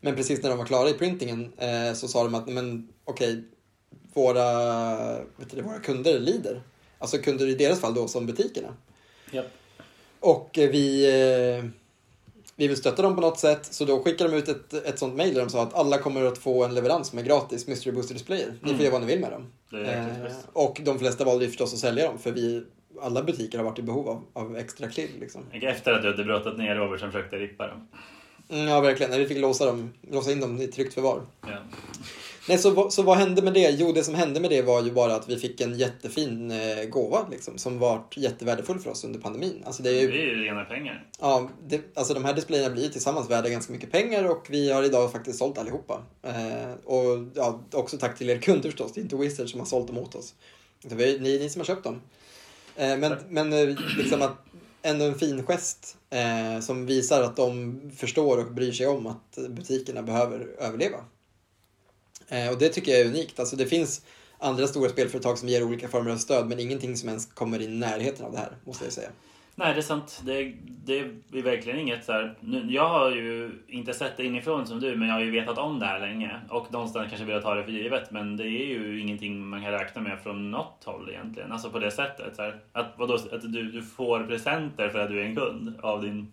[0.02, 2.90] Men precis när de var klara i printingen eh, så sa de att, "Nej, men
[3.04, 3.44] okej,
[4.14, 6.62] våra, vet du, våra kunder lider.
[7.00, 8.74] Alltså kunder i deras fall då som butikerna.
[9.32, 9.46] Japp.
[10.20, 11.66] Och eh, vi, eh,
[12.60, 13.66] vi vill stötta dem på något sätt.
[13.74, 16.24] Så då skickade de ut ett, ett sånt mail där de sa att alla kommer
[16.24, 18.48] att få en leverans med gratis Mystery Booster displayer.
[18.54, 18.82] Ni får Mm.
[18.82, 19.52] göra vad ni vill med dem.
[19.72, 22.64] Är Eh, och de flesta valde ju förstås att sälja dem för vi,
[23.02, 25.10] alla butiker har varit i behov av, av extra klill.
[25.20, 25.42] Liksom.
[25.52, 27.88] Efter att du hade brottat ner Robert som försökte rippa dem.
[28.50, 29.12] Mm, ja, verkligen.
[29.20, 31.22] Vi fick låsa, dem, låsa in dem i tryggt förvar.
[31.42, 31.58] Ja.
[32.48, 33.70] Nej, så, så vad hände med det?
[33.70, 36.84] Jo, det som hände med det var ju bara att vi fick en jättefin eh,
[36.90, 39.64] gåva liksom, som varit jättevärdefull för oss under pandemin.
[39.66, 41.08] Alltså, det är Det ju, är ju rena pengar.
[41.20, 44.72] ja, det, alltså, de här displayerna blir ju tillsammans värda ganska mycket pengar och vi
[44.72, 46.02] har idag faktiskt sålt allihopa.
[46.24, 48.92] Eh, och ja, också tack till er kunder förstås.
[48.94, 50.34] Det är inte Wizard som har sålt dem åt oss.
[50.82, 52.02] Det är ni, ni som har köpt dem.
[52.76, 54.38] Eh, men men eh, liksom att
[54.82, 59.38] ändå en fin gest eh, som visar att de förstår och bryr sig om att
[59.50, 60.98] butikerna behöver överleva.
[62.30, 63.40] Eh, och det tycker jag är unikt.
[63.40, 64.02] Alltså det finns
[64.40, 67.68] andra stora spelföretag som ger olika former av stöd men ingenting som ens kommer i
[67.68, 69.10] närheten av det här, måste jag säga.
[69.60, 70.22] Nej, det är sant.
[70.26, 70.54] Det,
[70.86, 72.36] det är verkligen inget så här.
[72.70, 75.80] Jag har ju inte sett det inifrån som du, men jag har ju vetat om
[75.80, 76.42] det här länge.
[76.50, 79.72] Och någonstans kanske velat ta det för givet, men det är ju ingenting man kan
[79.72, 81.52] räkna med från något håll egentligen.
[81.52, 82.36] Alltså på det sättet.
[82.36, 85.80] Så här, att vadå, att du, du får presenter för att du är en kund
[85.82, 86.32] av din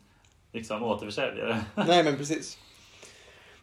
[0.52, 1.60] liksom, återförsäljare.
[1.74, 2.58] Nej, men precis.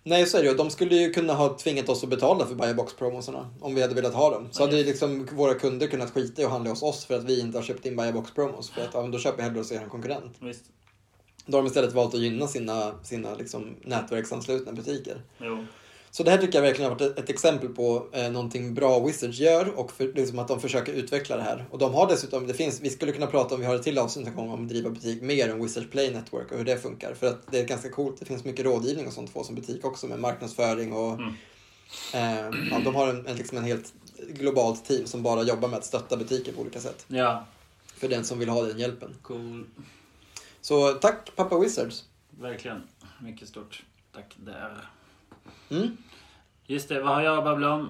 [0.04, 0.54] Nej, så är det.
[0.54, 3.82] De skulle ju kunna ha tvingat oss att betala för buy box promosarna om vi
[3.82, 4.47] hade velat ha dem.
[4.52, 7.24] Så hade ju liksom våra kunder kunnat skita i att handla hos oss för att
[7.24, 8.70] vi inte har köpt in buy box promos.
[8.70, 10.36] För att ja, då köper jag hellre hos er konkurrent.
[10.39, 10.64] Visst?
[11.45, 15.22] Då har de istället valt att gynna sina, sina liksom nätverksanslutna butiker.
[15.38, 15.66] Jo.
[16.14, 19.39] Så det här tycker jag verkligen har varit ett, exempel på eh, någonting bra Wizards
[19.39, 21.66] gör och för, liksom att de försöker utveckla det här.
[21.72, 23.97] Och de har dessutom, det finns, vi skulle kunna prata om, vi har ett till
[23.97, 26.78] avsnitt en gång om att driva butik mer om Wizards Play Network och hur det
[26.78, 27.14] funkar.
[27.14, 29.55] För att det är ganska coolt, det finns mycket rådgivning och sånt att få som
[29.55, 31.34] butik också med marknadsföring och Mm.
[32.14, 33.93] eh, ja, de har en, en, liksom en helt
[34.30, 37.05] globalt team som bara jobbar med att stötta butiker på olika sätt.
[37.07, 37.45] Ja.
[37.95, 39.16] För den som vill ha den hjälpen.
[39.22, 39.66] Cool.
[40.62, 42.03] Så tack pappa Wizards!
[42.30, 42.82] Verkligen.
[43.22, 43.84] Mycket stort.
[44.14, 44.89] Tack där.
[45.72, 45.98] Mm.
[46.68, 47.90] Just det, vad har jag att babbla om?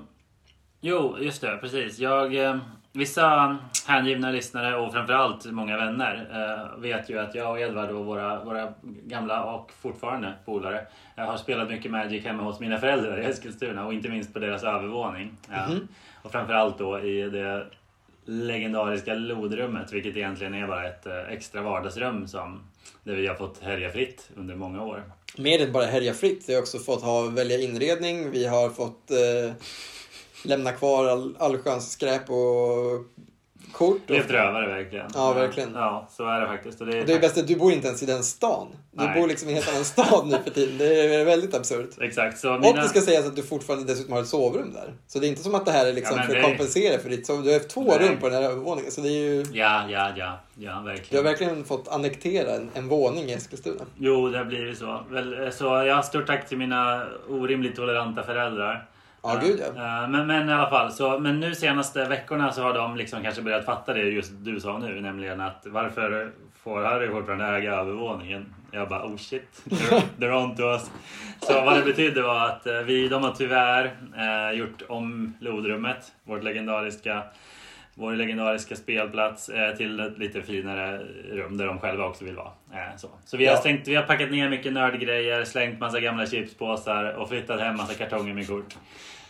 [0.82, 2.00] Jo, just det, precis.
[2.00, 2.58] Jag, eh,
[2.94, 3.58] vissa
[3.88, 8.44] hängivna lyssnare och framförallt många vänner eh, vet ju att jag och Edvard och våra,
[8.44, 13.26] våra gamla och fortfarande polare eh, har spelat mycket Magic hemma hos mina föräldrar i
[13.26, 15.38] Eskilstuna och inte minst på deras övervåning.
[15.52, 15.68] Ja.
[15.68, 15.88] Mhm.
[16.22, 17.68] Och framförallt då i det
[18.26, 22.60] legendariska lodrummet vilket egentligen är bara ett eh, extra vardagsrum som
[23.04, 25.12] där vi har fått härja fritt under många år.
[25.38, 26.44] Mer än bara härja fritt.
[26.48, 28.32] Vi har också fått ha, välja inredning.
[28.32, 29.54] Vi har fått eh,
[30.44, 33.06] lämna kvar all, allsköns skräp och
[33.72, 33.97] kort.
[34.05, 35.05] Och, Levt rövare verkligen.
[35.13, 35.74] Ja, verkligen.
[35.76, 36.82] Ja, så är det faktiskt.
[36.82, 38.67] Och det är och det är bäst att du bor inte ens i den stan.
[38.91, 39.19] Du Nej.
[39.22, 40.78] bor liksom i en helt annan stad nu för tiden.
[40.78, 41.89] Det är väldigt absurt.
[42.01, 42.39] Exakt.
[42.39, 42.82] Så Och mina...
[42.82, 44.93] det ska sägas att du fortfarande dessutom har ett sovrum där.
[45.07, 46.99] Så det är inte som att det här är liksom Ja, för att det- kompensera
[46.99, 47.45] för ditt sovrum.
[47.45, 48.09] Du har två Nej.
[48.09, 48.91] rum på den här övervåningen.
[48.91, 49.45] Så det är ju...
[49.53, 50.39] Ja, ja, ja.
[50.55, 51.24] Ja, Du har verkligen.
[51.24, 53.84] verkligen fått annektera en, en våning i Eskilstuna.
[53.97, 55.03] Jo, det har blivit så.
[55.09, 58.86] Väl, Så jag har stort tack till mina orimligt toleranta föräldrar.
[59.24, 60.03] Ja, Eh, gud, ja.
[60.03, 63.24] eh, Men, men i alla fall, så, men nu senaste veckorna så har de liksom
[63.24, 66.32] kanske börjat fatta det just du sa nu, nämligen att varför
[66.63, 68.53] får Harry fortfarande äga övervåningen?
[68.72, 70.91] Jag bara oh shit, they're, they're on to us.
[71.41, 73.86] Så vad det betydde var att eh, vi, de har tyvärr
[74.17, 77.24] eh, gjort om lodrummet, vårt legendariska
[78.02, 80.97] vår legendariska spelplats eh, till ett lite finare
[81.32, 82.52] rum där de själva också vill vara.
[82.74, 83.62] Eh, så så vi, har Ja.
[83.62, 87.93] slängt, vi har packat ner mycket nördgrejer, slängt massa gamla chipspåsar och flyttat hem massa
[87.93, 88.76] kartonger med kort.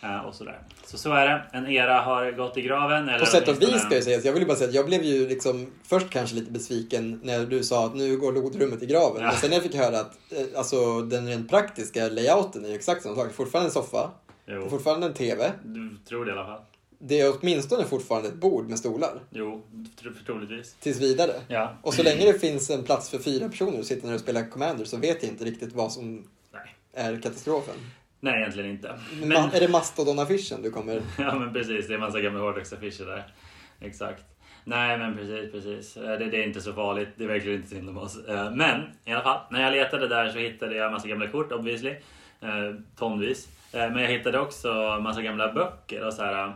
[0.03, 0.59] Eh, och sådär.
[0.86, 1.41] Så så är det.
[1.51, 3.09] En era har gått i graven.
[3.09, 4.19] Eller På sätt och vis ska jag säga.
[4.24, 7.63] Jag vill bara säga att jag blev ju liksom först kanske lite besviken när du
[7.63, 9.22] sa att nu går lodrummet i graven.
[9.22, 9.28] Ja.
[9.28, 10.17] Men sen när jag fick höra att
[10.55, 13.34] alltså, den rent praktiska layouten är ju exakt samma sak.
[13.34, 14.11] Fortfarande en soffa,
[14.47, 15.51] Jo, fortfarande en TV.
[15.63, 16.61] du tror det i alla fall.
[17.04, 19.20] Det är åtminstone fortfarande ett bord med stolar.
[19.30, 19.64] Jo,
[20.02, 20.74] tro- troligtvis.
[20.80, 21.32] Tills vidare.
[21.47, 21.78] Ja.
[21.82, 24.49] Och så länge det finns en plats för fyra personer och sitter ner och spelar
[24.49, 26.76] Commander så vet jag inte riktigt vad som Nej.
[26.93, 27.76] är katastrofen.
[28.20, 28.99] Nej, egentligen inte.
[29.20, 29.30] Men...
[29.30, 31.02] Men, Är det Mastodon-affischen du kommer...
[31.18, 31.88] ja, men precis.
[31.88, 33.34] Det är en massa gamla Hordax-affischer där.
[33.80, 34.24] Exakt.
[34.64, 35.97] Nej, men precis, precis.
[35.97, 37.10] Eh, Det, det är inte så farligt.
[37.16, 38.18] Det är verkligen inte synd om oss.
[38.28, 41.52] Eh, Men i alla fall, när jag letade där så hittade jag massa gamla kort,
[41.52, 41.89] obviously.
[42.41, 43.47] Eh, Tonvis.
[43.74, 44.68] Men jag hittade också
[45.04, 46.54] massa gamla böcker och så här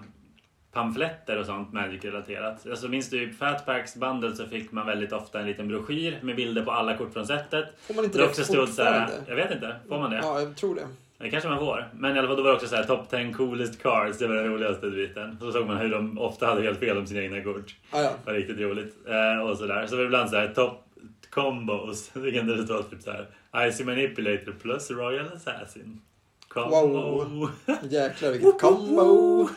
[0.75, 2.67] pamfletter och sånt Magic-relaterat.
[2.69, 6.35] Alltså minns du i Fatpacks bundle så fick man väldigt ofta en liten broschyr med
[6.35, 7.65] bilder på alla kort från sättet.
[7.87, 10.17] Får man inte Det det också stod så här, jag vet inte, får man det?
[10.17, 10.87] Ja, jag tror det.
[11.17, 11.89] Det kanske man får.
[11.93, 14.17] Men i alla fall då var det också så här top 10 coolest cards.
[14.17, 15.37] Det var den roligaste biten.
[15.39, 17.75] Så såg man hur de ofta hade helt fel om sina egna kort.
[17.91, 18.09] Ja, ja.
[18.25, 18.95] Det var riktigt roligt.
[19.07, 19.87] Eh, och sådär.
[19.87, 20.83] Så var det ibland så här top
[21.29, 22.09] combos.
[22.13, 23.27] Det kan det stå typ så här.
[23.67, 26.01] Icy Manipulator plus Royal Assassin.
[26.47, 26.87] Combo.
[26.87, 27.49] Wow.
[27.89, 29.49] Jäklar vilket combo!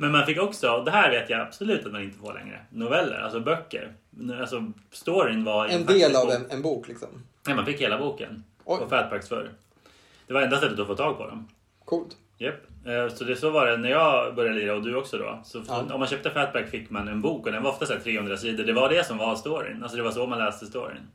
[0.00, 3.20] Men man fick också, det här vet jag absolut att man inte får längre, noveller,
[3.20, 3.92] alltså böcker.
[4.40, 7.08] Alltså storyn var En del av en, en bok liksom.
[7.46, 8.44] Nej, man fick hela boken.
[8.64, 8.78] Oj.
[8.78, 9.50] På Fatpacks förr.
[10.26, 11.48] Det var enda sättet att få tag på dem.
[11.84, 12.16] Coolt.
[12.38, 12.54] Japp.
[12.86, 15.40] Eh, Så det så var det när jag började lira och du också då.
[15.44, 15.84] Så Ja.
[15.94, 18.36] om man köpte Fatback fick man en bok och den var ofta så här 300
[18.36, 18.64] sidor.
[18.64, 19.82] Det var det som var storyn.
[19.82, 21.08] Alltså det var så man läste storyn.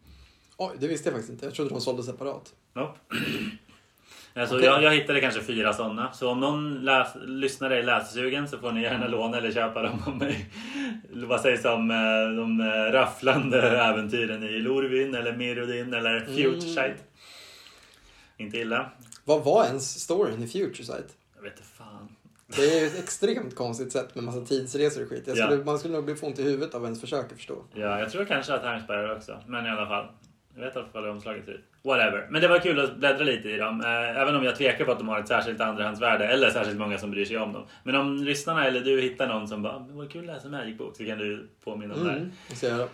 [0.57, 1.45] Oj, det visste jag faktiskt inte.
[1.45, 2.53] Jag trodde de sålde separat.
[2.73, 2.99] Nope.
[4.37, 4.65] Alltså Okej.
[4.65, 6.13] jag, jag hittade kanske fyra sådana.
[6.13, 10.03] Så om någon läs, lyssnare är lässugen så får ni gärna låna eller köpa dem
[10.07, 10.49] av mig.
[11.13, 17.03] Vad sägs om eh, de eh, rafflande äventyren i Lorvin eller Mirrodin eller Futuresight?
[18.37, 18.91] Inte illa.
[19.25, 21.17] Vad var ens storyn i Futuresight?
[21.35, 22.15] Jag vet inte fan.
[22.47, 25.23] Det är ju ett extremt konstigt sätt med massa tidsresor och skit.
[25.27, 25.63] Jag skulle, Ja.
[25.63, 27.63] Man skulle nog bli få ont i huvudet av ens försöka förstå.
[27.73, 29.39] Ja, jag tror kanske att Hermsberg också.
[29.47, 30.07] Men i alla fall.
[30.55, 31.65] Jag vet i alla fall hur omslaget ser ut.
[31.85, 32.27] Whatever.
[32.29, 33.81] Men det var kul att bläddra lite i dem.
[33.81, 36.27] Eh, Även om jag tvekar på att de har ett särskilt andrahandsvärde.
[36.27, 37.63] Eller särskilt många som bryr sig om dem.
[37.83, 40.95] Men om lyssnarna eller du hittar någon som bara, vore kul att läsa en Magic-bok.
[40.95, 42.15] Så kan du påminna om här.
[42.15, 42.31] Mm,
[42.61, 42.87] det göra.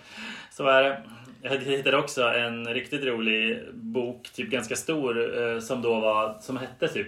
[0.51, 1.01] Så är det.
[1.43, 6.57] Jag hittade också en riktigt rolig bok, typ ganska stor, eh, som då var, som
[6.57, 7.07] hette typ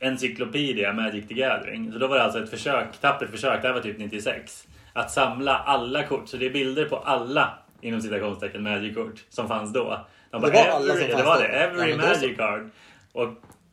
[0.00, 1.92] Encyclopedia Magic the Gathering.
[1.92, 5.10] Så då var det alltså ett försök, tappert försök, det här var typ 96, att
[5.10, 6.28] samla alla kort.
[6.28, 10.06] Så det är bilder på alla, inom citationstecken, Magic-kort som fanns då.
[10.32, 11.46] De Det var alla som det var det.
[11.46, 11.96] Every Ja.
[11.96, 12.70] Magic card.
[13.12, 13.28] Och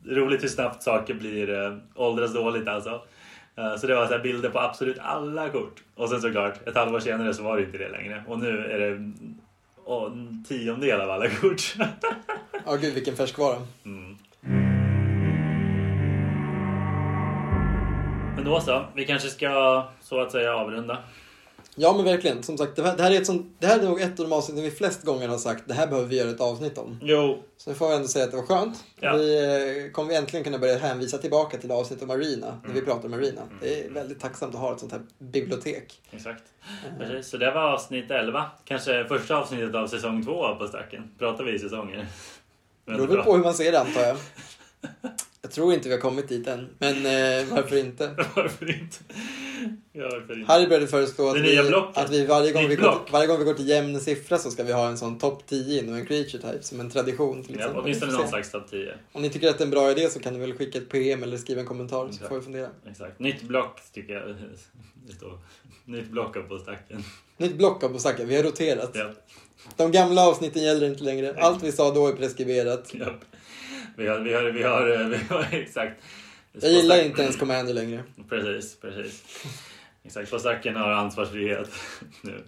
[0.05, 3.01] roligt hur snabbt saker blir äh, åldras dåligt alltså.
[3.57, 5.83] Eh, Så det var så bilder på absolut alla kort.
[5.95, 8.23] Och sen såklart, ett halvår senare så var det inte det längre.
[8.27, 9.11] Och nu är det
[9.85, 11.75] åh, en tiondel av alla kort.
[12.65, 13.55] Ja, gud vilken färskvara.
[13.85, 14.17] Mm.
[18.35, 20.97] Men då så, vi kanske ska så att säga avrunda.
[21.81, 22.43] Ja, men verkligen.
[22.43, 24.29] Som sagt, det här, det här är, ett sånt, det här är nog ett av
[24.29, 26.99] de avsnitten vi flest gånger har sagt det här behöver vi göra ett avsnitt om.
[27.01, 28.83] Jo, Så nu får vi ändå säga att det var skönt.
[28.99, 29.15] Ja.
[29.15, 32.85] Vi eh, kommer äntligen kunna börja hänvisa tillbaka till avsnitt om Arena, när vi Mm.
[32.85, 33.41] pratar om Arena.
[33.61, 36.01] Det är väldigt tacksamt att ha ett sånt här bibliotek.
[36.11, 36.43] exakt.
[36.99, 38.45] Precis, så det var avsnitt 11.
[38.65, 41.11] Kanske första avsnittet av säsong 2 på stacken.
[41.19, 42.07] Pratar vi i säsonger?
[42.85, 44.17] Det beror väl på hur man ser det antar jag.
[45.41, 48.07] Jag tror inte vi har kommit dit än, men eh, varför inte?
[48.35, 48.97] Varför inte?
[49.93, 50.09] Ja?
[50.47, 51.57] Harry började föreslå att Det vi,
[51.93, 53.05] att vi varje gång vi, går block.
[53.05, 55.43] till, varje gång vi går till jämn siffra så ska vi ha en sån topp
[55.47, 57.43] 10 inom en creature type som en tradition.
[57.43, 58.93] Till Ja, åtminstone någon slags topp 10.
[59.11, 60.89] Om ni tycker att det är en bra idé så kan ni väl skicka ett
[60.89, 62.29] PM eller skriva en kommentar så Exakt.
[62.29, 62.69] får vi fundera.
[62.91, 63.19] Exakt.
[63.19, 64.27] Nytt block tycker jag
[65.07, 65.39] det står.
[65.85, 67.03] Nytt block på stacken.
[67.37, 68.91] Nytt block av Bosaka, vi har roterat.
[68.93, 69.09] Ja.
[69.75, 71.35] De gamla avsnitten gäller inte längre.
[71.39, 72.93] Allt vi sa då är preskriberat.
[72.93, 73.25] Japp.
[73.97, 76.03] Vi har, vi har, vi har, vi har exakt.
[76.53, 78.03] Jag gillar inte ens Commander längre.
[78.29, 79.23] Precis, precis.
[80.03, 81.69] Exakt, på stacken har ansvarsfrihet
[82.23, 82.43] nu.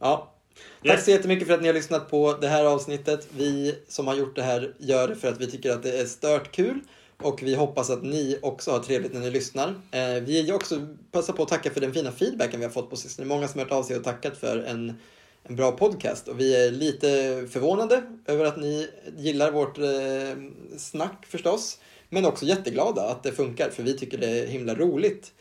[0.00, 0.34] Ja.
[0.82, 1.04] Tack Yes.
[1.04, 3.28] så jättemycket för att ni har lyssnat på det här avsnittet.
[3.36, 6.06] Vi som har gjort det här gör det för att vi tycker att det är
[6.06, 6.80] stört kul.
[7.22, 9.68] Och vi hoppas att ni också har trevligt när ni lyssnar.
[9.68, 12.90] Eh, vi vill också passa på att tacka för den fina feedbacken vi har fått
[12.90, 13.28] på sistone.
[13.28, 14.94] Många som har hört av sig och tackat för en,
[15.42, 16.28] en bra podcast.
[16.28, 17.08] Och vi är lite
[17.50, 20.42] förvånade över att ni gillar vårt eh,
[20.78, 21.78] snack förstås.
[22.08, 25.32] Men också jätteglada att det funkar, för vi tycker det är himla roligt.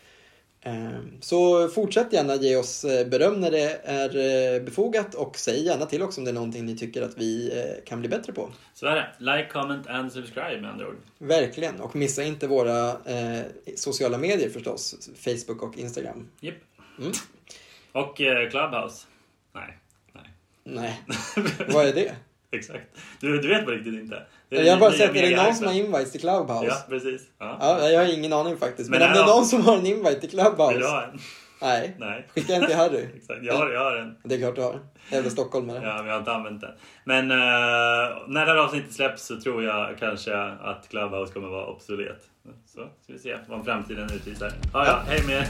[0.61, 4.09] Eh, Så fortsätt gärna ge oss eh, beröm när det är
[4.55, 7.59] eh, befogat och säg gärna till också om det är någonting ni tycker att vi
[7.59, 8.49] eh, kan bli bättre på.
[8.73, 9.07] Så är det.
[9.19, 10.97] Like, comment and subscribe med andra ord.
[11.17, 11.79] Verkligen.
[11.81, 13.41] Och missa inte våra eh,
[13.75, 15.09] sociala medier förstås.
[15.15, 16.27] Facebook och Instagram.
[16.39, 16.55] Japp.
[16.99, 17.11] Mm.
[17.91, 19.05] Och eh, Clubhouse.
[19.53, 19.77] Nej.
[20.13, 20.33] Nej.
[20.63, 21.01] Nej,
[21.67, 22.15] vad är det?
[22.51, 22.97] Exakt.
[23.19, 24.23] Du, du vet på riktigt inte.
[24.49, 25.53] Jag har bara sett, är det någon mega-hypen.
[25.53, 26.65] som har invites till Clubhouse?
[26.65, 27.21] Ja, precis.
[27.39, 27.57] Ja.
[27.61, 28.89] Ja, jag har ingen aning faktiskt.
[28.89, 30.87] Men, Men om det är någon som har en invite till Vill du Clubhouse?
[30.87, 31.19] ha en?
[31.61, 31.95] Nej.
[31.99, 32.27] Nej.
[32.35, 33.05] Skicka en till Harry.
[33.15, 33.39] Exakt.
[33.43, 34.15] Jag har, jag har en.
[34.23, 34.79] Det är klart du har.
[35.11, 35.79] Jävla stockholmare.
[35.83, 36.71] Ja, men jag har inte använt den.
[37.03, 37.37] Men eh,
[38.27, 42.21] när det här avsnittet släpps så tror jag kanske att Clubhouse kommer vara obsolet.
[42.65, 44.51] Så ska vi se vad framtiden utvisar.
[44.73, 45.47] Ja, ja, hej med er.